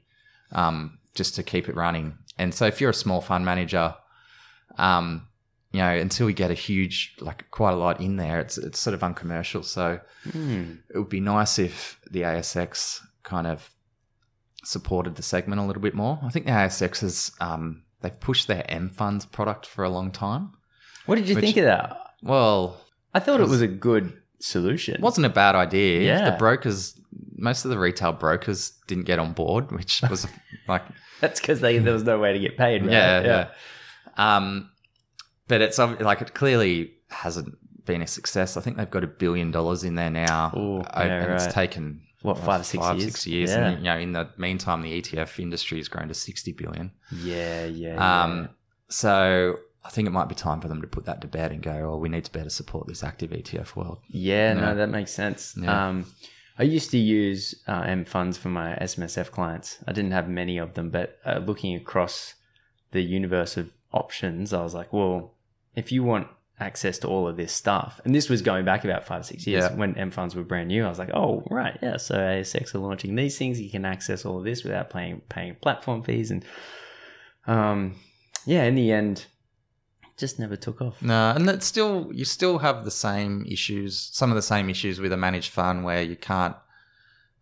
um, 0.52 0.98
just 1.14 1.34
to 1.36 1.42
keep 1.42 1.68
it 1.68 1.74
running. 1.74 2.18
And 2.38 2.54
so 2.54 2.66
if 2.66 2.80
you're 2.80 2.90
a 2.90 2.94
small 2.94 3.20
fund 3.20 3.44
manager, 3.44 3.94
um, 4.78 5.26
you 5.72 5.80
know, 5.80 5.90
until 5.90 6.26
we 6.26 6.32
get 6.32 6.50
a 6.50 6.54
huge, 6.54 7.16
like 7.20 7.50
quite 7.50 7.72
a 7.72 7.76
lot 7.76 8.00
in 8.00 8.16
there, 8.16 8.40
it's 8.40 8.56
it's 8.58 8.78
sort 8.78 8.94
of 8.94 9.02
uncommercial. 9.02 9.62
So 9.62 10.00
mm. 10.28 10.78
it 10.88 10.98
would 10.98 11.08
be 11.08 11.20
nice 11.20 11.58
if 11.58 12.00
the 12.10 12.22
ASX 12.22 13.00
kind 13.22 13.46
of 13.46 13.70
supported 14.64 15.16
the 15.16 15.22
segment 15.22 15.60
a 15.60 15.64
little 15.64 15.82
bit 15.82 15.94
more. 15.94 16.18
I 16.22 16.30
think 16.30 16.46
the 16.46 16.52
ASX 16.52 17.00
has 17.00 17.32
um, 17.40 17.82
they've 18.00 18.18
pushed 18.18 18.46
their 18.46 18.64
M 18.70 18.88
funds 18.88 19.26
product 19.26 19.66
for 19.66 19.84
a 19.84 19.90
long 19.90 20.10
time. 20.10 20.52
What 21.06 21.16
did 21.16 21.28
you 21.28 21.34
which, 21.34 21.44
think 21.44 21.56
of 21.58 21.64
that? 21.64 21.96
Well, 22.22 22.80
I 23.14 23.20
thought 23.20 23.40
it 23.40 23.48
was 23.48 23.62
a 23.62 23.68
good 23.68 24.12
solution. 24.40 25.00
wasn't 25.00 25.26
a 25.26 25.30
bad 25.30 25.54
idea. 25.54 26.02
Yeah. 26.02 26.30
The 26.30 26.36
brokers, 26.36 26.98
most 27.36 27.64
of 27.64 27.70
the 27.70 27.78
retail 27.78 28.12
brokers 28.12 28.72
didn't 28.86 29.04
get 29.04 29.18
on 29.18 29.32
board, 29.32 29.70
which 29.72 30.02
was 30.10 30.26
like 30.68 30.82
that's 31.20 31.40
because 31.40 31.60
there 31.60 31.80
was 31.80 32.04
no 32.04 32.18
way 32.18 32.32
to 32.32 32.38
get 32.38 32.56
paid. 32.56 32.82
Right? 32.82 32.92
Yeah, 32.92 33.20
yeah. 33.22 33.48
Um, 34.16 34.70
but 35.48 35.60
it's 35.60 35.78
like 35.78 36.20
it 36.22 36.34
clearly 36.34 36.92
hasn't 37.08 37.56
been 37.84 38.02
a 38.02 38.06
success. 38.06 38.56
I 38.56 38.60
think 38.60 38.76
they've 38.76 38.90
got 38.90 39.04
a 39.04 39.08
billion 39.08 39.50
dollars 39.50 39.84
in 39.84 39.94
there 39.94 40.10
now, 40.10 40.52
Ooh, 40.56 40.78
yeah, 40.78 41.00
and 41.02 41.28
right. 41.30 41.40
it's 41.42 41.52
taken 41.52 42.02
what 42.22 42.38
five 42.38 42.66
six 42.66 42.82
five 42.84 42.98
years? 42.98 43.12
six 43.12 43.26
years, 43.26 43.50
Yeah. 43.50 43.66
and 43.68 43.78
you 43.78 43.84
know 43.84 43.98
in 43.98 44.12
the 44.12 44.28
meantime 44.36 44.82
the 44.82 45.00
ETF 45.00 45.38
industry 45.38 45.78
has 45.78 45.88
grown 45.88 46.08
to 46.08 46.14
sixty 46.14 46.52
billion. 46.52 46.90
Yeah, 47.12 47.66
yeah. 47.66 48.22
Um, 48.22 48.48
so 48.88 49.58
I 49.84 49.90
think 49.90 50.08
it 50.08 50.10
might 50.10 50.28
be 50.28 50.34
time 50.34 50.60
for 50.60 50.66
them 50.66 50.80
to 50.80 50.88
put 50.88 51.04
that 51.04 51.20
to 51.20 51.28
bed 51.28 51.52
and 51.52 51.62
go, 51.62 51.92
oh, 51.92 51.96
we 51.96 52.08
need 52.08 52.24
to 52.24 52.32
better 52.32 52.50
support 52.50 52.88
this 52.88 53.04
active 53.04 53.30
ETF 53.30 53.76
world. 53.76 53.98
yeah. 54.08 54.54
Yeah. 54.54 54.60
No, 54.60 54.74
that 54.74 54.88
makes 54.88 55.12
sense. 55.12 55.54
Yeah. 55.56 55.88
Um, 55.88 56.06
I 56.58 56.62
used 56.64 56.90
to 56.90 56.98
use 56.98 57.54
uh, 57.68 57.82
M 57.86 58.04
funds 58.04 58.36
for 58.38 58.48
my 58.48 58.76
SMSF 58.80 59.30
clients. 59.30 59.78
I 59.86 59.92
didn't 59.92 60.12
have 60.12 60.28
many 60.28 60.58
of 60.58 60.74
them, 60.74 60.90
but 60.90 61.18
uh, 61.24 61.38
looking 61.38 61.76
across 61.76 62.34
the 62.92 63.02
universe 63.02 63.56
of 63.56 63.72
options, 63.96 64.52
I 64.52 64.62
was 64.62 64.74
like, 64.74 64.92
well, 64.92 65.34
if 65.74 65.90
you 65.92 66.02
want 66.04 66.28
access 66.58 66.96
to 67.00 67.06
all 67.06 67.28
of 67.28 67.36
this 67.36 67.52
stuff. 67.52 68.00
And 68.04 68.14
this 68.14 68.30
was 68.30 68.40
going 68.40 68.64
back 68.64 68.82
about 68.82 69.04
five, 69.06 69.26
six 69.26 69.46
years 69.46 69.64
Yeah. 69.64 69.74
when 69.76 69.94
M 69.98 70.10
funds 70.10 70.34
were 70.34 70.42
brand 70.42 70.68
new. 70.68 70.86
I 70.86 70.88
was 70.88 70.98
like, 70.98 71.10
oh, 71.12 71.42
right. 71.50 71.78
Yeah. 71.82 71.98
So 71.98 72.14
ASX 72.16 72.74
are 72.74 72.78
launching 72.78 73.14
these 73.14 73.36
things. 73.36 73.60
You 73.60 73.68
can 73.68 73.84
access 73.84 74.24
all 74.24 74.38
of 74.38 74.44
this 74.44 74.64
without 74.64 74.88
paying, 74.88 75.20
paying 75.28 75.56
platform 75.56 76.02
fees. 76.02 76.30
And 76.30 76.42
um, 77.46 77.96
yeah, 78.46 78.64
in 78.64 78.74
the 78.74 78.90
end, 78.90 79.26
just 80.16 80.38
never 80.38 80.56
took 80.56 80.80
off. 80.80 81.02
No, 81.02 81.32
and 81.36 81.46
that's 81.46 81.66
still 81.66 82.10
you 82.14 82.24
still 82.24 82.58
have 82.58 82.84
the 82.86 82.90
same 82.90 83.44
issues, 83.46 84.08
some 84.12 84.30
of 84.30 84.36
the 84.36 84.42
same 84.42 84.70
issues 84.70 84.98
with 84.98 85.12
a 85.12 85.16
managed 85.16 85.50
fund 85.52 85.84
where 85.84 86.00
you 86.02 86.16
can't 86.16 86.56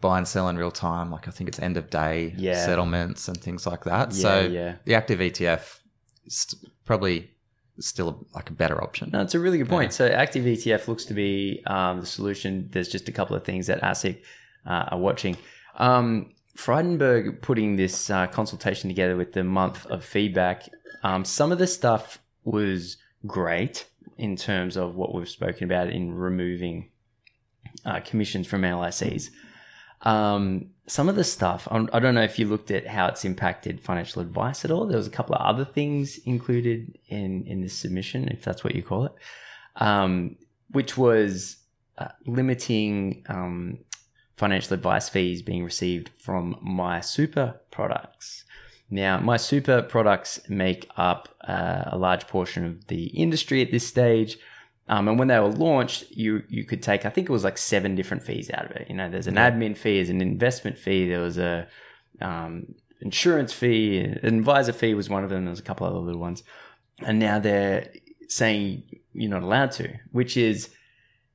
buy 0.01 0.19
and 0.19 0.27
sell 0.27 0.49
in 0.49 0.57
real 0.59 0.73
time. 0.73 1.11
Like 1.13 1.29
I 1.29 1.31
think 1.31 1.49
it's 1.49 1.61
end 1.61 1.77
of 1.77 1.89
day 1.89 2.35
Yeah. 2.37 2.65
settlements 2.67 3.29
and 3.29 3.41
things 3.41 3.65
like 3.65 3.85
that. 3.85 4.13
Yeah, 4.13 4.21
so 4.23 4.41
yeah. 4.41 4.75
the 4.87 4.95
active 4.97 5.21
ETF 5.21 5.79
st- 6.29 6.71
probably 6.85 7.31
still 7.81 8.27
like 8.35 8.51
a 8.51 8.53
better 8.53 8.83
option. 8.83 9.11
No, 9.13 9.23
it's 9.23 9.35
a 9.35 9.41
really 9.41 9.59
good 9.59 9.69
point. 9.69 9.93
So 9.93 10.07
active 10.07 10.45
ETF 10.45 10.87
looks 10.89 11.05
to 11.07 11.15
be 11.15 11.63
um, 11.67 12.01
the 12.01 12.07
solution. 12.07 12.69
There's 12.71 12.89
just 12.89 13.09
a 13.09 13.13
couple 13.13 13.35
of 13.37 13.45
things 13.45 13.67
that 13.67 13.81
ASIC 13.83 14.23
uh, 14.67 14.89
are 14.93 14.99
watching. 14.99 15.37
Um, 15.77 16.35
Frydenberg 16.57 17.43
putting 17.43 17.77
this 17.77 18.11
uh, 18.11 18.29
consultation 18.29 18.89
together 18.89 19.17
with 19.17 19.33
the 19.33 19.43
month 19.43 19.87
of 19.87 20.05
feedback. 20.05 20.69
Um, 21.03 21.25
some 21.25 21.51
of 21.51 21.59
the 21.59 21.67
stuff 21.67 22.21
was 22.45 22.97
great 23.27 23.87
in 24.19 24.37
terms 24.37 24.77
of 24.77 24.95
what 24.95 25.13
we've 25.13 25.29
spoken 25.29 25.65
about 25.65 25.89
in 25.89 26.15
removing 26.15 26.91
uh, 27.85 28.01
commissions 28.01 28.47
from 28.47 28.63
LICs. 28.63 29.31
Um, 30.03 30.71
some 30.87 31.09
of 31.09 31.17
the 31.17 31.25
stuff, 31.25 31.67
I 31.71 31.87
I 31.93 31.99
don't 31.99 32.15
know 32.15 32.23
if 32.23 32.39
you 32.39 32.47
looked 32.47 32.71
at 32.71 32.87
how 32.87 33.07
it's 33.07 33.25
impacted 33.25 33.81
financial 33.81 34.21
advice 34.23 34.65
at 34.65 34.71
all. 34.71 34.87
There 34.87 34.99
was 34.99 35.07
a 35.07 35.11
couple 35.11 35.35
of 35.35 35.41
other 35.41 35.65
things 35.65 36.19
included 36.19 36.99
in, 37.09 37.45
in 37.47 37.63
this 37.63 37.75
submission, 37.75 38.29
if 38.29 38.43
that's 38.45 38.63
what 38.63 38.75
you 38.75 38.83
call 38.83 39.07
it, 39.07 39.13
um, 39.77 40.37
which 40.71 40.97
was 40.97 41.57
uh, 41.99 42.09
limiting 42.27 43.25
um, 43.29 43.79
financial 44.37 44.75
advice 44.75 45.09
fees 45.09 45.43
being 45.43 45.65
received 45.65 46.11
from 46.19 46.57
MySuper 46.67 47.59
products. 47.71 48.45
Now, 48.91 49.19
MySuper 49.19 49.89
products 49.89 50.41
make 50.49 50.91
up 50.97 51.29
uh, 51.47 51.85
a 51.87 51.97
large 51.97 52.27
portion 52.27 52.67
of 52.67 52.87
the 52.89 53.07
industry 53.07 53.63
at 53.63 53.71
this 53.71 53.87
stage. 53.87 54.39
Um, 54.89 55.09
and 55.09 55.19
when 55.19 55.29
they 55.29 55.39
were 55.39 55.49
launched, 55.49 56.11
you 56.11 56.43
you 56.49 56.65
could 56.65 56.83
take 56.83 57.07
I 57.07 57.11
think 57.11 57.29
it 57.29 57.33
was 57.33 57.45
like 57.45 57.57
seven 57.57 57.95
different 57.95 58.23
fees 58.23 58.51
out 58.53 58.67
of 58.67 58.73
it. 58.73 58.89
You 58.89 58.97
know, 58.97 59.09
there's 59.11 59.27
an 59.27 59.37
admin 59.37 59.77
fee, 59.77 59.97
there's 59.97 60.11
an 60.11 60.21
investment 60.21 60.77
fee, 60.79 61.09
there 61.09 61.21
was 61.21 61.39
a 61.39 61.67
um, 62.21 62.75
insurance 63.01 63.53
fee, 63.53 63.99
an 63.99 64.39
advisor 64.39 64.73
fee 64.73 64.95
was 64.95 65.09
one 65.09 65.25
of 65.25 65.31
them. 65.31 65.47
There's 65.47 65.59
a 65.59 65.63
couple 65.63 65.87
other 65.87 65.99
little 65.99 66.21
ones, 66.21 66.43
and 67.01 67.19
now 67.19 67.39
they're 67.39 67.89
saying 68.29 68.83
you're 69.15 69.31
not 69.31 69.43
allowed 69.43 69.73
to, 69.73 69.95
which 70.13 70.37
is 70.37 70.71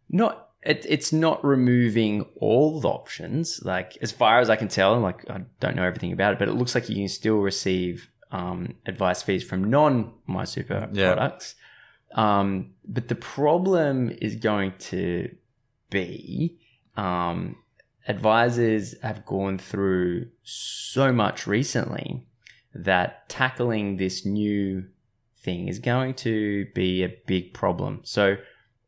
not. 0.10 0.46
It, 0.62 0.86
it's 0.90 1.14
not 1.14 1.44
removing 1.46 2.26
all 2.36 2.82
the 2.82 2.90
options. 2.90 3.62
Like 3.64 3.98
as 4.02 4.12
far 4.12 4.42
as 4.42 4.50
I 4.50 4.58
can 4.58 4.68
tell, 4.68 5.00
like 5.00 5.28
I 5.30 5.42
don't 5.62 5.76
know 5.78 5.84
everything 5.86 6.12
about 6.12 6.34
it, 6.34 6.40
but 6.40 6.50
it 6.50 6.54
looks 6.54 6.76
like 6.76 6.90
you 6.90 6.96
can 6.98 7.08
still 7.08 7.38
receive 7.38 8.10
um, 8.32 8.76
advice 8.86 9.22
fees 9.24 9.42
from 9.44 9.64
non 9.70 10.12
MySuper 10.28 10.90
Yeah. 10.92 11.14
products. 11.14 11.56
Um, 12.16 12.72
but 12.88 13.08
the 13.08 13.16
problem 13.16 14.10
is 14.22 14.36
going 14.36 14.74
to 14.80 15.30
be 15.90 16.60
um, 16.98 17.56
advisors 18.08 18.96
have 19.02 19.26
gone 19.26 19.58
through 19.58 20.28
so 20.44 21.12
much 21.14 21.46
recently 21.48 22.26
that 22.74 23.30
tackling 23.30 23.98
this 23.98 24.26
new 24.26 24.86
thing 25.38 25.68
is 25.68 25.80
going 25.80 26.14
to 26.14 26.66
be 26.76 27.04
a 27.04 27.16
big 27.28 27.54
problem. 27.54 28.02
So 28.04 28.36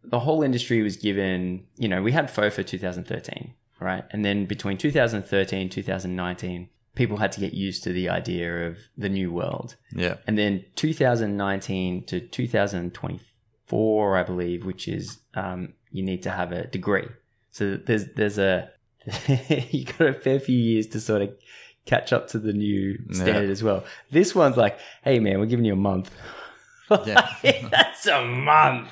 the 0.04 0.20
whole 0.20 0.44
industry 0.44 0.82
was 0.82 0.98
given, 0.98 1.66
you 1.78 1.88
know, 1.88 2.02
we 2.02 2.12
had 2.12 2.28
FOFA 2.28 2.66
2013, 2.66 3.54
right? 3.80 4.04
And 4.12 4.26
then 4.26 4.46
between 4.46 4.78
2013 4.78 5.70
2019, 5.70 6.70
people 6.96 7.18
had 7.18 7.32
to 7.34 7.40
get 7.40 7.54
used 7.54 7.84
to 7.84 7.94
the 7.94 8.10
idea 8.10 8.68
of 8.68 8.78
the 8.98 9.10
new 9.10 9.32
world. 9.32 9.76
Yeah. 9.94 10.18
And 10.28 10.38
then 10.38 10.66
2019 10.76 12.06
to 12.08 12.20
2024, 12.20 14.18
I 14.18 14.24
believe, 14.24 14.66
which 14.66 14.88
is 14.88 15.20
um, 15.34 15.74
you 15.92 16.04
need 16.04 16.24
to 16.24 16.32
have 16.32 16.52
a 16.52 16.68
degree. 16.68 17.08
So 17.52 17.78
there's 17.78 18.08
there's 18.16 18.38
a 18.38 18.70
you 19.70 19.86
got 19.86 20.02
a 20.08 20.14
fair 20.14 20.40
few 20.40 20.58
years 20.58 20.88
to 20.88 21.00
sort 21.00 21.22
of 21.22 21.30
catch 21.86 22.14
up 22.14 22.28
to 22.30 22.40
the 22.40 22.54
new 22.54 22.98
standard 23.12 23.50
as 23.50 23.64
well. 23.64 23.84
This 24.12 24.36
one's 24.36 24.58
like, 24.58 24.80
hey 25.04 25.20
man, 25.20 25.40
we're 25.40 25.46
giving 25.48 25.66
you 25.66 25.74
a 25.74 25.78
month. 25.78 26.12
Yeah. 27.06 27.26
That's 27.72 28.06
a 28.08 28.26
month. 28.26 28.90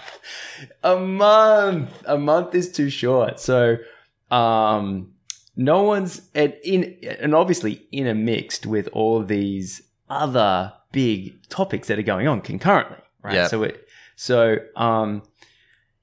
A 0.85 0.95
month. 0.95 1.91
A 2.05 2.17
month 2.17 2.55
is 2.55 2.71
too 2.71 2.89
short. 2.89 3.41
So 3.41 3.75
um 4.31 5.11
no 5.59 5.83
one's 5.83 6.21
and 6.33 6.55
in 6.63 6.97
and 7.19 7.35
obviously 7.35 7.85
intermixed 7.91 8.65
with 8.65 8.87
all 8.93 9.21
these 9.21 9.81
other 10.09 10.71
big 10.93 11.45
topics 11.49 11.89
that 11.89 11.99
are 11.99 12.03
going 12.13 12.29
on 12.29 12.39
concurrently, 12.39 12.97
right? 13.21 13.35
Yeah. 13.35 13.47
So 13.47 13.63
it 13.63 13.85
so 14.15 14.55
um 14.77 15.21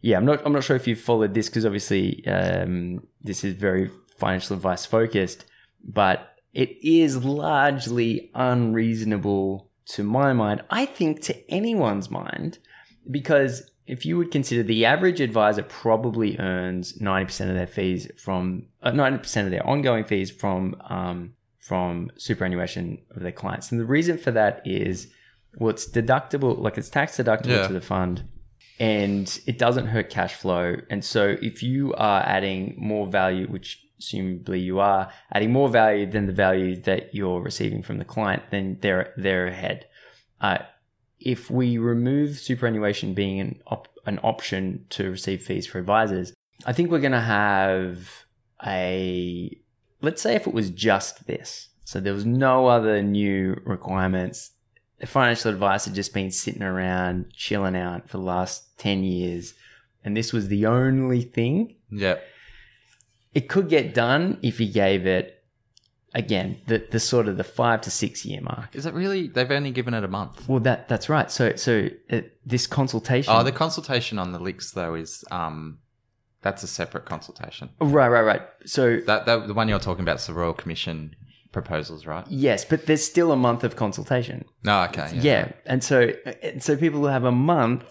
yeah, 0.02 0.18
I'm 0.18 0.26
not 0.26 0.44
I'm 0.44 0.52
not 0.52 0.62
sure 0.62 0.76
if 0.76 0.86
you've 0.86 1.00
followed 1.00 1.32
this 1.32 1.48
because 1.48 1.64
obviously 1.64 2.22
um 2.26 3.00
this 3.22 3.44
is 3.44 3.54
very 3.54 3.90
financial 4.18 4.57
advice 4.57 4.84
focused, 4.84 5.46
but 5.82 6.36
it 6.52 6.76
is 6.82 7.24
largely 7.24 8.30
unreasonable 8.34 9.70
to 9.86 10.02
my 10.02 10.34
mind. 10.34 10.64
I 10.68 10.84
think 10.84 11.22
to 11.22 11.50
anyone's 11.50 12.11
mind, 12.11 12.59
because 13.11 13.70
if 13.87 14.05
you 14.05 14.16
would 14.18 14.30
consider 14.30 14.62
the 14.62 14.84
average 14.84 15.20
advisor 15.20 15.62
probably 15.62 16.39
earns 16.39 16.95
90% 16.95 17.49
of 17.49 17.55
their 17.55 17.66
fees 17.66 18.11
from 18.18 18.66
uh, 18.82 18.91
90% 18.91 19.45
of 19.45 19.51
their 19.51 19.66
ongoing 19.66 20.05
fees 20.05 20.30
from 20.30 20.76
um, 20.89 21.34
from 21.59 22.11
superannuation 22.16 22.99
of 23.14 23.22
their 23.22 23.32
clients. 23.32 23.72
And 23.72 23.80
the 23.80 23.84
reason 23.84 24.18
for 24.18 24.30
that 24.32 24.62
is 24.64 25.09
well, 25.59 25.70
it's 25.70 25.89
deductible, 25.89 26.59
like 26.59 26.78
it's 26.78 26.89
tax 26.91 27.16
deductible 27.16 27.49
Yeah. 27.57 27.66
to 27.66 27.72
the 27.72 27.80
fund 27.80 28.22
and 28.78 29.41
it 29.47 29.59
doesn't 29.59 29.87
hurt 29.87 30.11
cash 30.11 30.34
flow. 30.34 30.76
And 30.91 31.05
so 31.05 31.37
if 31.41 31.62
you 31.62 31.95
are 31.95 32.22
adding 32.22 32.74
more 32.76 33.07
value, 33.07 33.47
which 33.47 33.82
assumably 34.01 34.62
you 34.62 34.78
are 34.80 35.11
adding 35.32 35.51
more 35.53 35.68
value 35.70 36.05
than 36.11 36.26
the 36.26 36.32
value 36.32 36.76
that 36.82 37.14
you're 37.14 37.41
receiving 37.41 37.82
from 37.82 37.99
the 37.99 38.05
client, 38.05 38.43
then 38.51 38.78
they're 38.82 39.12
they're 39.16 39.47
ahead. 39.47 39.87
Uh, 40.41 40.59
if 41.20 41.50
we 41.50 41.78
remove 41.78 42.38
superannuation 42.38 43.14
being 43.14 43.40
an 43.40 43.60
op- 43.66 43.88
an 44.06 44.18
option 44.22 44.84
to 44.90 45.10
receive 45.10 45.42
fees 45.42 45.66
for 45.66 45.78
advisors, 45.78 46.32
I 46.64 46.72
think 46.72 46.90
we're 46.90 47.00
going 47.00 47.12
to 47.12 47.20
have 47.20 48.24
a 48.66 49.56
let's 50.02 50.22
say 50.22 50.34
if 50.36 50.46
it 50.46 50.54
was 50.54 50.70
just 50.70 51.26
this, 51.26 51.68
so 51.84 52.00
there 52.00 52.12
was 52.14 52.26
no 52.26 52.66
other 52.68 53.02
new 53.02 53.60
requirements. 53.64 54.52
The 54.98 55.06
financial 55.06 55.50
advice 55.50 55.84
had 55.84 55.94
just 55.94 56.14
been 56.14 56.30
sitting 56.30 56.62
around 56.62 57.32
chilling 57.34 57.76
out 57.76 58.08
for 58.08 58.16
the 58.18 58.22
last 58.24 58.78
ten 58.78 59.04
years, 59.04 59.54
and 60.04 60.16
this 60.16 60.32
was 60.32 60.48
the 60.48 60.66
only 60.66 61.22
thing 61.22 61.76
Yeah. 61.90 62.16
it 63.34 63.48
could 63.48 63.68
get 63.68 63.92
done 63.94 64.38
if 64.42 64.60
you 64.60 64.72
gave 64.72 65.06
it 65.06 65.36
again 66.16 66.58
the, 66.66 66.84
the 66.90 66.98
sort 66.98 67.28
of 67.28 67.36
the 67.36 67.44
five 67.44 67.80
to 67.82 67.90
six 67.90 68.24
year 68.24 68.40
mark. 68.40 68.74
Is 68.74 68.86
it 68.86 68.94
really? 68.94 69.28
They've 69.28 69.50
only 69.50 69.70
given 69.70 69.94
it 69.94 70.02
a 70.02 70.08
month. 70.08 70.48
Well, 70.48 70.60
that 70.60 70.88
that's 70.88 71.08
right. 71.08 71.30
So 71.30 71.54
so 71.54 71.88
uh, 72.10 72.22
this 72.44 72.66
consultation. 72.66 73.32
Oh, 73.34 73.44
the 73.44 73.52
consultation 73.52 74.18
on 74.18 74.32
the 74.32 74.40
LICs 74.40 74.72
though 74.72 74.94
is 74.94 75.24
um, 75.30 75.78
that's 76.42 76.62
a 76.64 76.66
separate 76.66 77.04
consultation. 77.04 77.68
right, 77.80 78.08
right, 78.08 78.22
right. 78.22 78.42
So 78.64 78.98
That, 79.06 79.26
that 79.26 79.46
the 79.46 79.54
one 79.54 79.68
you're 79.68 79.78
talking 79.78 80.02
about 80.02 80.16
is 80.16 80.26
the 80.26 80.34
Royal 80.34 80.54
Commission 80.54 81.14
proposals, 81.52 82.06
right? 82.06 82.24
yes, 82.28 82.64
but 82.64 82.86
there's 82.86 83.04
still 83.04 83.32
a 83.32 83.36
month 83.36 83.64
of 83.64 83.76
consultation. 83.76 84.44
No, 84.64 84.82
okay. 84.84 85.10
Yeah, 85.14 85.52
and 85.64 85.82
so 85.84 86.12
and 86.42 86.62
so 86.62 86.76
people 86.76 87.00
will 87.00 87.10
have 87.10 87.24
a 87.24 87.32
month 87.32 87.84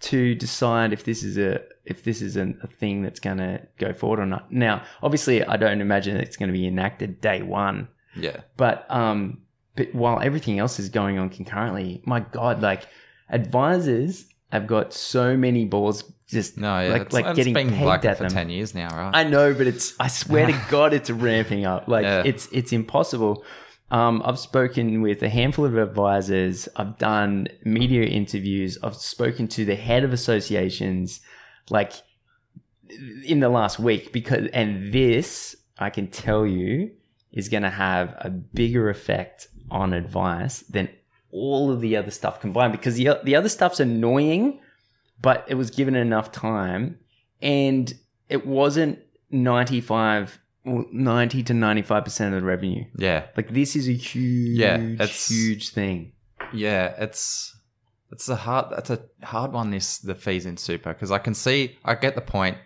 to 0.00 0.34
decide 0.34 0.92
if 0.92 1.04
this 1.04 1.22
is 1.22 1.36
a 1.36 1.60
if 1.90 2.04
this 2.04 2.22
is 2.22 2.36
an, 2.36 2.58
a 2.62 2.66
thing 2.68 3.02
that's 3.02 3.20
going 3.20 3.38
to 3.38 3.60
go 3.78 3.92
forward 3.92 4.20
or 4.20 4.26
not. 4.26 4.50
Now, 4.52 4.82
obviously, 5.02 5.44
I 5.44 5.56
don't 5.56 5.80
imagine 5.80 6.16
it's 6.16 6.36
going 6.36 6.48
to 6.48 6.52
be 6.52 6.66
enacted 6.66 7.20
day 7.20 7.42
one. 7.42 7.88
Yeah. 8.16 8.38
But 8.56 8.86
um, 8.90 9.42
but 9.76 9.94
while 9.94 10.20
everything 10.20 10.58
else 10.58 10.78
is 10.78 10.88
going 10.88 11.18
on 11.18 11.28
concurrently, 11.30 12.02
my 12.06 12.20
God, 12.20 12.60
like 12.62 12.86
advisors 13.28 14.26
have 14.50 14.66
got 14.66 14.92
so 14.92 15.36
many 15.36 15.64
balls 15.64 16.04
just 16.26 16.56
No, 16.58 16.80
yeah. 16.80 16.92
like 16.92 17.02
it's, 17.02 17.12
like 17.12 17.26
it's 17.26 17.36
getting 17.36 17.54
been 17.54 17.70
pegged 17.70 17.84
like 17.86 18.04
at 18.04 18.16
for 18.18 18.24
them. 18.24 18.32
ten 18.32 18.50
years 18.50 18.74
now, 18.74 18.88
right? 18.96 19.10
I 19.14 19.24
know, 19.24 19.52
but 19.54 19.66
it's 19.66 19.94
I 19.98 20.08
swear 20.08 20.46
to 20.46 20.60
God, 20.70 20.92
it's 20.92 21.10
ramping 21.10 21.64
up. 21.66 21.88
Like 21.88 22.04
Yeah. 22.04 22.22
it's 22.24 22.48
it's 22.52 22.72
impossible. 22.72 23.44
Um, 23.92 24.22
I've 24.24 24.38
spoken 24.38 25.02
with 25.02 25.20
a 25.24 25.28
handful 25.28 25.64
of 25.64 25.76
advisors. 25.76 26.68
I've 26.76 26.96
done 26.98 27.48
media 27.64 28.04
interviews. 28.04 28.78
I've 28.84 28.94
spoken 28.94 29.48
to 29.48 29.64
the 29.64 29.74
head 29.74 30.04
of 30.04 30.12
associations, 30.12 31.20
like 31.70 31.92
in 33.24 33.40
the 33.40 33.48
last 33.48 33.78
week, 33.78 34.12
because 34.12 34.48
and 34.52 34.92
this 34.92 35.56
I 35.78 35.90
can 35.90 36.08
tell 36.08 36.46
you 36.46 36.90
is 37.32 37.48
going 37.48 37.62
to 37.62 37.70
have 37.70 38.14
a 38.18 38.28
bigger 38.28 38.90
effect 38.90 39.48
on 39.70 39.92
advice 39.92 40.60
than 40.60 40.88
all 41.30 41.70
of 41.70 41.80
the 41.80 41.96
other 41.96 42.10
stuff 42.10 42.40
combined. 42.40 42.72
Because 42.72 42.96
the 42.96 43.18
the 43.24 43.36
other 43.36 43.48
stuff's 43.48 43.80
annoying, 43.80 44.60
but 45.22 45.44
it 45.48 45.54
was 45.54 45.70
given 45.70 45.94
enough 45.94 46.32
time 46.32 46.98
and 47.40 47.92
it 48.28 48.46
wasn't 48.46 48.98
95 49.30 50.38
well, 50.64 50.84
90 50.92 51.42
to 51.44 51.52
95% 51.54 52.26
of 52.26 52.32
the 52.32 52.46
revenue 52.46 52.84
yeah. 52.96 53.26
like 53.36 53.48
this 53.48 53.76
is 53.76 53.88
a 53.88 53.92
huge 53.92 54.58
Yeah, 54.58 54.76
it's- 54.76 55.28
huge 55.28 55.70
thing 55.70 56.12
Yeah, 56.52 56.94
it's 56.98 57.56
it's 58.12 58.28
a 58.28 58.36
hard 58.36 58.66
that's 58.70 58.90
a 58.90 59.00
hard 59.22 59.52
one. 59.52 59.70
This 59.70 59.98
the 59.98 60.14
fees 60.14 60.46
in 60.46 60.56
super 60.56 60.92
because 60.92 61.10
I 61.10 61.18
can 61.18 61.34
see 61.34 61.78
I 61.84 61.94
get 61.94 62.14
the 62.14 62.20
point 62.20 62.58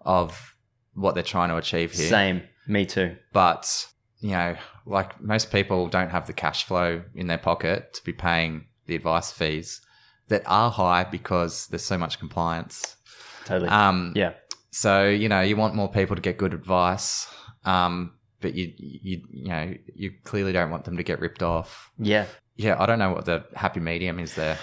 of 0.00 0.56
what 0.94 1.14
they're 1.14 1.22
trying 1.24 1.48
to 1.50 1.56
achieve 1.56 1.92
here, 1.92 2.08
same 2.08 2.42
me 2.66 2.86
too 2.86 3.16
but 3.32 3.86
you 4.20 4.30
know, 4.30 4.56
like 4.86 5.20
most 5.20 5.52
people 5.52 5.88
don't 5.88 6.10
have 6.10 6.26
the 6.26 6.32
cash 6.32 6.64
flow 6.64 7.02
in 7.14 7.26
their 7.26 7.38
pocket 7.38 7.92
to 7.94 8.02
be 8.04 8.12
paying 8.12 8.66
the 8.86 8.94
advice 8.94 9.30
fees 9.30 9.80
that 10.28 10.42
are 10.46 10.70
high 10.70 11.04
because 11.04 11.66
there's 11.68 11.84
so 11.84 11.98
much 11.98 12.18
compliance. 12.18 12.96
totally 13.44 13.68
Um, 13.68 14.12
yeah 14.16 14.32
So 14.70 15.06
you 15.08 15.28
know, 15.28 15.42
you 15.42 15.56
want 15.56 15.74
more 15.74 15.90
people 15.90 16.16
to 16.16 16.22
get 16.22 16.38
good 16.38 16.54
advice, 16.54 17.28
um, 17.64 18.14
but 18.40 18.54
you 18.54 18.72
you 18.78 19.22
you 19.30 19.48
know 19.48 19.74
you 19.94 20.12
clearly 20.24 20.52
don't 20.52 20.70
want 20.70 20.84
them 20.84 20.96
to 20.96 21.02
get 21.02 21.20
ripped 21.20 21.42
off. 21.42 21.90
yeah 21.98 22.26
Yeah, 22.56 22.76
I 22.80 22.86
don't 22.86 22.98
know 22.98 23.12
what 23.12 23.24
the 23.26 23.44
happy 23.54 23.80
medium 23.80 24.18
is 24.18 24.34
there. 24.34 24.58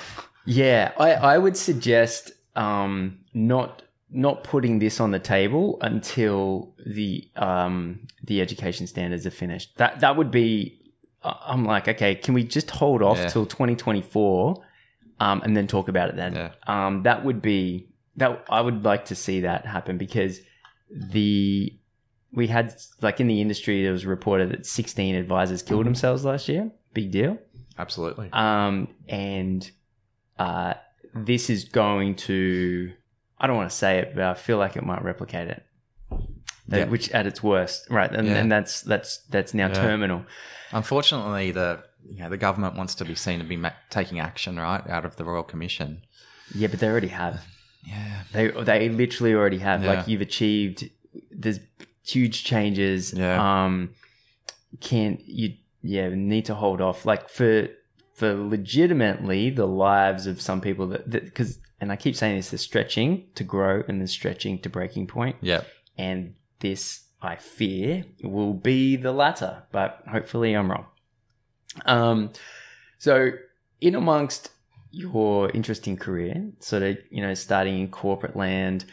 yeah 0.46 0.92
i 1.00 1.10
i 1.34 1.38
would 1.38 1.56
suggest 1.56 2.32
um 2.58 3.20
not 3.34 3.82
not 4.12 4.44
putting 4.44 4.80
this 4.80 5.00
on 5.00 5.12
the 5.12 5.20
table 5.20 5.78
until 5.82 6.74
the 6.98 7.26
um 7.38 7.76
the 8.30 8.42
education 8.42 8.86
standards 8.88 9.26
are 9.26 9.32
finished 9.44 9.70
that 9.78 10.02
that 10.02 10.18
would 10.18 10.32
be 10.32 10.78
i'm 11.24 11.64
like 11.64 11.88
okay 11.88 12.14
can 12.16 12.34
we 12.34 12.44
just 12.44 12.70
hold 12.72 13.02
off 13.02 13.18
Yeah. 13.18 13.28
till 13.30 13.46
2024 13.46 14.62
um 15.22 15.42
and 15.46 15.56
then 15.56 15.66
talk 15.68 15.88
about 15.88 16.10
it 16.10 16.16
then 16.18 16.34
Yeah. 16.36 16.52
um, 16.68 17.04
that 17.04 17.24
would 17.26 17.42
be 17.42 17.88
that 18.18 18.46
I 18.50 18.60
would 18.62 18.84
like 18.84 19.06
to 19.06 19.16
see 19.16 19.38
that 19.42 19.66
happen 19.66 19.98
because 19.98 20.40
the 20.92 21.74
we 22.34 22.48
had 22.48 22.76
like 23.02 23.20
in 23.20 23.28
the 23.28 23.40
industry, 23.42 23.86
it 23.88 23.92
was 23.92 24.06
reported 24.06 24.50
that 24.52 24.66
16 24.66 25.16
advisors 25.16 25.62
killed 25.64 25.86
themselves 25.86 26.24
last 26.26 26.48
year. 26.50 26.70
Big 26.94 27.10
deal. 27.12 27.38
Absolutely. 27.78 28.30
Um, 28.34 28.88
and 29.08 29.70
uh, 30.40 30.74
this 31.16 31.50
is 31.50 31.66
going 31.66 32.16
to, 32.16 32.92
I 33.40 33.48
don't 33.48 33.56
want 33.58 33.70
to 33.70 33.76
say 33.76 34.00
it, 34.00 34.14
but 34.16 34.24
I 34.24 34.34
feel 34.36 34.58
like 34.58 34.76
it 34.76 34.84
might 34.84 35.04
replicate 35.04 35.48
it. 35.50 35.64
Uh, 36.12 36.18
Yeah. 36.78 36.86
Which 36.86 37.10
at 37.12 37.26
its 37.28 37.42
worst, 37.44 37.90
right? 37.90 38.12
And, 38.12 38.28
Yeah. 38.28 38.36
and 38.38 38.52
that's 38.52 38.82
that's 38.82 39.18
that's 39.30 39.54
now 39.54 39.68
Yeah. 39.68 39.74
terminal. 39.74 40.26
Unfortunately, 40.72 41.52
the 41.52 41.84
you 42.06 42.20
know 42.20 42.30
the 42.30 42.38
government 42.38 42.76
wants 42.76 42.96
to 42.96 43.06
be 43.06 43.16
seen 43.16 43.40
to 43.40 43.46
be 43.46 43.58
ma- 43.58 43.72
taking 43.90 44.20
action 44.20 44.58
right 44.58 44.86
out 44.90 45.04
of 45.06 45.16
the 45.18 45.24
Royal 45.26 45.44
Commission. 45.44 46.02
Yeah, 46.56 46.68
but 46.70 46.80
they 46.80 46.88
already 46.88 47.10
have. 47.10 47.46
Yeah. 47.86 48.24
They 48.32 48.48
they 48.64 48.90
literally 48.90 49.34
already 49.34 49.60
have. 49.60 49.84
Like 49.84 50.08
you've 50.08 50.22
achieved. 50.22 50.90
There's 51.32 51.60
huge 52.06 52.44
changes. 52.46 53.14
Yeah. 53.14 53.38
Um, 53.66 53.94
can't 54.80 55.20
you? 55.28 55.56
Yeah, 55.84 56.10
need 56.10 56.46
to 56.46 56.56
hold 56.56 56.82
off. 56.82 57.06
Like 57.06 57.30
for 57.30 57.68
for 58.16 58.34
legitimately 58.34 59.50
the 59.50 59.66
lives 59.68 60.28
of 60.28 60.42
some 60.42 60.62
people 60.62 60.88
that 60.88 61.10
because 61.10 61.60
and 61.82 61.92
I 61.92 61.96
keep 61.98 62.16
saying 62.16 62.38
this, 62.38 62.50
they're 62.50 62.58
stretching 62.58 63.26
to 63.36 63.44
grow 63.44 63.84
and 63.88 64.00
then 64.00 64.08
stretching 64.08 64.60
to 64.60 64.70
breaking 64.70 65.08
point, 65.08 65.36
Yeah. 65.42 65.64
and 65.98 66.36
this 66.60 67.04
I 67.22 67.36
fear 67.36 68.06
will 68.24 68.54
be 68.54 68.96
the 68.96 69.12
latter. 69.12 69.64
But 69.72 70.02
hopefully 70.10 70.54
I'm 70.54 70.72
wrong. 70.72 70.86
Um, 71.86 72.32
so 73.00 73.32
in 73.82 73.96
amongst 73.96 74.52
your 74.92 75.50
interesting 75.52 75.98
career, 75.98 76.52
sort 76.60 76.84
of, 76.84 76.98
you 77.10 77.22
know, 77.22 77.34
starting 77.34 77.80
in 77.80 77.88
corporate 77.90 78.36
land, 78.36 78.86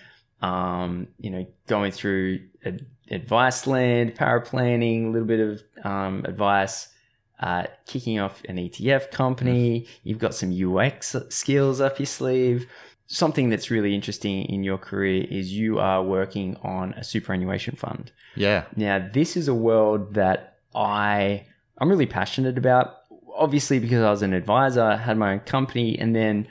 um, 0.43 1.09
you 1.19 1.31
know, 1.31 1.47
going 1.67 1.93
through 1.93 2.41
ad- 2.65 2.87
advice 3.11 3.67
land, 3.67 4.15
paraplanning, 4.15 5.07
a 5.07 5.11
little 5.11 5.27
bit 5.27 5.41
of 5.41 5.63
um, 5.85 6.25
advice, 6.25 6.89
uh, 7.41 7.65
kicking 7.87 8.19
off 8.19 8.43
an 8.49 8.57
ETF 8.57 9.11
company. 9.11 9.87
You've 10.05 10.19
got 10.19 10.35
some 10.35 10.53
UX 10.53 11.17
skills 11.29 11.81
up 11.81 11.99
your 11.99 12.07
sleeve. 12.07 12.67
Something 13.07 13.51
that's 13.51 13.71
really 13.71 13.95
interesting 13.95 14.45
in 14.45 14.63
your 14.63 14.79
career 14.79 15.27
is 15.29 15.53
you 15.53 15.81
are 15.81 16.03
working 16.03 16.57
on 16.63 16.93
a 16.95 17.03
superannuation 17.03 17.75
fund. 17.75 18.13
Yeah. 18.37 18.65
Now, 18.77 19.09
this 19.13 19.37
is 19.37 19.49
a 19.49 19.55
world 19.55 20.15
that 20.15 20.59
I 20.75 21.47
I'm 21.79 21.89
really 21.89 22.07
passionate 22.07 22.59
about. 22.59 22.99
Obviously, 23.35 23.79
because 23.79 24.03
I 24.03 24.11
was 24.11 24.23
an 24.23 24.35
advisor, 24.35 24.97
had 24.97 25.17
my 25.17 25.33
own 25.33 25.41
company, 25.41 25.99
and 25.99 26.15
then 26.15 26.47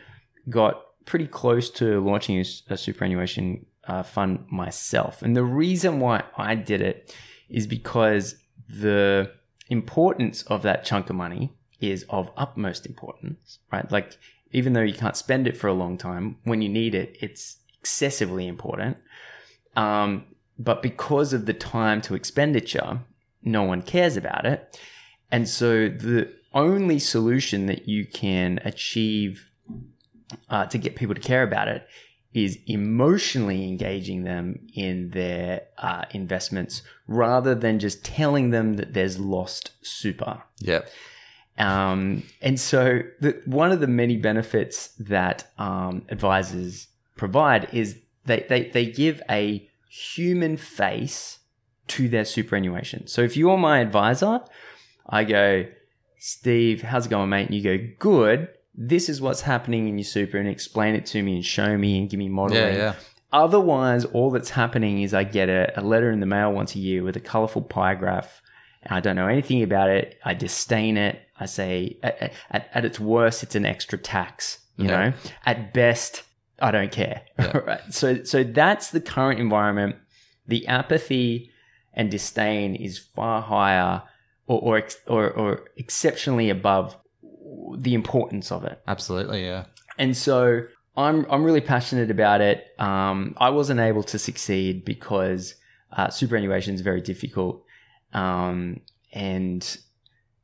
got 0.50 0.82
pretty 1.06 1.28
close 1.28 1.70
to 1.70 2.04
launching 2.04 2.44
a 2.70 2.78
superannuation 2.78 3.66
uh, 3.88 4.04
fund 4.04 4.46
myself. 4.52 5.22
And 5.22 5.36
the 5.36 5.44
reason 5.44 6.00
why 6.00 6.24
I 6.38 6.56
did 6.56 6.82
it 6.82 7.16
is 7.50 7.68
because 7.68 8.36
the 8.68 9.32
importance 9.70 10.44
of 10.44 10.62
that 10.64 10.86
chunk 10.86 11.10
of 11.10 11.16
money 11.16 11.54
is 11.80 12.06
of 12.10 12.32
utmost 12.38 12.86
importance, 12.86 13.60
right? 13.72 13.90
Like, 13.92 14.18
even 14.52 14.74
though 14.74 14.82
you 14.82 14.94
can't 14.94 15.16
spend 15.16 15.48
it 15.48 15.56
for 15.56 15.68
a 15.68 15.74
long 15.74 15.98
time, 15.98 16.38
when 16.44 16.62
you 16.62 16.70
need 16.70 16.96
it, 16.96 17.18
it's 17.22 17.58
excessively 17.80 18.48
important. 18.48 18.98
Um, 19.76 20.26
but 20.58 20.82
because 20.82 21.34
of 21.34 21.46
the 21.46 21.54
time 21.54 22.02
to 22.02 22.16
expenditure, 22.16 23.00
no 23.44 23.64
one 23.64 23.82
cares 23.82 24.18
about 24.18 24.46
it. 24.46 24.80
And 25.32 25.48
so 25.48 25.88
the 25.88 26.34
only 26.54 27.00
solution 27.00 27.68
that 27.68 27.88
you 27.88 28.06
can 28.06 28.60
achieve 28.66 29.50
uh, 30.50 30.66
to 30.66 30.78
get 30.78 30.96
people 30.96 31.16
to 31.16 31.22
care 31.22 31.44
about 31.44 31.68
it 31.68 31.88
is 32.34 32.60
emotionally 32.68 33.68
engaging 33.68 34.24
them 34.24 34.60
in 34.76 35.10
their 35.12 35.62
uh, 35.78 36.06
investments 36.12 36.84
rather 37.08 37.56
than 37.56 37.80
just 37.80 38.06
telling 38.06 38.52
them 38.52 38.76
that 38.76 38.94
there's 38.94 39.20
lost 39.20 39.72
super. 39.82 40.44
Yeah. 40.60 40.82
Um, 41.58 42.24
and 42.42 42.60
so, 42.60 43.02
the, 43.20 43.42
one 43.46 43.72
of 43.72 43.82
the 43.82 43.88
many 43.88 44.16
benefits 44.16 44.88
that 45.00 45.52
um, 45.58 46.06
advisors 46.10 46.88
provide 47.18 47.68
is 47.74 47.98
they, 48.26 48.46
they, 48.48 48.70
they 48.70 48.86
give 48.86 49.22
a 49.30 49.68
human 49.90 50.56
face 50.56 51.40
to 51.88 52.08
their 52.08 52.24
superannuation. 52.24 53.08
So, 53.08 53.22
if 53.22 53.36
you're 53.36 53.58
my 53.58 53.80
advisor, 53.80 54.40
I 55.10 55.26
go, 55.26 55.66
Steve, 56.18 56.84
how's 56.84 57.08
it 57.08 57.10
going, 57.10 57.30
mate? 57.30 57.48
And 57.48 57.56
you 57.56 57.64
go, 57.64 57.94
good. 57.98 58.50
This 58.82 59.10
is 59.10 59.22
what's 59.22 59.42
happening 59.42 59.90
in 59.90 59.98
your 59.98 60.06
super, 60.06 60.38
and 60.38 60.48
explain 60.48 60.96
it 60.96 61.06
to 61.08 61.22
me 61.22 61.36
and 61.36 61.46
show 61.46 61.78
me 61.78 62.00
and 62.00 62.10
give 62.10 62.18
me 62.18 62.30
modeling. 62.30 62.76
Yeah. 62.76 62.78
Yeah. 62.78 62.94
Otherwise, 63.34 64.06
all 64.06 64.32
that's 64.32 64.50
happening 64.52 65.02
is 65.02 65.14
I 65.14 65.26
get 65.26 65.50
a, 65.50 65.78
a 65.80 65.84
letter 65.84 66.10
in 66.12 66.22
the 66.22 66.26
mail 66.26 66.54
once 66.54 66.76
a 66.76 66.80
year 66.80 67.04
with 67.04 67.16
a 67.18 67.20
colorful 67.20 67.62
pie 67.62 67.94
graph. 67.96 68.42
And 68.84 68.94
I 68.96 69.02
don't 69.02 69.18
know 69.18 69.28
anything 69.28 69.62
about 69.62 69.90
it. 69.90 70.18
I 70.24 70.34
disdain 70.34 70.96
it. 70.98 71.20
I 71.38 71.46
say, 71.46 71.98
at, 72.02 72.32
at, 72.50 72.70
at 72.74 72.86
its 72.86 73.00
worst, 73.00 73.44
it's 73.44 73.56
an 73.56 73.66
extra 73.66 73.98
tax. 73.98 74.60
You 74.78 74.86
Yeah. 74.88 75.10
know, 75.10 75.14
at 75.46 75.74
best, 75.74 76.24
I 76.62 76.72
don't 76.72 76.92
care. 76.92 77.22
Yeah. 77.38 77.58
right. 77.68 77.82
So, 77.94 78.24
so 78.24 78.44
that's 78.46 78.92
the 78.92 79.02
current 79.02 79.40
environment. 79.42 79.98
The 80.48 80.66
apathy 80.68 81.52
and 81.94 82.10
disdain 82.10 82.76
is 82.76 82.98
far 82.98 83.42
higher, 83.42 84.04
or 84.48 84.60
or, 84.62 84.84
or, 85.08 85.30
or 85.32 85.66
exceptionally 85.78 86.50
above 86.50 86.98
the 87.78 87.94
importance 87.94 88.52
of 88.52 88.64
it. 88.64 88.82
Absolutely. 88.88 89.46
Yeah. 89.46 89.66
And 89.98 90.16
so 90.16 90.64
I'm 91.00 91.26
I'm 91.30 91.44
really 91.44 91.62
passionate 91.62 92.12
about 92.12 92.42
it. 92.42 92.68
Um, 92.78 93.36
I 93.38 93.50
wasn't 93.50 93.80
able 93.80 94.04
to 94.04 94.20
succeed 94.20 94.86
because 94.86 95.56
uh, 95.92 96.10
superannuation 96.10 96.74
is 96.76 96.82
very 96.82 97.02
difficult, 97.02 97.64
um, 98.14 98.82
and 99.14 99.78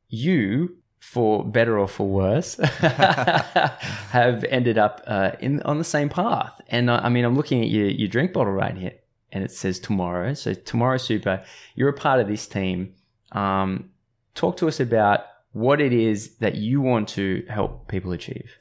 you, 0.08 0.78
for 1.00 1.44
better 1.44 1.78
or 1.78 1.88
for 1.88 2.08
worse, 2.08 2.56
have 2.80 4.44
ended 4.46 4.78
up 4.78 5.04
uh, 5.08 5.32
in 5.40 5.62
on 5.64 5.78
the 5.78 5.84
same 5.84 6.10
path. 6.10 6.60
And 6.70 6.90
I, 6.90 7.00
I 7.00 7.10
mean, 7.10 7.26
I'm 7.26 7.36
looking 7.36 7.62
at 7.62 7.70
your 7.70 7.88
your 7.88 8.08
drink 8.08 8.32
bottle 8.32 8.54
right 8.54 8.78
here, 8.78 8.94
and 9.34 9.44
it 9.44 9.52
says 9.52 9.78
tomorrow. 9.78 10.34
So 10.34 10.54
tomorrow 10.54 10.98
super, 10.98 11.44
you're 11.76 11.90
a 11.90 11.94
part 11.94 12.22
of 12.22 12.28
this 12.28 12.48
team. 12.48 12.94
Um, 13.34 13.90
talk 14.36 14.56
to 14.58 14.68
us 14.70 14.80
about 14.80 15.26
what 15.56 15.80
it 15.80 15.94
is 15.94 16.36
that 16.40 16.56
you 16.56 16.82
want 16.82 17.08
to 17.08 17.46
help 17.50 17.88
people 17.88 18.12
achieve. 18.12 18.52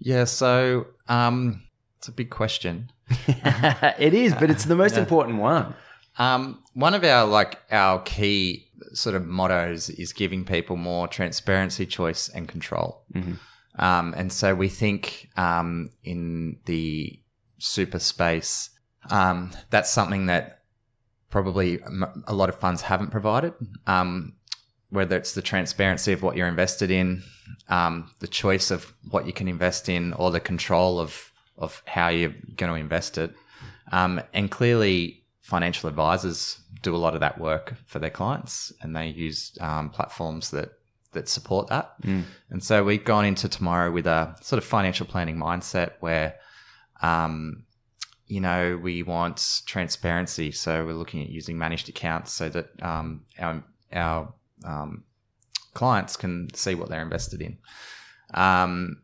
Yeah. 0.00 0.24
So, 0.24 0.86
um, 1.08 1.62
it's 1.98 2.08
a 2.08 2.12
big 2.12 2.30
question. 2.30 2.90
it 3.28 4.12
is, 4.12 4.34
but 4.34 4.50
it's 4.50 4.64
the 4.64 4.74
most 4.74 4.94
Yeah. 4.94 5.02
important 5.02 5.38
one. 5.38 5.74
Um, 6.18 6.62
one 6.74 6.94
of 6.94 7.04
our 7.04 7.26
like 7.26 7.58
our 7.70 8.00
key 8.02 8.66
sort 8.92 9.14
of 9.14 9.24
mottos 9.24 9.88
is 9.90 10.12
giving 10.12 10.44
people 10.44 10.76
more 10.76 11.06
transparency, 11.06 11.86
choice, 11.86 12.28
and 12.28 12.48
control. 12.48 13.04
Mhm. 13.14 13.38
Um, 13.78 14.14
and 14.16 14.32
so 14.32 14.54
we 14.54 14.68
think 14.68 15.28
um, 15.36 15.90
in 16.02 16.58
the 16.64 17.20
super 17.58 17.98
space, 18.00 18.70
um, 19.10 19.52
that's 19.70 19.90
something 19.90 20.26
that 20.26 20.62
probably 21.30 21.80
a 22.26 22.34
lot 22.34 22.48
of 22.48 22.56
funds 22.58 22.82
haven't 22.82 23.10
provided. 23.10 23.52
Um, 23.86 24.32
whether 24.96 25.16
it's 25.16 25.34
the 25.34 25.42
transparency 25.42 26.12
of 26.12 26.22
what 26.22 26.36
you're 26.36 26.48
invested 26.48 26.90
in, 26.90 27.22
um, 27.68 28.10
the 28.18 28.26
choice 28.26 28.70
of 28.70 28.92
what 29.10 29.26
you 29.26 29.32
can 29.32 29.46
invest 29.46 29.88
in, 29.88 30.12
or 30.14 30.30
the 30.32 30.40
control 30.40 30.98
of 30.98 31.32
of 31.58 31.82
how 31.86 32.08
you're 32.08 32.34
going 32.56 32.72
to 32.72 32.78
invest 32.78 33.18
it. 33.18 33.30
Um, 33.92 34.20
and 34.32 34.50
clearly, 34.50 35.22
financial 35.42 35.88
advisors 35.88 36.60
do 36.82 36.94
a 36.94 36.98
lot 36.98 37.14
of 37.14 37.20
that 37.20 37.38
work 37.38 37.74
for 37.86 37.98
their 38.00 38.10
clients, 38.10 38.72
and 38.80 38.96
they 38.96 39.06
use 39.08 39.56
um, 39.60 39.90
platforms 39.90 40.50
that 40.50 40.70
that 41.12 41.28
support 41.28 41.68
that. 41.68 41.94
And 42.50 42.62
so 42.62 42.84
we've 42.84 43.04
gone 43.04 43.24
into 43.24 43.48
tomorrow 43.48 43.90
with 43.90 44.06
a 44.06 44.34
sort 44.42 44.58
of 44.58 44.64
financial 44.64 45.06
planning 45.06 45.36
mindset 45.36 45.92
where, 46.00 46.34
um, 47.00 47.64
you 48.26 48.40
know, 48.40 48.78
we 48.82 49.02
want 49.02 49.62
transparency. 49.66 50.52
So 50.52 50.84
we're 50.84 50.94
looking 50.94 51.22
at 51.22 51.30
using 51.30 51.56
managed 51.56 51.88
accounts 51.88 52.32
so 52.32 52.48
that 52.48 52.66
um, 52.82 53.22
our 53.38 53.62
our 53.92 54.34
um, 54.64 55.04
clients 55.74 56.16
can 56.16 56.48
see 56.54 56.74
what 56.74 56.88
they're 56.88 57.02
invested 57.02 57.42
in. 57.42 57.58
Um, 58.34 59.02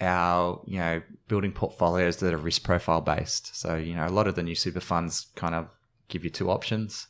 our 0.00 0.60
you 0.66 0.78
know 0.78 1.02
building 1.26 1.52
portfolios 1.52 2.18
that 2.18 2.32
are 2.32 2.38
risk 2.38 2.62
profile 2.62 3.00
based. 3.00 3.56
So 3.56 3.76
you 3.76 3.94
know 3.94 4.06
a 4.06 4.10
lot 4.10 4.28
of 4.28 4.34
the 4.34 4.42
new 4.42 4.54
super 4.54 4.80
funds 4.80 5.26
kind 5.34 5.54
of 5.54 5.68
give 6.08 6.24
you 6.24 6.30
two 6.30 6.50
options, 6.50 7.06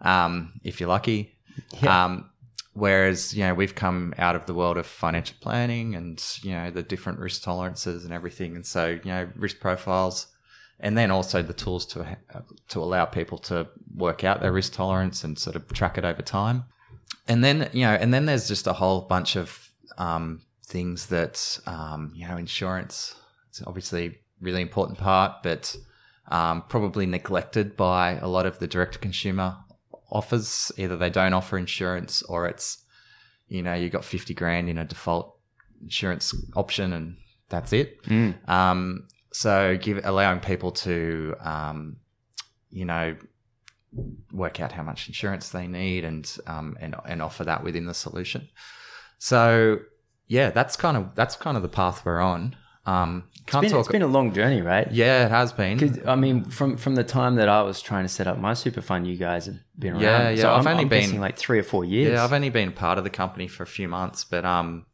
um, 0.00 0.60
if 0.62 0.80
you're 0.80 0.88
lucky. 0.88 1.36
Yeah. 1.80 2.04
Um, 2.04 2.30
whereas 2.72 3.34
you 3.34 3.44
know 3.44 3.54
we've 3.54 3.74
come 3.74 4.14
out 4.18 4.36
of 4.36 4.46
the 4.46 4.54
world 4.54 4.76
of 4.76 4.86
financial 4.86 5.36
planning 5.40 5.94
and 5.94 6.22
you 6.42 6.52
know 6.52 6.70
the 6.70 6.82
different 6.82 7.18
risk 7.18 7.42
tolerances 7.42 8.04
and 8.04 8.12
everything, 8.12 8.56
and 8.56 8.66
so 8.66 8.98
you 9.04 9.10
know 9.10 9.28
risk 9.36 9.60
profiles, 9.60 10.28
and 10.80 10.96
then 10.96 11.10
also 11.10 11.42
the 11.42 11.52
tools 11.52 11.86
to 11.86 12.02
uh, 12.02 12.40
to 12.68 12.80
allow 12.80 13.04
people 13.04 13.38
to 13.38 13.68
work 13.94 14.24
out 14.24 14.40
their 14.40 14.52
risk 14.52 14.72
tolerance 14.72 15.24
and 15.24 15.38
sort 15.38 15.56
of 15.56 15.70
track 15.72 15.98
it 15.98 16.04
over 16.04 16.22
time. 16.22 16.64
And 17.26 17.42
then 17.42 17.70
you 17.72 17.84
know, 17.86 17.94
and 17.94 18.12
then 18.12 18.26
there's 18.26 18.48
just 18.48 18.66
a 18.66 18.72
whole 18.72 19.02
bunch 19.02 19.36
of 19.36 19.70
um, 19.98 20.42
things 20.64 21.06
that 21.06 21.58
um, 21.66 22.12
you 22.14 22.26
know, 22.26 22.36
insurance. 22.36 23.16
It's 23.48 23.62
obviously 23.66 24.06
a 24.06 24.18
really 24.40 24.62
important 24.62 24.98
part, 24.98 25.42
but 25.42 25.76
um, 26.28 26.64
probably 26.68 27.06
neglected 27.06 27.76
by 27.76 28.12
a 28.12 28.28
lot 28.28 28.46
of 28.46 28.58
the 28.58 28.66
direct 28.66 28.94
to 28.94 28.98
consumer 28.98 29.56
offers. 30.10 30.72
Either 30.76 30.96
they 30.96 31.10
don't 31.10 31.34
offer 31.34 31.58
insurance 31.58 32.22
or 32.22 32.46
it's, 32.46 32.78
you 33.48 33.62
know, 33.62 33.74
you 33.74 33.90
got 33.90 34.04
50 34.04 34.34
grand 34.34 34.68
in 34.68 34.78
a 34.78 34.84
default 34.84 35.36
insurance 35.82 36.34
option 36.56 36.92
and 36.92 37.16
that's 37.48 37.72
it. 37.72 38.02
Mm. 38.04 38.48
Um, 38.48 39.08
so 39.32 39.76
give 39.76 40.00
allowing 40.04 40.40
people 40.40 40.72
to, 40.72 41.34
um, 41.40 41.96
you 42.70 42.84
know, 42.84 43.16
work 44.32 44.60
out 44.60 44.72
how 44.72 44.82
much 44.82 45.06
insurance 45.08 45.48
they 45.50 45.66
need 45.66 46.04
and 46.04 46.36
um, 46.46 46.76
and 46.80 46.94
and 47.06 47.22
offer 47.22 47.44
that 47.44 47.62
within 47.62 47.86
the 47.86 47.94
solution. 47.94 48.48
So 49.18 49.78
yeah, 50.26 50.50
that's 50.50 50.76
kind 50.76 50.96
of 50.96 51.14
that's 51.14 51.36
kind 51.36 51.56
of 51.56 51.62
the 51.62 51.68
path 51.68 52.04
we're 52.04 52.20
on. 52.20 52.56
Um, 52.86 53.24
can't 53.46 53.64
It's 53.64 53.72
been, 53.72 53.78
talk. 53.78 53.80
it's 53.86 53.92
been 53.92 54.02
a 54.02 54.06
long 54.06 54.34
journey, 54.34 54.60
right? 54.60 54.90
yeah, 54.92 55.24
it 55.24 55.30
has 55.30 55.52
been. 55.52 56.02
I 56.06 56.16
mean, 56.16 56.44
from 56.44 56.76
from 56.76 56.94
the 56.96 57.04
time 57.04 57.36
that 57.36 57.48
I 57.48 57.62
was 57.62 57.80
trying 57.80 58.04
to 58.04 58.08
set 58.08 58.26
up 58.26 58.38
my 58.38 58.52
super 58.54 58.82
fund, 58.82 59.06
you 59.06 59.16
guys 59.16 59.46
have 59.46 59.56
been 59.78 59.92
around. 59.94 60.02
Yeah, 60.02 60.28
yeah, 60.30 60.42
So 60.42 60.52
I've 60.54 60.66
I'm, 60.66 60.72
only 60.72 60.82
I'm 60.82 60.88
been- 60.88 61.20
like 61.20 61.38
three 61.38 61.58
or 61.58 61.62
four 61.62 61.84
years. 61.84 62.12
Yeah, 62.12 62.24
I've 62.24 62.32
only 62.34 62.50
been 62.50 62.72
part 62.72 62.98
of 62.98 63.04
the 63.04 63.10
company 63.10 63.48
for 63.48 63.62
a 63.62 63.66
few 63.66 63.88
months, 63.88 64.24
but 64.24 64.44
um, 64.44 64.84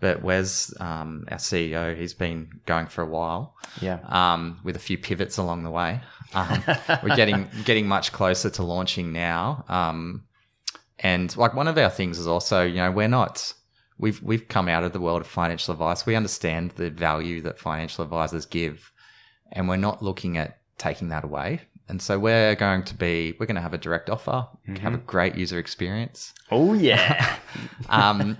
but 0.00 0.22
Wes, 0.22 0.74
um, 0.80 1.24
our 1.30 1.38
CEO, 1.38 1.96
he's 1.96 2.12
been 2.12 2.60
going 2.66 2.86
for 2.88 3.00
a 3.00 3.06
while. 3.06 3.54
yeah. 3.80 4.00
um, 4.08 4.60
with 4.62 4.76
a 4.76 4.80
few 4.80 4.98
pivots 4.98 5.38
along 5.38 5.62
the 5.64 5.70
way. 5.70 6.00
Um, 6.34 6.62
we're 7.02 7.16
getting 7.16 7.48
getting 7.64 7.86
much 7.86 8.12
closer 8.12 8.50
to 8.50 8.62
launching 8.62 9.12
now. 9.12 9.64
Um, 9.68 10.24
and 10.98 11.34
like 11.36 11.54
one 11.54 11.68
of 11.68 11.78
our 11.78 11.90
things 11.90 12.18
is 12.18 12.26
also, 12.26 12.64
you 12.64 12.76
know, 12.76 12.90
we're 12.90 13.08
not 13.08 13.54
we've 13.98 14.22
we've 14.22 14.48
come 14.48 14.68
out 14.68 14.84
of 14.84 14.92
the 14.92 15.00
world 15.00 15.22
of 15.22 15.26
financial 15.26 15.72
advice. 15.72 16.06
We 16.06 16.14
understand 16.14 16.72
the 16.72 16.90
value 16.90 17.40
that 17.42 17.58
financial 17.58 18.04
advisors 18.04 18.46
give, 18.46 18.92
and 19.52 19.68
we're 19.68 19.76
not 19.76 20.02
looking 20.02 20.36
at 20.36 20.58
taking 20.78 21.08
that 21.08 21.24
away. 21.24 21.62
And 21.86 22.00
so 22.00 22.18
we're 22.18 22.54
going 22.54 22.82
to 22.84 22.94
be 22.94 23.36
we're 23.38 23.46
going 23.46 23.56
to 23.56 23.62
have 23.62 23.74
a 23.74 23.78
direct 23.78 24.08
offer, 24.08 24.48
have 24.80 24.94
a 24.94 24.98
great 24.98 25.34
user 25.34 25.58
experience 25.58 26.32
Oh 26.50 26.72
yeah. 26.72 27.36
um, 27.88 28.38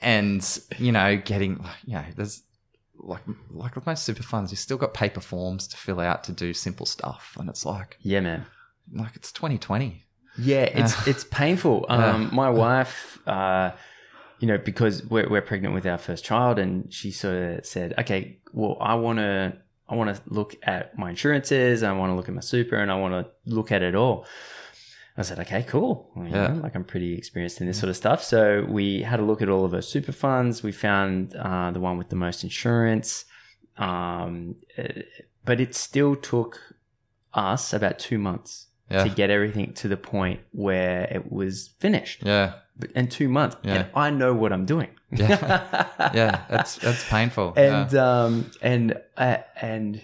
and 0.00 0.60
you 0.76 0.92
know, 0.92 1.16
getting 1.16 1.64
you 1.86 1.94
know, 1.94 2.04
there's 2.14 2.42
like 2.98 3.22
like 3.50 3.74
with 3.74 3.86
most 3.86 4.04
super 4.04 4.22
funds, 4.22 4.50
you've 4.50 4.58
still 4.58 4.76
got 4.76 4.94
paper 4.94 5.20
forms 5.20 5.66
to 5.68 5.76
fill 5.76 6.00
out 6.00 6.24
to 6.24 6.32
do 6.32 6.52
simple 6.52 6.86
stuff, 6.86 7.36
and 7.38 7.48
it's 7.48 7.64
like 7.64 7.96
yeah, 8.00 8.20
man. 8.20 8.46
like 8.92 9.16
it's 9.16 9.32
2020. 9.32 10.04
Yeah, 10.38 10.62
it's 10.62 11.06
it's 11.06 11.24
painful. 11.24 11.86
Um, 11.88 12.30
my 12.32 12.50
wife, 12.50 13.18
uh, 13.26 13.72
you 14.38 14.46
know, 14.46 14.58
because 14.58 15.04
we're 15.06 15.28
we're 15.28 15.42
pregnant 15.42 15.74
with 15.74 15.86
our 15.86 15.98
first 15.98 16.24
child, 16.24 16.58
and 16.58 16.92
she 16.92 17.10
sort 17.10 17.36
of 17.36 17.66
said, 17.66 17.94
"Okay, 17.98 18.38
well, 18.52 18.76
I 18.80 18.94
want 18.94 19.18
to 19.18 19.56
I 19.88 19.94
want 19.94 20.14
to 20.14 20.22
look 20.26 20.56
at 20.62 20.96
my 20.98 21.10
insurances, 21.10 21.82
I 21.82 21.92
want 21.92 22.10
to 22.10 22.14
look 22.14 22.28
at 22.28 22.34
my 22.34 22.40
super, 22.40 22.76
and 22.76 22.90
I 22.92 22.96
want 22.96 23.14
to 23.14 23.52
look 23.52 23.72
at 23.72 23.82
it 23.82 23.94
all." 23.94 24.26
I 25.18 25.22
said, 25.22 25.38
"Okay, 25.40 25.62
cool. 25.64 26.10
You 26.16 26.24
Yeah. 26.28 26.48
know, 26.48 26.60
like 26.62 26.74
I'm 26.76 26.84
pretty 26.84 27.14
experienced 27.14 27.60
in 27.60 27.66
this 27.66 27.78
sort 27.78 27.90
of 27.90 27.96
stuff." 27.96 28.22
So 28.22 28.64
we 28.68 29.02
had 29.02 29.18
a 29.20 29.22
look 29.24 29.42
at 29.42 29.48
all 29.48 29.64
of 29.64 29.74
our 29.74 29.82
super 29.82 30.12
funds. 30.12 30.62
We 30.62 30.72
found 30.72 31.34
uh, 31.36 31.70
the 31.72 31.80
one 31.80 31.98
with 31.98 32.08
the 32.08 32.16
most 32.16 32.44
insurance, 32.44 33.24
um, 33.76 34.56
uh, 34.78 34.84
but 35.44 35.60
it 35.60 35.74
still 35.74 36.16
took 36.16 36.60
us 37.34 37.72
about 37.72 37.98
two 37.98 38.18
months 38.18 38.66
Yeah, 38.90 39.04
to 39.04 39.10
get 39.10 39.28
everything 39.30 39.74
to 39.74 39.88
the 39.88 39.96
point 39.98 40.40
where 40.52 41.02
it 41.10 41.30
was 41.30 41.70
finished. 41.78 42.22
yeah, 42.24 42.52
in 42.94 43.08
two 43.08 43.28
months, 43.28 43.56
Yeah. 43.62 43.74
and 43.74 43.86
I 43.94 44.10
know 44.10 44.32
what 44.34 44.52
I'm 44.52 44.64
doing. 44.66 44.88
Yeah. 45.10 45.86
yeah. 46.14 46.42
That's 46.48 46.76
that's 46.76 47.04
painful. 47.08 47.54
and 47.56 47.92
yeah. 47.92 48.22
um 48.24 48.50
and 48.62 48.94
uh, 49.16 49.38
and 49.60 50.00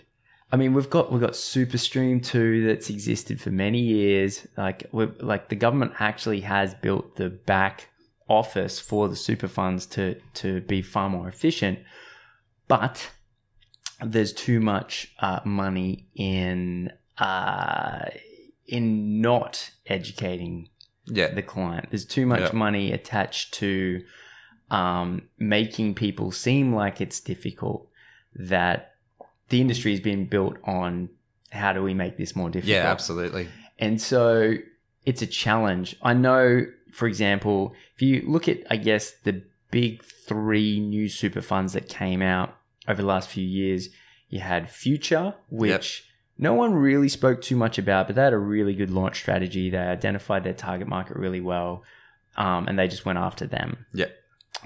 I 0.54 0.56
mean 0.56 0.72
we've 0.72 0.88
got 0.88 1.10
we've 1.10 1.20
got 1.20 1.32
SuperStream 1.32 2.24
too 2.24 2.64
that's 2.64 2.88
existed 2.88 3.40
for 3.40 3.50
many 3.50 3.80
years. 3.80 4.46
Like 4.56 4.86
we 4.92 5.06
like 5.18 5.48
the 5.48 5.56
government 5.56 5.94
actually 5.98 6.42
has 6.42 6.74
built 6.74 7.16
the 7.16 7.28
back 7.28 7.88
office 8.28 8.78
for 8.78 9.08
the 9.08 9.16
super 9.16 9.48
funds 9.48 9.84
to 9.86 10.14
to 10.34 10.60
be 10.60 10.80
far 10.80 11.10
more 11.10 11.26
efficient, 11.26 11.80
but 12.68 13.10
there's 14.00 14.32
too 14.32 14.60
much 14.60 15.12
uh, 15.18 15.40
money 15.44 16.06
in 16.14 16.92
uh, 17.18 18.04
in 18.68 19.20
not 19.20 19.72
educating 19.86 20.68
yeah, 21.06 21.34
the 21.34 21.42
client. 21.42 21.86
There's 21.90 22.06
too 22.06 22.26
much 22.26 22.52
Yeah. 22.52 22.52
money 22.52 22.92
attached 22.92 23.54
to 23.54 24.04
um, 24.70 25.22
making 25.36 25.96
people 25.96 26.30
seem 26.30 26.72
like 26.72 27.00
it's 27.00 27.18
difficult. 27.18 27.88
That 28.36 28.93
the 29.54 29.60
industry 29.60 29.92
has 29.92 30.00
been 30.00 30.26
built 30.26 30.56
on 30.64 31.08
how 31.52 31.72
do 31.72 31.80
we 31.80 31.94
make 31.94 32.16
this 32.16 32.34
more 32.34 32.50
difficult? 32.50 32.74
yeah, 32.74 32.90
absolutely. 32.90 33.46
And 33.78 34.02
so 34.02 34.54
it's 35.06 35.22
a 35.22 35.28
challenge. 35.28 35.94
I 36.02 36.12
know, 36.12 36.66
for 36.90 37.06
example, 37.06 37.72
if 37.94 38.02
you 38.02 38.24
look 38.26 38.48
at, 38.48 38.58
I 38.68 38.76
guess, 38.78 39.12
the 39.22 39.44
big 39.70 40.02
three 40.02 40.80
new 40.80 41.08
super 41.08 41.40
funds 41.40 41.72
that 41.74 41.88
came 41.88 42.20
out 42.20 42.56
over 42.88 43.00
the 43.00 43.06
last 43.06 43.28
few 43.28 43.46
years, 43.46 43.90
you 44.28 44.40
had 44.40 44.68
Future, 44.68 45.34
which 45.50 46.04
no 46.36 46.54
one 46.54 46.74
really 46.74 47.08
spoke 47.08 47.40
too 47.40 47.54
much 47.54 47.78
about, 47.78 48.08
but 48.08 48.16
they 48.16 48.22
had 48.22 48.32
a 48.32 48.38
really 48.38 48.74
good 48.74 48.90
launch 48.90 49.20
strategy. 49.20 49.70
They 49.70 49.78
identified 49.78 50.42
their 50.42 50.52
target 50.52 50.88
market 50.88 51.16
really 51.16 51.40
well, 51.40 51.84
um, 52.36 52.66
and 52.66 52.76
they 52.76 52.88
just 52.88 53.06
went 53.06 53.18
after 53.18 53.46
them, 53.46 53.86
Yeah, 53.92 54.06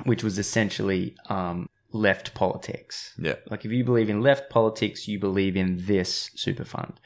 which 0.04 0.24
was 0.24 0.38
essentially 0.38 1.14
um, 1.28 1.68
left 1.92 2.34
politics. 2.34 3.14
yeah, 3.18 3.36
Like 3.50 3.64
if 3.64 3.72
you 3.72 3.84
believe 3.84 4.10
in 4.10 4.20
left 4.20 4.50
politics, 4.50 5.08
you 5.08 5.18
believe 5.18 5.56
in 5.56 5.86
this 5.86 6.30
super 6.34 6.64
fund. 6.64 7.00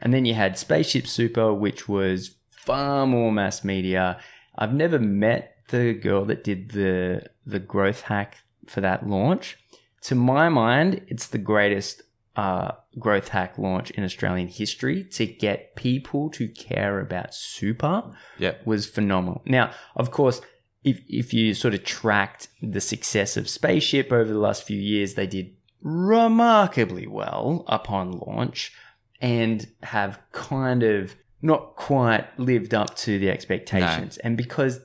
And 0.00 0.12
then 0.12 0.24
you 0.24 0.34
had 0.34 0.58
Spaceship 0.58 1.06
Super, 1.06 1.52
which 1.52 1.88
was 1.88 2.34
far 2.50 3.06
more 3.06 3.30
mass 3.30 3.64
media. 3.64 4.18
I've 4.56 4.74
never 4.74 4.98
met 4.98 5.56
the 5.68 5.94
girl 5.94 6.24
that 6.26 6.44
did 6.44 6.70
the 6.70 7.26
the 7.46 7.58
growth 7.58 8.02
hack 8.02 8.38
for 8.66 8.80
that 8.80 9.08
launch. 9.08 9.58
To 10.02 10.14
my 10.14 10.48
mind, 10.48 11.02
it's 11.08 11.28
the 11.28 11.38
greatest 11.38 12.02
uh, 12.36 12.72
growth 12.98 13.28
hack 13.28 13.58
launch 13.58 13.90
in 13.92 14.04
Australian 14.04 14.48
history 14.48 15.04
to 15.04 15.24
get 15.26 15.76
people 15.76 16.28
to 16.30 16.48
care 16.48 17.00
about 17.00 17.34
super 17.34 18.02
yeah, 18.38 18.54
was 18.64 18.86
phenomenal. 18.86 19.42
Now, 19.46 19.70
of 19.96 20.10
course, 20.10 20.40
if 20.84 21.00
if 21.08 21.32
you 21.34 21.54
sort 21.54 21.74
of 21.74 21.82
tracked 21.84 22.48
the 22.62 22.80
success 22.80 23.36
of 23.36 23.48
Spaceship 23.48 24.12
over 24.12 24.30
the 24.32 24.38
last 24.38 24.62
few 24.64 24.78
years, 24.78 25.14
they 25.14 25.26
did 25.26 25.54
remarkably 25.82 27.06
well 27.06 27.64
upon 27.68 28.12
launch 28.12 28.72
and 29.20 29.66
have 29.82 30.18
kind 30.32 30.82
of 30.82 31.14
not 31.42 31.76
quite 31.76 32.26
lived 32.38 32.74
up 32.74 32.94
to 32.96 33.18
the 33.18 33.30
expectations. 33.30 34.18
And 34.18 34.36
because 34.36 34.80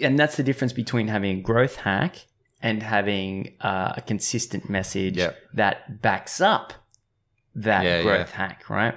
and 0.00 0.18
that's 0.18 0.36
the 0.36 0.42
difference 0.42 0.72
between 0.72 1.08
having 1.08 1.38
a 1.38 1.42
growth 1.42 1.76
hack 1.76 2.26
and 2.62 2.82
having 2.82 3.54
uh, 3.60 3.94
a 3.96 4.00
consistent 4.00 4.70
message 4.70 5.16
Yep. 5.16 5.36
that 5.54 6.00
backs 6.00 6.40
up 6.40 6.72
that 7.54 7.84
Yeah, 7.84 8.02
growth 8.02 8.30
hack, 8.30 8.70
right? 8.70 8.94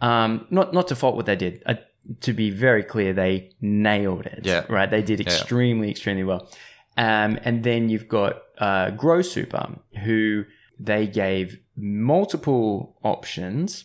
Um, 0.00 0.46
not 0.50 0.72
not 0.72 0.88
to 0.88 0.96
fault 0.96 1.16
what 1.16 1.26
they 1.26 1.36
did. 1.36 1.62
Uh, 1.66 1.74
to 2.20 2.32
be 2.32 2.50
very 2.50 2.82
clear, 2.82 3.12
they 3.12 3.50
nailed 3.60 4.26
it. 4.26 4.40
Yeah. 4.44 4.64
Right. 4.68 4.90
They 4.90 5.02
did 5.02 5.20
extremely, 5.20 5.90
extremely 5.90 6.24
well. 6.24 6.48
Um, 6.96 7.38
and 7.42 7.62
then 7.64 7.88
you've 7.88 8.08
got 8.08 8.42
uh, 8.58 8.90
Grow 8.90 9.22
Super, 9.22 9.78
who 10.04 10.44
they 10.78 11.06
gave 11.06 11.58
multiple 12.06 12.96
options. 13.02 13.84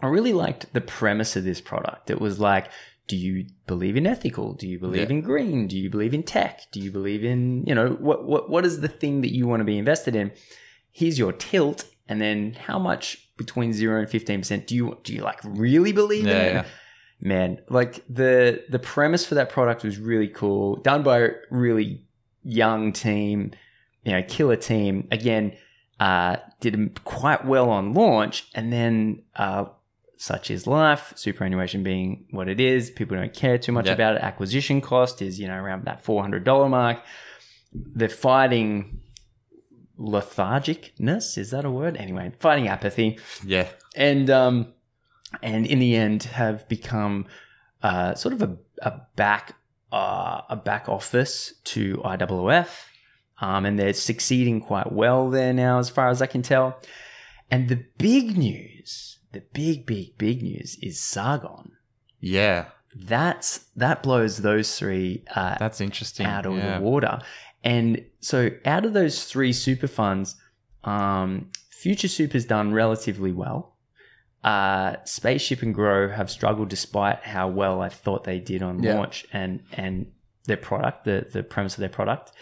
I 0.00 0.06
really 0.08 0.32
liked 0.32 0.72
the 0.72 0.80
premise 0.80 1.36
of 1.36 1.44
this 1.44 1.60
product. 1.60 2.10
It 2.10 2.20
was 2.20 2.38
like, 2.38 2.68
do 3.06 3.16
you 3.16 3.46
believe 3.66 3.96
in 3.96 4.06
ethical? 4.06 4.54
Do 4.54 4.66
you 4.68 4.78
believe 4.78 5.08
Yeah. 5.10 5.16
in 5.16 5.20
green? 5.22 5.66
Do 5.66 5.78
you 5.78 5.88
believe 5.90 6.14
in 6.14 6.22
tech? 6.22 6.60
Do 6.72 6.80
you 6.80 6.90
believe 6.90 7.24
in, 7.24 7.64
you 7.66 7.74
know, 7.74 7.90
what, 7.90 8.24
what, 8.24 8.50
what 8.50 8.64
is 8.66 8.80
the 8.80 8.88
thing 8.88 9.20
that 9.22 9.32
you 9.34 9.46
want 9.46 9.60
to 9.60 9.64
be 9.64 9.78
invested 9.78 10.16
in? 10.16 10.32
Here's 10.90 11.18
your 11.18 11.32
tilt. 11.32 11.84
And 12.08 12.20
then 12.20 12.52
how 12.54 12.78
much 12.78 13.28
between 13.38 13.72
zero 13.72 14.00
and 14.00 14.08
15% 14.08 14.66
do 14.66 14.74
you, 14.74 14.98
do 15.04 15.14
you 15.14 15.22
like 15.22 15.40
really 15.44 15.92
believe 15.92 16.24
in 16.26 16.30
Yeah, 16.30 16.60
it? 16.60 16.66
Man, 17.26 17.58
like 17.70 18.04
the, 18.08 18.62
the 18.68 18.78
premise 18.78 19.24
for 19.24 19.34
that 19.36 19.48
product 19.48 19.82
was 19.82 19.98
really 19.98 20.28
cool. 20.28 20.76
Done 20.76 21.02
by 21.02 21.20
a 21.20 21.28
really 21.50 22.04
young 22.42 22.92
team, 22.92 23.52
you 24.04 24.12
know, 24.12 24.22
killer 24.22 24.56
team. 24.56 25.08
Again, 25.10 25.56
uh, 25.98 26.36
did 26.60 27.02
quite 27.04 27.46
well 27.46 27.70
on 27.70 27.94
launch, 27.94 28.46
and 28.54 28.70
then 28.70 29.22
uh, 29.36 29.64
such 30.18 30.50
is 30.50 30.66
life. 30.66 31.14
Superannuation 31.16 31.82
being 31.82 32.26
what 32.30 32.46
it 32.46 32.60
is, 32.60 32.90
people 32.90 33.16
don't 33.16 33.32
care 33.32 33.56
too 33.56 33.72
much 33.72 33.86
Yeah. 33.86 33.92
about 33.94 34.16
it. 34.16 34.20
Acquisition 34.20 34.82
cost 34.82 35.22
is 35.22 35.40
you 35.40 35.48
know 35.48 35.54
around 35.56 35.86
that 35.86 36.04
four 36.04 36.20
hundred 36.20 36.44
dollar 36.44 36.68
mark. 36.68 36.98
They're 37.72 38.10
fighting 38.10 39.00
lethargicness. 39.98 41.38
Is 41.38 41.52
that 41.52 41.64
a 41.64 41.70
word? 41.70 41.96
Anyway, 41.96 42.32
fighting 42.38 42.68
apathy 42.68 43.18
yeah, 43.46 43.68
and 43.96 44.28
um, 44.28 44.73
and 45.42 45.66
in 45.66 45.78
the 45.78 45.96
end 45.96 46.24
have 46.24 46.68
become 46.68 47.26
uh, 47.82 48.14
sort 48.14 48.34
of 48.34 48.42
a, 48.42 48.56
a 48.82 49.00
back 49.16 49.56
uh, 49.92 50.42
a 50.48 50.56
back 50.56 50.88
office 50.88 51.54
to 51.64 51.98
IWF, 52.04 52.86
um, 53.40 53.64
and 53.64 53.78
they're 53.78 53.92
succeeding 53.92 54.60
quite 54.60 54.92
well 54.92 55.30
there 55.30 55.52
now, 55.52 55.78
as 55.78 55.88
far 55.88 56.08
as 56.08 56.20
I 56.20 56.26
can 56.26 56.42
tell. 56.42 56.80
And 57.50 57.68
the 57.68 57.84
big 57.98 58.36
news, 58.36 59.18
the 59.32 59.42
big, 59.52 59.86
big, 59.86 60.18
big 60.18 60.42
news 60.42 60.76
is 60.82 60.98
Sargon. 60.98 61.72
yeah. 62.20 62.66
that's 62.96 63.66
that 63.76 64.02
blows 64.02 64.38
those 64.38 64.78
three 64.78 65.24
uh, 65.34 65.56
That's 65.58 65.80
interesting. 65.80 66.26
out 66.26 66.46
of 66.46 66.56
yeah. 66.56 66.78
the 66.78 66.84
water. 66.84 67.20
And 67.62 68.04
so, 68.20 68.50
out 68.64 68.84
of 68.84 68.92
those 68.92 69.24
three 69.24 69.52
super 69.52 69.86
funds, 69.86 70.36
um, 70.84 71.50
Future 71.70 72.08
Super's 72.08 72.44
done 72.44 72.72
relatively 72.72 73.32
well. 73.32 73.73
Uh, 74.44 74.96
Spaceship 75.04 75.62
and 75.62 75.74
Grow 75.74 76.08
have 76.10 76.30
struggled 76.30 76.68
despite 76.68 77.20
how 77.24 77.48
well 77.48 77.80
I 77.80 77.88
thought 77.88 78.24
they 78.24 78.38
did 78.38 78.62
on 78.62 78.82
Yeah. 78.82 78.96
launch 78.96 79.24
and 79.32 79.60
and 79.72 80.12
their 80.46 80.58
product, 80.58 81.04
the 81.04 81.26
the 81.32 81.42
premise 81.42 81.74
of 81.74 81.80
their 81.80 81.88
product. 81.88 82.32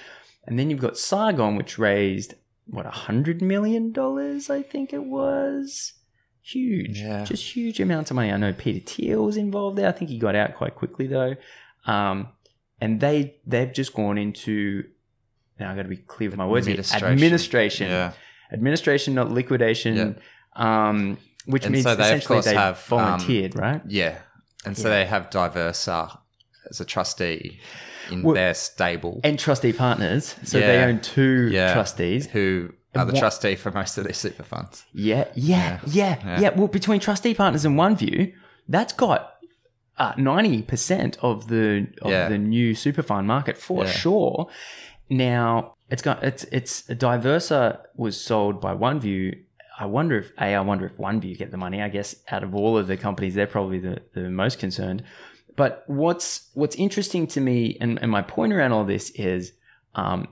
And 0.46 0.59
then 0.59 0.68
you've 0.68 0.80
got 0.80 0.98
Sargon, 0.98 1.55
which 1.57 1.78
raised 1.78 2.34
what 2.66 2.86
a 2.86 2.90
hundred 2.90 3.40
million 3.40 3.92
dollars, 3.92 4.50
I 4.50 4.62
think 4.62 4.92
it 4.92 5.05
was. 5.05 5.92
Huge, 6.44 6.98
Yeah. 7.00 7.24
just 7.24 7.55
huge 7.55 7.78
amounts 7.78 8.11
of 8.11 8.16
money. 8.16 8.32
I 8.32 8.36
know 8.36 8.53
Peter 8.53 8.80
Thiel 8.84 9.24
was 9.24 9.36
involved 9.36 9.78
there. 9.78 9.88
I 9.88 9.92
think 9.92 10.11
he 10.11 10.18
got 10.18 10.34
out 10.34 10.57
quite 10.57 10.74
quickly 10.74 11.07
though. 11.07 11.36
Um, 11.86 12.28
and 12.80 12.98
they 13.00 13.36
they've 13.46 13.72
just 13.72 13.94
gone 13.94 14.18
into 14.18 14.84
now 15.61 15.70
I 15.70 15.76
got 15.76 15.82
to 15.82 15.88
be 15.88 15.98
clear 15.98 16.30
with 16.30 16.36
my 16.38 16.46
words. 16.46 16.66
here. 16.66 16.74
Administration. 16.74 17.12
Administration, 17.12 17.88
Yeah. 17.90 18.12
administration, 18.53 19.14
not 19.14 19.30
liquidation. 19.30 20.20
Um, 20.57 21.18
which 21.47 21.64
And 21.64 21.72
means 21.72 21.84
so 21.84 21.95
they, 21.95 22.03
of 22.03 22.07
essentially 22.07 22.34
course, 22.36 22.45
they 22.47 22.55
have, 22.55 22.76
um, 22.93 22.99
volunteered, 22.99 23.57
right? 23.57 23.80
Yeah. 23.86 24.18
And 24.64 24.76
so 24.76 24.88
Yeah. 24.88 24.97
they 24.97 25.07
have 25.07 25.28
Diversa 25.30 26.18
as 26.70 26.80
a 26.80 26.84
trustee 26.84 27.59
in 28.11 28.22
Well- 28.22 28.34
their 28.34 28.55
stable 28.55 29.20
And 29.24 29.38
trustee 29.38 29.72
partners, 29.72 30.34
so 30.45 30.59
they 30.61 30.78
own 30.84 31.01
two 31.01 31.49
Yeah. 31.53 31.72
trustees. 31.72 32.26
who 32.26 32.70
are 32.95 33.05
the 33.05 33.12
what- 33.12 33.18
trustee 33.18 33.55
for 33.57 33.70
most 33.72 33.97
of 33.99 34.05
these 34.07 34.18
super 34.18 34.43
funds. 34.43 34.84
Yeah, 34.93 35.24
yeah, 35.34 35.80
yeah, 35.86 36.16
yeah, 36.24 36.40
Yeah. 36.40 36.49
Well, 36.51 36.68
between 36.68 37.01
trustee 37.01 37.34
partners 37.34 37.64
and 37.64 37.76
OneView, 37.78 38.32
that's 38.68 38.93
got 38.93 39.28
uh, 39.99 40.12
ninety 40.16 40.62
percent 40.62 41.18
of 41.22 41.49
the 41.49 41.86
of 42.01 42.11
Yeah. 42.11 42.28
the 42.28 42.38
new 42.38 42.74
super 42.74 43.03
fund 43.03 43.26
market 43.26 43.59
for 43.59 43.84
Yeah. 43.84 43.90
sure. 43.90 44.49
Now 45.11 45.74
it's 45.90 46.03
got 46.03 46.22
it's 46.24 46.45
it's 46.45 46.82
Diversa 46.84 47.78
was 47.97 48.18
sold 48.20 48.61
by 48.61 48.74
OneView. 48.74 49.34
I 49.83 49.87
wonder 49.87 50.16
if 50.16 50.30
a 50.39 50.55
I 50.55 50.61
wonder 50.61 50.87
if 50.87 50.97
OneView 50.97 51.37
get 51.37 51.51
the 51.51 51.57
money. 51.57 51.83
I 51.83 51.89
guess 51.89 52.14
out 52.30 52.45
of 52.45 52.55
all 52.55 52.78
of 52.78 52.87
the 52.87 52.97
companies, 52.97 53.35
they're 53.35 53.49
probably 53.49 53.80
the, 53.80 54.01
the 54.14 54.30
most 54.30 54.61
concerned. 54.61 55.03
But 55.57 55.83
what's 55.89 56.51
what's 56.55 56.76
interesting 56.76 57.26
to 57.28 57.41
me, 57.41 57.78
and, 57.80 57.99
and 58.01 58.09
my 58.09 58.22
point 58.22 58.53
around 58.53 58.70
all 58.70 58.85
this 58.85 59.11
is, 59.16 59.53
um, 59.97 60.28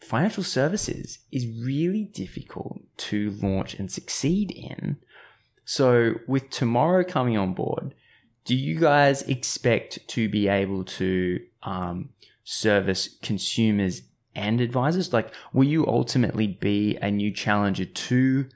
financial 0.00 0.42
services 0.42 1.18
is 1.30 1.46
really 1.62 2.04
difficult 2.04 2.80
to 3.08 3.36
launch 3.42 3.74
and 3.74 3.92
succeed 3.92 4.50
in. 4.50 4.96
So, 5.66 6.14
with 6.26 6.48
tomorrow 6.48 7.04
coming 7.04 7.36
on 7.36 7.52
board, 7.52 7.94
do 8.46 8.56
you 8.56 8.80
guys 8.80 9.20
expect 9.22 10.08
to 10.08 10.30
be 10.30 10.48
able 10.48 10.84
to 10.84 11.40
um, 11.64 12.08
service 12.44 13.10
consumers 13.20 14.00
and 14.34 14.62
advisors? 14.62 15.12
Like, 15.12 15.34
will 15.52 15.64
you 15.64 15.86
ultimately 15.86 16.46
be 16.46 16.96
a 17.02 17.10
new 17.10 17.30
challenger 17.30 17.84
to 17.84 18.48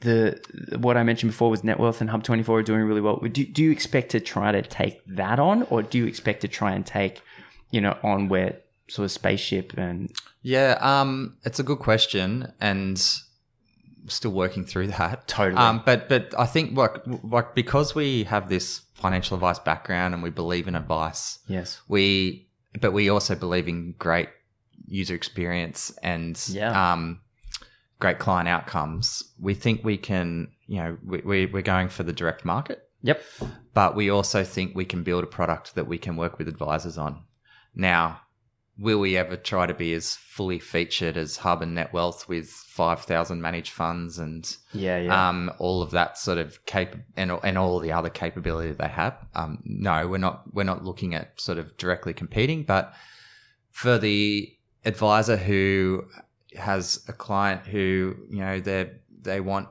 the 0.00 0.40
what 0.78 0.96
I 0.96 1.02
mentioned 1.02 1.32
before 1.32 1.50
was 1.50 1.62
Netwealth 1.62 2.00
and 2.00 2.10
Hub 2.10 2.22
Twenty 2.22 2.42
Four 2.42 2.58
are 2.58 2.62
doing 2.62 2.82
really 2.82 3.00
well? 3.00 3.16
Do, 3.16 3.44
do 3.44 3.62
you 3.62 3.70
expect 3.70 4.10
to 4.10 4.20
try 4.20 4.52
to 4.52 4.62
take 4.62 5.02
that 5.06 5.38
on, 5.38 5.62
or 5.70 5.82
do 5.82 5.98
you 5.98 6.06
expect 6.06 6.40
to 6.42 6.48
try 6.48 6.72
and 6.72 6.84
take, 6.84 7.22
you 7.70 7.80
know, 7.80 7.96
on 8.02 8.28
where 8.28 8.58
sort 8.88 9.04
of 9.04 9.12
spaceship 9.12 9.72
and 9.78 10.12
Yeah, 10.42 10.76
um, 10.80 11.36
it's 11.44 11.58
a 11.58 11.62
good 11.62 11.78
question, 11.78 12.52
and 12.60 12.98
still 14.06 14.32
working 14.32 14.64
through 14.66 14.88
that. 14.88 15.26
Totally. 15.26 15.56
Um, 15.60 15.82
but 15.84 16.08
but 16.08 16.34
I 16.38 16.46
think 16.46 16.76
like 16.76 16.96
like 17.22 17.54
because 17.54 17.94
we 17.94 18.24
have 18.24 18.48
this 18.48 18.82
financial 18.94 19.34
advice 19.36 19.58
background 19.58 20.14
and 20.14 20.22
we 20.22 20.30
believe 20.30 20.68
in 20.68 20.74
advice, 20.74 21.38
yes, 21.48 21.80
we 21.88 22.48
but 22.80 22.92
we 22.92 23.08
also 23.08 23.34
believe 23.34 23.68
in 23.68 23.94
great 23.98 24.28
user 24.86 25.14
experience 25.14 25.96
and 26.02 26.38
Yeah. 26.50 26.92
um, 26.92 27.20
great 27.98 28.18
client 28.18 28.48
outcomes. 28.48 29.22
We 29.40 29.54
think 29.54 29.84
we 29.84 29.96
can, 29.96 30.48
you 30.66 30.76
know, 30.76 30.98
we, 31.04 31.18
we 31.24 31.46
we're 31.46 31.62
going 31.62 31.88
for 31.88 32.02
the 32.02 32.12
direct 32.12 32.44
market, 32.44 32.88
yep, 33.02 33.22
but 33.72 33.94
we 33.94 34.10
also 34.10 34.44
think 34.44 34.74
we 34.74 34.84
can 34.84 35.02
build 35.02 35.24
a 35.24 35.28
product 35.28 35.74
that 35.74 35.86
we 35.86 35.98
can 35.98 36.16
work 36.16 36.38
with 36.38 36.48
advisors 36.48 36.98
on. 36.98 37.24
Now, 37.74 38.20
will 38.76 38.98
we 38.98 39.16
ever 39.16 39.36
try 39.36 39.66
to 39.66 39.74
be 39.74 39.92
as 39.94 40.16
fully 40.16 40.58
featured 40.58 41.16
as 41.16 41.38
Hub 41.38 41.62
and 41.62 41.76
Netwealth 41.76 42.26
with 42.26 42.50
5,000 42.50 43.40
managed 43.40 43.72
funds 43.72 44.18
and 44.18 44.56
yeah, 44.72 44.98
yeah, 44.98 45.28
um, 45.28 45.52
all 45.58 45.80
of 45.80 45.92
that 45.92 46.18
sort 46.18 46.38
of 46.38 46.64
cap 46.66 46.96
and, 47.16 47.30
and 47.44 47.56
all 47.56 47.78
the 47.78 47.92
other 47.92 48.10
capability 48.10 48.72
they 48.72 48.88
have? 48.88 49.16
Um, 49.34 49.60
no, 49.64 50.08
we're 50.08 50.18
not, 50.18 50.42
we're 50.52 50.64
not 50.64 50.84
looking 50.84 51.14
at 51.14 51.40
sort 51.40 51.58
of 51.58 51.76
directly 51.76 52.12
competing, 52.12 52.64
but 52.64 52.92
for 53.70 53.96
the 53.96 54.52
advisor 54.84 55.36
who 55.36 56.04
has 56.56 57.04
a 57.08 57.12
client 57.12 57.66
who, 57.66 58.16
you 58.30 58.40
know, 58.40 58.60
they 58.60 58.90
they 59.22 59.40
want 59.40 59.68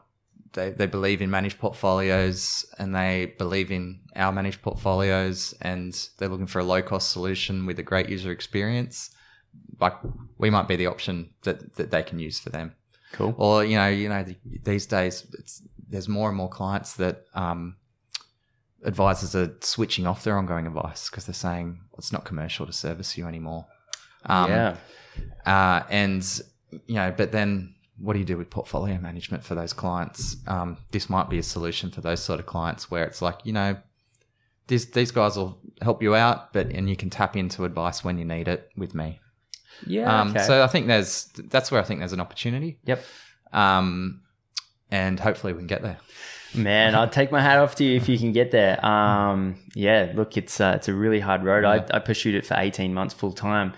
they, 0.53 0.69
they 0.69 0.85
believe 0.85 1.21
in 1.21 1.29
managed 1.29 1.59
portfolios 1.59 2.65
and 2.77 2.95
they 2.95 3.33
believe 3.37 3.71
in 3.71 4.01
our 4.15 4.31
managed 4.31 4.61
portfolios 4.61 5.53
and 5.61 6.09
they're 6.17 6.29
looking 6.29 6.47
for 6.47 6.59
a 6.59 6.63
low 6.63 6.81
cost 6.81 7.11
solution 7.11 7.65
with 7.65 7.79
a 7.79 7.83
great 7.83 8.07
user 8.07 8.31
experience 8.31 9.09
like 9.79 9.93
we 10.37 10.49
might 10.49 10.67
be 10.67 10.75
the 10.75 10.87
option 10.87 11.31
that, 11.43 11.75
that 11.75 11.91
they 11.91 12.03
can 12.03 12.19
use 12.19 12.39
for 12.39 12.49
them. 12.49 12.75
Cool. 13.11 13.35
or 13.37 13.63
you 13.63 13.77
know 13.77 13.89
you 13.89 14.09
know 14.09 14.23
the, 14.23 14.35
these 14.63 14.87
days 14.87 15.27
it's, 15.37 15.61
there's 15.87 16.09
more 16.09 16.29
and 16.29 16.35
more 16.35 16.49
clients 16.49 16.95
that 16.95 17.25
um, 17.35 17.75
advisors 18.83 19.35
are 19.35 19.55
switching 19.61 20.07
off 20.07 20.23
their 20.23 20.35
ongoing 20.35 20.65
advice 20.65 21.11
because 21.11 21.27
they're 21.27 21.35
saying 21.35 21.79
it's 21.95 22.11
not 22.11 22.25
commercial 22.25 22.65
to 22.65 22.73
service 22.73 23.15
you 23.15 23.27
anymore. 23.27 23.67
Um, 24.25 24.49
yeah, 24.49 24.77
uh, 25.45 25.83
and 25.91 26.41
you 26.87 26.95
know, 26.95 27.13
but 27.15 27.31
then 27.31 27.75
what 27.97 28.13
do 28.13 28.19
you 28.19 28.25
do 28.25 28.37
with 28.37 28.49
portfolio 28.49 28.97
management 28.99 29.43
for 29.43 29.55
those 29.55 29.73
clients? 29.73 30.37
Um, 30.47 30.77
this 30.91 31.09
might 31.09 31.29
be 31.29 31.37
a 31.37 31.43
solution 31.43 31.91
for 31.91 32.01
those 32.01 32.21
sort 32.21 32.39
of 32.39 32.45
clients 32.45 32.89
where 32.89 33.05
it's 33.05 33.21
like, 33.21 33.39
you 33.43 33.53
know, 33.53 33.77
these 34.67 34.91
these 34.91 35.11
guys 35.11 35.35
will 35.37 35.59
help 35.81 36.01
you 36.01 36.15
out, 36.15 36.53
but 36.53 36.67
and 36.67 36.89
you 36.89 36.95
can 36.95 37.09
tap 37.09 37.35
into 37.35 37.65
advice 37.65 38.03
when 38.03 38.17
you 38.17 38.25
need 38.25 38.47
it 38.47 38.69
with 38.77 38.95
me. 38.95 39.19
yeah. 39.85 40.21
Um, 40.21 40.31
okay. 40.31 40.43
So 40.43 40.63
I 40.63 40.67
think 40.67 40.87
there's 40.87 41.25
that's 41.35 41.71
where 41.71 41.81
I 41.81 41.83
think 41.83 41.99
there's 41.99 42.13
an 42.13 42.21
opportunity. 42.21 42.79
yep. 42.85 43.03
Um, 43.51 44.21
and 44.89 45.19
hopefully 45.19 45.53
we 45.53 45.59
can 45.59 45.67
get 45.67 45.81
there. 45.81 45.97
Man, 46.55 46.93
I'll 46.93 47.09
take 47.09 47.31
my 47.31 47.41
hat 47.41 47.57
off 47.57 47.75
to 47.75 47.83
you 47.83 47.97
if 47.97 48.07
you 48.07 48.17
can 48.19 48.31
get 48.31 48.51
there. 48.51 48.83
Um, 48.85 49.55
yeah, 49.73 50.11
look, 50.15 50.37
it's 50.37 50.61
uh, 50.61 50.73
it's 50.75 50.87
a 50.87 50.93
really 50.93 51.19
hard 51.19 51.43
road. 51.43 51.65
I, 51.65 51.83
I 51.95 51.99
pursued 51.99 52.35
it 52.35 52.45
for 52.45 52.55
eighteen 52.57 52.93
months 52.93 53.13
full 53.13 53.33
time, 53.33 53.73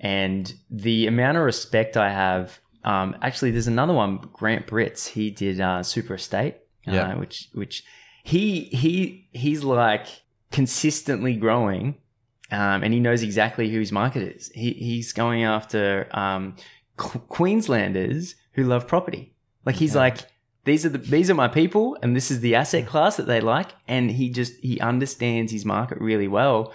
and 0.00 0.52
the 0.70 1.06
amount 1.06 1.36
of 1.38 1.44
respect 1.44 1.96
I 1.96 2.10
have. 2.10 2.58
Um, 2.82 3.14
actually, 3.22 3.50
there's 3.50 3.66
another 3.66 3.92
one, 3.92 4.16
Grant 4.32 4.66
Brits. 4.66 5.06
He 5.08 5.30
did 5.30 5.60
uh, 5.60 5.82
Super 5.82 6.14
Estate, 6.14 6.54
uh, 6.88 6.92
Yeah. 6.92 7.14
which 7.16 7.48
which 7.52 7.84
he 8.24 8.62
he 8.64 9.28
he's 9.32 9.62
like 9.64 10.06
consistently 10.50 11.34
growing, 11.34 11.94
um, 12.50 12.82
and 12.82 12.92
he 12.92 13.00
knows 13.00 13.22
exactly 13.22 13.70
who 13.70 13.78
his 13.78 13.92
market 13.92 14.22
is. 14.36 14.48
He 14.54 14.72
he's 14.72 15.12
going 15.12 15.44
after 15.44 16.08
um, 16.12 16.56
Qu- 16.96 17.20
Queenslanders 17.28 18.34
who 18.52 18.64
love 18.64 18.86
property. 18.86 19.34
Like 19.64 19.76
he's 19.76 19.94
like 19.94 20.18
these 20.64 20.84
are 20.84 20.90
the 20.90 20.98
these 20.98 21.30
are 21.30 21.34
my 21.34 21.48
people 21.48 21.96
and 22.02 22.14
this 22.16 22.30
is 22.30 22.40
the 22.40 22.54
asset 22.54 22.86
class 22.86 23.16
that 23.16 23.26
they 23.26 23.40
like 23.40 23.68
and 23.88 24.10
he 24.10 24.30
just 24.30 24.54
he 24.62 24.80
understands 24.80 25.52
his 25.52 25.64
market 25.64 25.98
really 26.00 26.28
well 26.28 26.72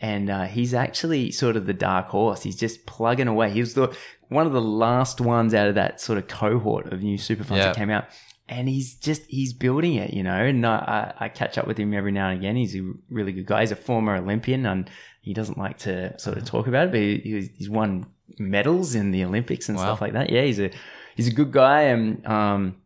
and 0.00 0.28
uh, 0.30 0.44
he's 0.44 0.74
actually 0.74 1.30
sort 1.32 1.56
of 1.56 1.66
the 1.66 1.72
dark 1.74 2.08
horse. 2.08 2.42
He's 2.42 2.56
just 2.56 2.86
plugging 2.86 3.28
away. 3.28 3.50
He 3.50 3.60
was 3.60 3.74
the 3.74 3.96
one 4.28 4.46
of 4.46 4.52
the 4.52 4.60
last 4.60 5.20
ones 5.20 5.54
out 5.54 5.68
of 5.68 5.74
that 5.76 6.00
sort 6.00 6.18
of 6.18 6.26
cohort 6.28 6.92
of 6.92 7.00
new 7.02 7.16
super 7.18 7.44
funds 7.44 7.60
Yeah. 7.60 7.66
that 7.68 7.76
came 7.76 7.90
out. 7.90 8.04
And 8.48 8.68
he's 8.68 8.94
just 8.94 9.22
he's 9.28 9.52
building 9.52 9.94
it 9.94 10.12
you 10.12 10.22
know? 10.22 10.44
And 10.44 10.64
I, 10.66 11.12
I 11.18 11.28
catch 11.28 11.58
up 11.58 11.66
with 11.66 11.78
him 11.78 11.92
every 11.94 12.12
now 12.12 12.28
and 12.30 12.38
again. 12.38 12.56
He's 12.56 12.76
a 12.76 12.92
really 13.10 13.32
good 13.32 13.46
guy. 13.46 13.60
He's 13.62 13.72
a 13.72 13.76
former 13.76 14.16
olympian 14.16 14.66
and 14.66 14.88
he 15.22 15.32
doesn't 15.34 15.58
like 15.58 15.78
to 15.78 16.18
sort 16.20 16.38
of 16.38 16.44
talk 16.44 16.66
about 16.68 16.88
it 16.88 16.90
but 16.92 17.00
he, 17.00 17.48
he's- 17.58 17.68
won 17.68 18.06
medals 18.38 18.94
in 18.94 19.10
the 19.12 19.24
olympics 19.24 19.68
and 19.68 19.78
Wow. 19.78 19.84
stuff 19.84 20.00
like 20.00 20.12
that. 20.12 20.30
Yeah 20.30 20.42
he's 20.42 20.60
a 20.60 20.70
he's 21.16 21.28
a 21.28 21.32
good 21.32 21.50
guy 21.52 21.82
and 21.82 22.24
um 22.26 22.76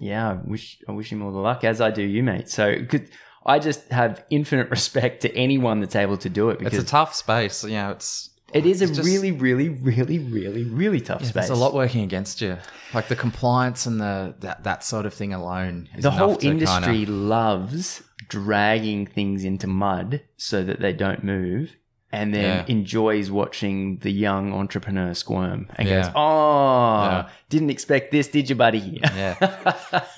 yeah, 0.00 0.30
I 0.32 0.34
wish 0.44 0.78
I 0.88 0.92
wish 0.92 1.10
him 1.10 1.22
all 1.22 1.32
the 1.32 1.38
luck, 1.38 1.64
as 1.64 1.80
I 1.80 1.90
do 1.90 2.02
you, 2.02 2.22
mate. 2.22 2.48
So 2.50 2.84
could, 2.86 3.08
I 3.46 3.58
just 3.58 3.88
have 3.90 4.24
infinite 4.30 4.68
respect 4.78 5.22
to 5.22 5.34
anyone 5.34 5.80
that's 5.80 5.96
able 5.96 6.16
to 6.18 6.28
do 6.28 6.50
it 6.50 6.58
because 6.58 6.74
It's 6.78 6.88
a 6.88 6.90
tough 6.90 7.14
space. 7.14 7.62
You 7.64 7.70
know, 7.70 7.90
it's 7.92 8.30
it 8.52 8.64
is 8.66 8.80
a 8.82 8.86
just- 8.86 9.04
really, 9.04 9.32
really, 9.32 9.68
really, 9.68 10.18
really, 10.18 10.64
really 10.64 11.00
tough 11.00 11.20
yeah, 11.22 11.28
space. 11.28 11.46
there's 11.48 11.58
a 11.58 11.62
lot 11.62 11.74
working 11.74 12.02
against 12.02 12.40
you. 12.40 12.58
Like 12.94 13.08
the 13.08 13.16
compliance 13.16 13.86
and 13.86 14.00
the 14.00 14.34
that, 14.40 14.64
that 14.64 14.84
sort 14.84 15.06
of 15.06 15.14
thing 15.14 15.32
alone. 15.32 15.88
Is 15.96 16.02
the 16.02 16.10
whole 16.10 16.36
to 16.36 16.40
kinda- 16.40 16.64
industry 16.64 17.06
loves 17.06 18.02
dragging 18.28 19.06
things 19.06 19.44
into 19.44 19.66
mud 19.66 20.20
so 20.36 20.62
that 20.64 20.80
they 20.80 20.92
don't 20.92 21.22
move. 21.24 21.76
And 22.12 22.32
then 22.34 22.64
Yeah. 22.66 22.72
enjoys 22.72 23.30
watching 23.30 23.98
the 23.98 24.10
young 24.10 24.52
entrepreneur 24.52 25.12
squirm 25.12 25.66
and 25.76 25.88
Yeah. 25.88 26.02
goes, 26.02 26.12
"Oh, 26.14 27.28
didn't 27.50 27.70
expect 27.70 28.10
this, 28.12 28.28
did 28.28 28.48
you, 28.48 28.54
buddy?" 28.56 29.00
Yeah. 29.02 29.34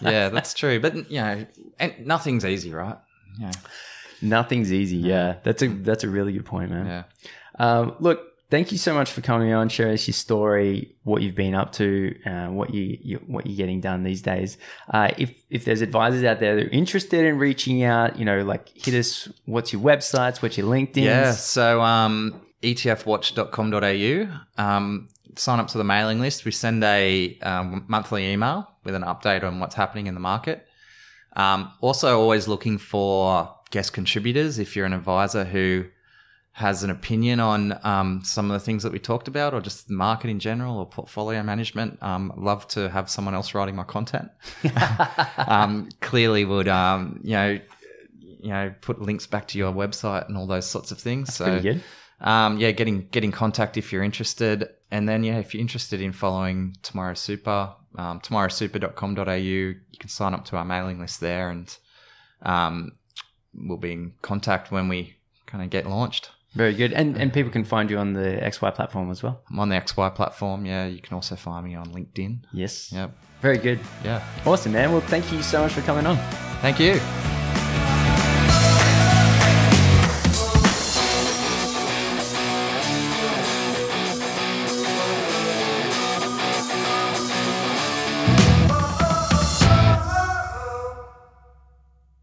yeah, 0.01 0.29
that's 0.29 0.55
true. 0.55 0.79
But 0.81 1.11
you 1.11 1.21
know, 1.21 1.47
and 1.81 1.95
nothing's 2.07 2.45
easy, 2.45 2.73
right? 2.73 2.97
Yeah. 3.39 3.53
Nothing's 4.21 4.73
easy. 4.73 4.97
Yeah, 4.97 5.37
that's 5.45 5.63
a 5.63 5.69
that's 5.69 6.05
a 6.05 6.09
really 6.09 6.33
good 6.33 6.45
point, 6.45 6.71
man. 6.71 6.87
Yeah. 6.87 7.03
Um, 7.59 7.97
look, 8.01 8.21
thank 8.51 8.73
you 8.73 8.79
so 8.79 8.95
much 8.95 9.11
for 9.11 9.21
coming 9.21 9.53
on, 9.53 9.69
sharing 9.69 9.95
us 9.95 10.07
your 10.07 10.15
story, 10.15 10.97
what 11.05 11.23
you've 11.23 11.35
been 11.35 11.55
up 11.55 11.73
to, 11.73 12.15
uh, 12.27 12.47
what 12.47 12.75
you, 12.75 12.99
you 13.01 13.17
what 13.27 13.47
you're 13.47 13.57
getting 13.57 13.81
done 13.81 14.03
these 14.03 14.23
days. 14.23 14.59
Uh, 14.93 15.11
if 15.19 15.35
if 15.51 15.65
there's 15.65 15.83
advisors 15.83 16.25
out 16.25 16.41
there 16.41 16.57
that 16.57 16.67
are 16.67 16.71
interested 16.71 17.25
in 17.25 17.39
reaching 17.39 17.85
out, 17.85 18.19
you 18.19 18.25
know, 18.25 18.43
like 18.43 18.69
hit 18.77 18.95
us. 18.95 19.29
What's 19.45 19.73
your 19.73 19.83
websites? 19.83 20.43
What's 20.43 20.59
your 20.59 20.67
LinkedIn? 20.67 21.05
Yeah. 21.05 21.33
So 21.33 21.81
um, 21.81 22.41
etfwatch.com.au. 22.63 24.63
Um, 24.63 25.09
sign 25.37 25.61
up 25.61 25.69
to 25.69 25.79
the 25.79 25.85
mailing 25.85 26.21
list. 26.21 26.45
We 26.45 26.51
send 26.51 26.83
a 26.85 27.39
um, 27.41 27.85
monthly 27.89 28.33
email 28.33 28.69
with 28.85 28.95
an 28.95 29.03
update 29.03 29.45
on 29.45 29.61
what's 29.61 29.75
happening 29.75 30.07
in 30.07 30.15
the 30.15 30.21
market. 30.21 30.68
Um, 31.39 31.73
also, 31.81 32.19
always 32.19 32.49
looking 32.49 32.77
for 32.79 33.55
guest 33.71 33.93
contributors. 33.93 34.59
If 34.59 34.75
you're 34.77 34.87
an 34.87 34.93
advisor 34.93 35.45
who 35.45 35.87
has 36.53 36.83
an 36.83 36.91
opinion 36.91 37.39
on 37.39 37.79
um, 37.85 38.21
some 38.25 38.51
of 38.51 38.53
the 38.53 38.65
things 38.65 38.83
that 38.83 38.93
we 38.93 38.99
talked 38.99 39.29
about, 39.29 39.55
or 39.55 39.61
just 39.61 39.87
the 39.87 39.95
market 39.95 40.29
in 40.29 40.41
general, 40.41 40.77
or 40.77 40.87
portfolio 40.87 41.43
management, 41.45 42.03
um, 42.03 42.33
love 42.37 42.67
to 42.69 42.89
have 42.91 43.09
someone 43.09 43.35
else 43.35 43.55
writing 43.55 43.77
my 43.77 43.85
content. 43.85 44.29
um, 45.39 45.89
clearly, 46.01 46.45
would 46.45 46.67
um, 46.67 47.21
you 47.23 47.35
know, 47.35 47.61
you 48.19 48.51
know, 48.51 48.75
put 48.81 49.01
links 49.01 49.27
back 49.27 49.47
to 49.49 49.59
your 49.59 49.73
website 49.73 50.27
and 50.29 50.37
all 50.37 50.49
those 50.49 50.67
sorts 50.67 50.91
of 50.91 50.99
things. 50.99 51.33
so, 51.33 51.45
pretty 51.45 51.61
good. 51.61 51.83
Um, 52.21 52.59
yeah, 52.59 52.73
getting 52.73 53.07
get 53.13 53.23
in 53.23 53.31
contact 53.31 53.77
if 53.77 53.93
you're 53.93 54.03
interested, 54.03 54.69
and 54.91 55.09
then 55.09 55.23
yeah, 55.23 55.39
if 55.39 55.55
you're 55.55 55.61
interested 55.61 56.01
in 56.01 56.13
following 56.13 56.75
Tomorrow 56.83 57.15
Super, 57.15 57.75
um, 57.99 58.21
tomorrowsuper.com.au, 58.21 59.35
you 59.35 59.77
can 59.99 60.09
sign 60.09 60.33
up 60.33 60.45
to 60.47 60.57
our 60.57 60.65
mailing 60.65 61.01
list 61.01 61.21
there, 61.21 61.51
and 61.51 61.77
um, 62.43 62.93
we'll 63.53 63.77
be 63.77 63.93
in 63.93 64.13
contact 64.23 64.71
when 64.71 64.89
we 64.89 65.17
kind 65.47 65.63
of 65.63 65.71
get 65.71 65.87
launched. 65.87 66.31
Very 66.55 66.75
good. 66.75 66.93
And 66.93 67.17
and 67.17 67.33
people 67.33 67.53
can 67.53 67.65
find 67.65 67.91
you 67.91 67.99
on 67.99 68.15
the 68.15 68.41
XY 68.43 68.75
platform 68.75 69.11
as 69.11 69.23
well. 69.23 69.43
I'm 69.51 69.59
on 69.59 69.69
the 69.69 69.77
XY 69.77 70.15
platform. 70.15 70.65
Yeah, 70.65 70.87
you 70.87 71.01
can 71.01 71.15
also 71.15 71.37
find 71.37 71.67
me 71.67 71.75
on 71.75 71.89
LinkedIn. 71.89 72.39
Yes. 72.53 72.91
Yep. 72.93 73.11
Very 73.43 73.59
good. 73.59 73.81
Yeah. 74.03 74.25
Awesome, 74.47 74.73
man. 74.73 74.91
Well, 74.91 75.03
thank 75.03 75.31
you 75.31 75.43
so 75.43 75.63
much 75.63 75.73
for 75.73 75.83
coming 75.83 76.07
on. 76.07 76.17
Thank 76.61 76.81
you. 76.81 76.99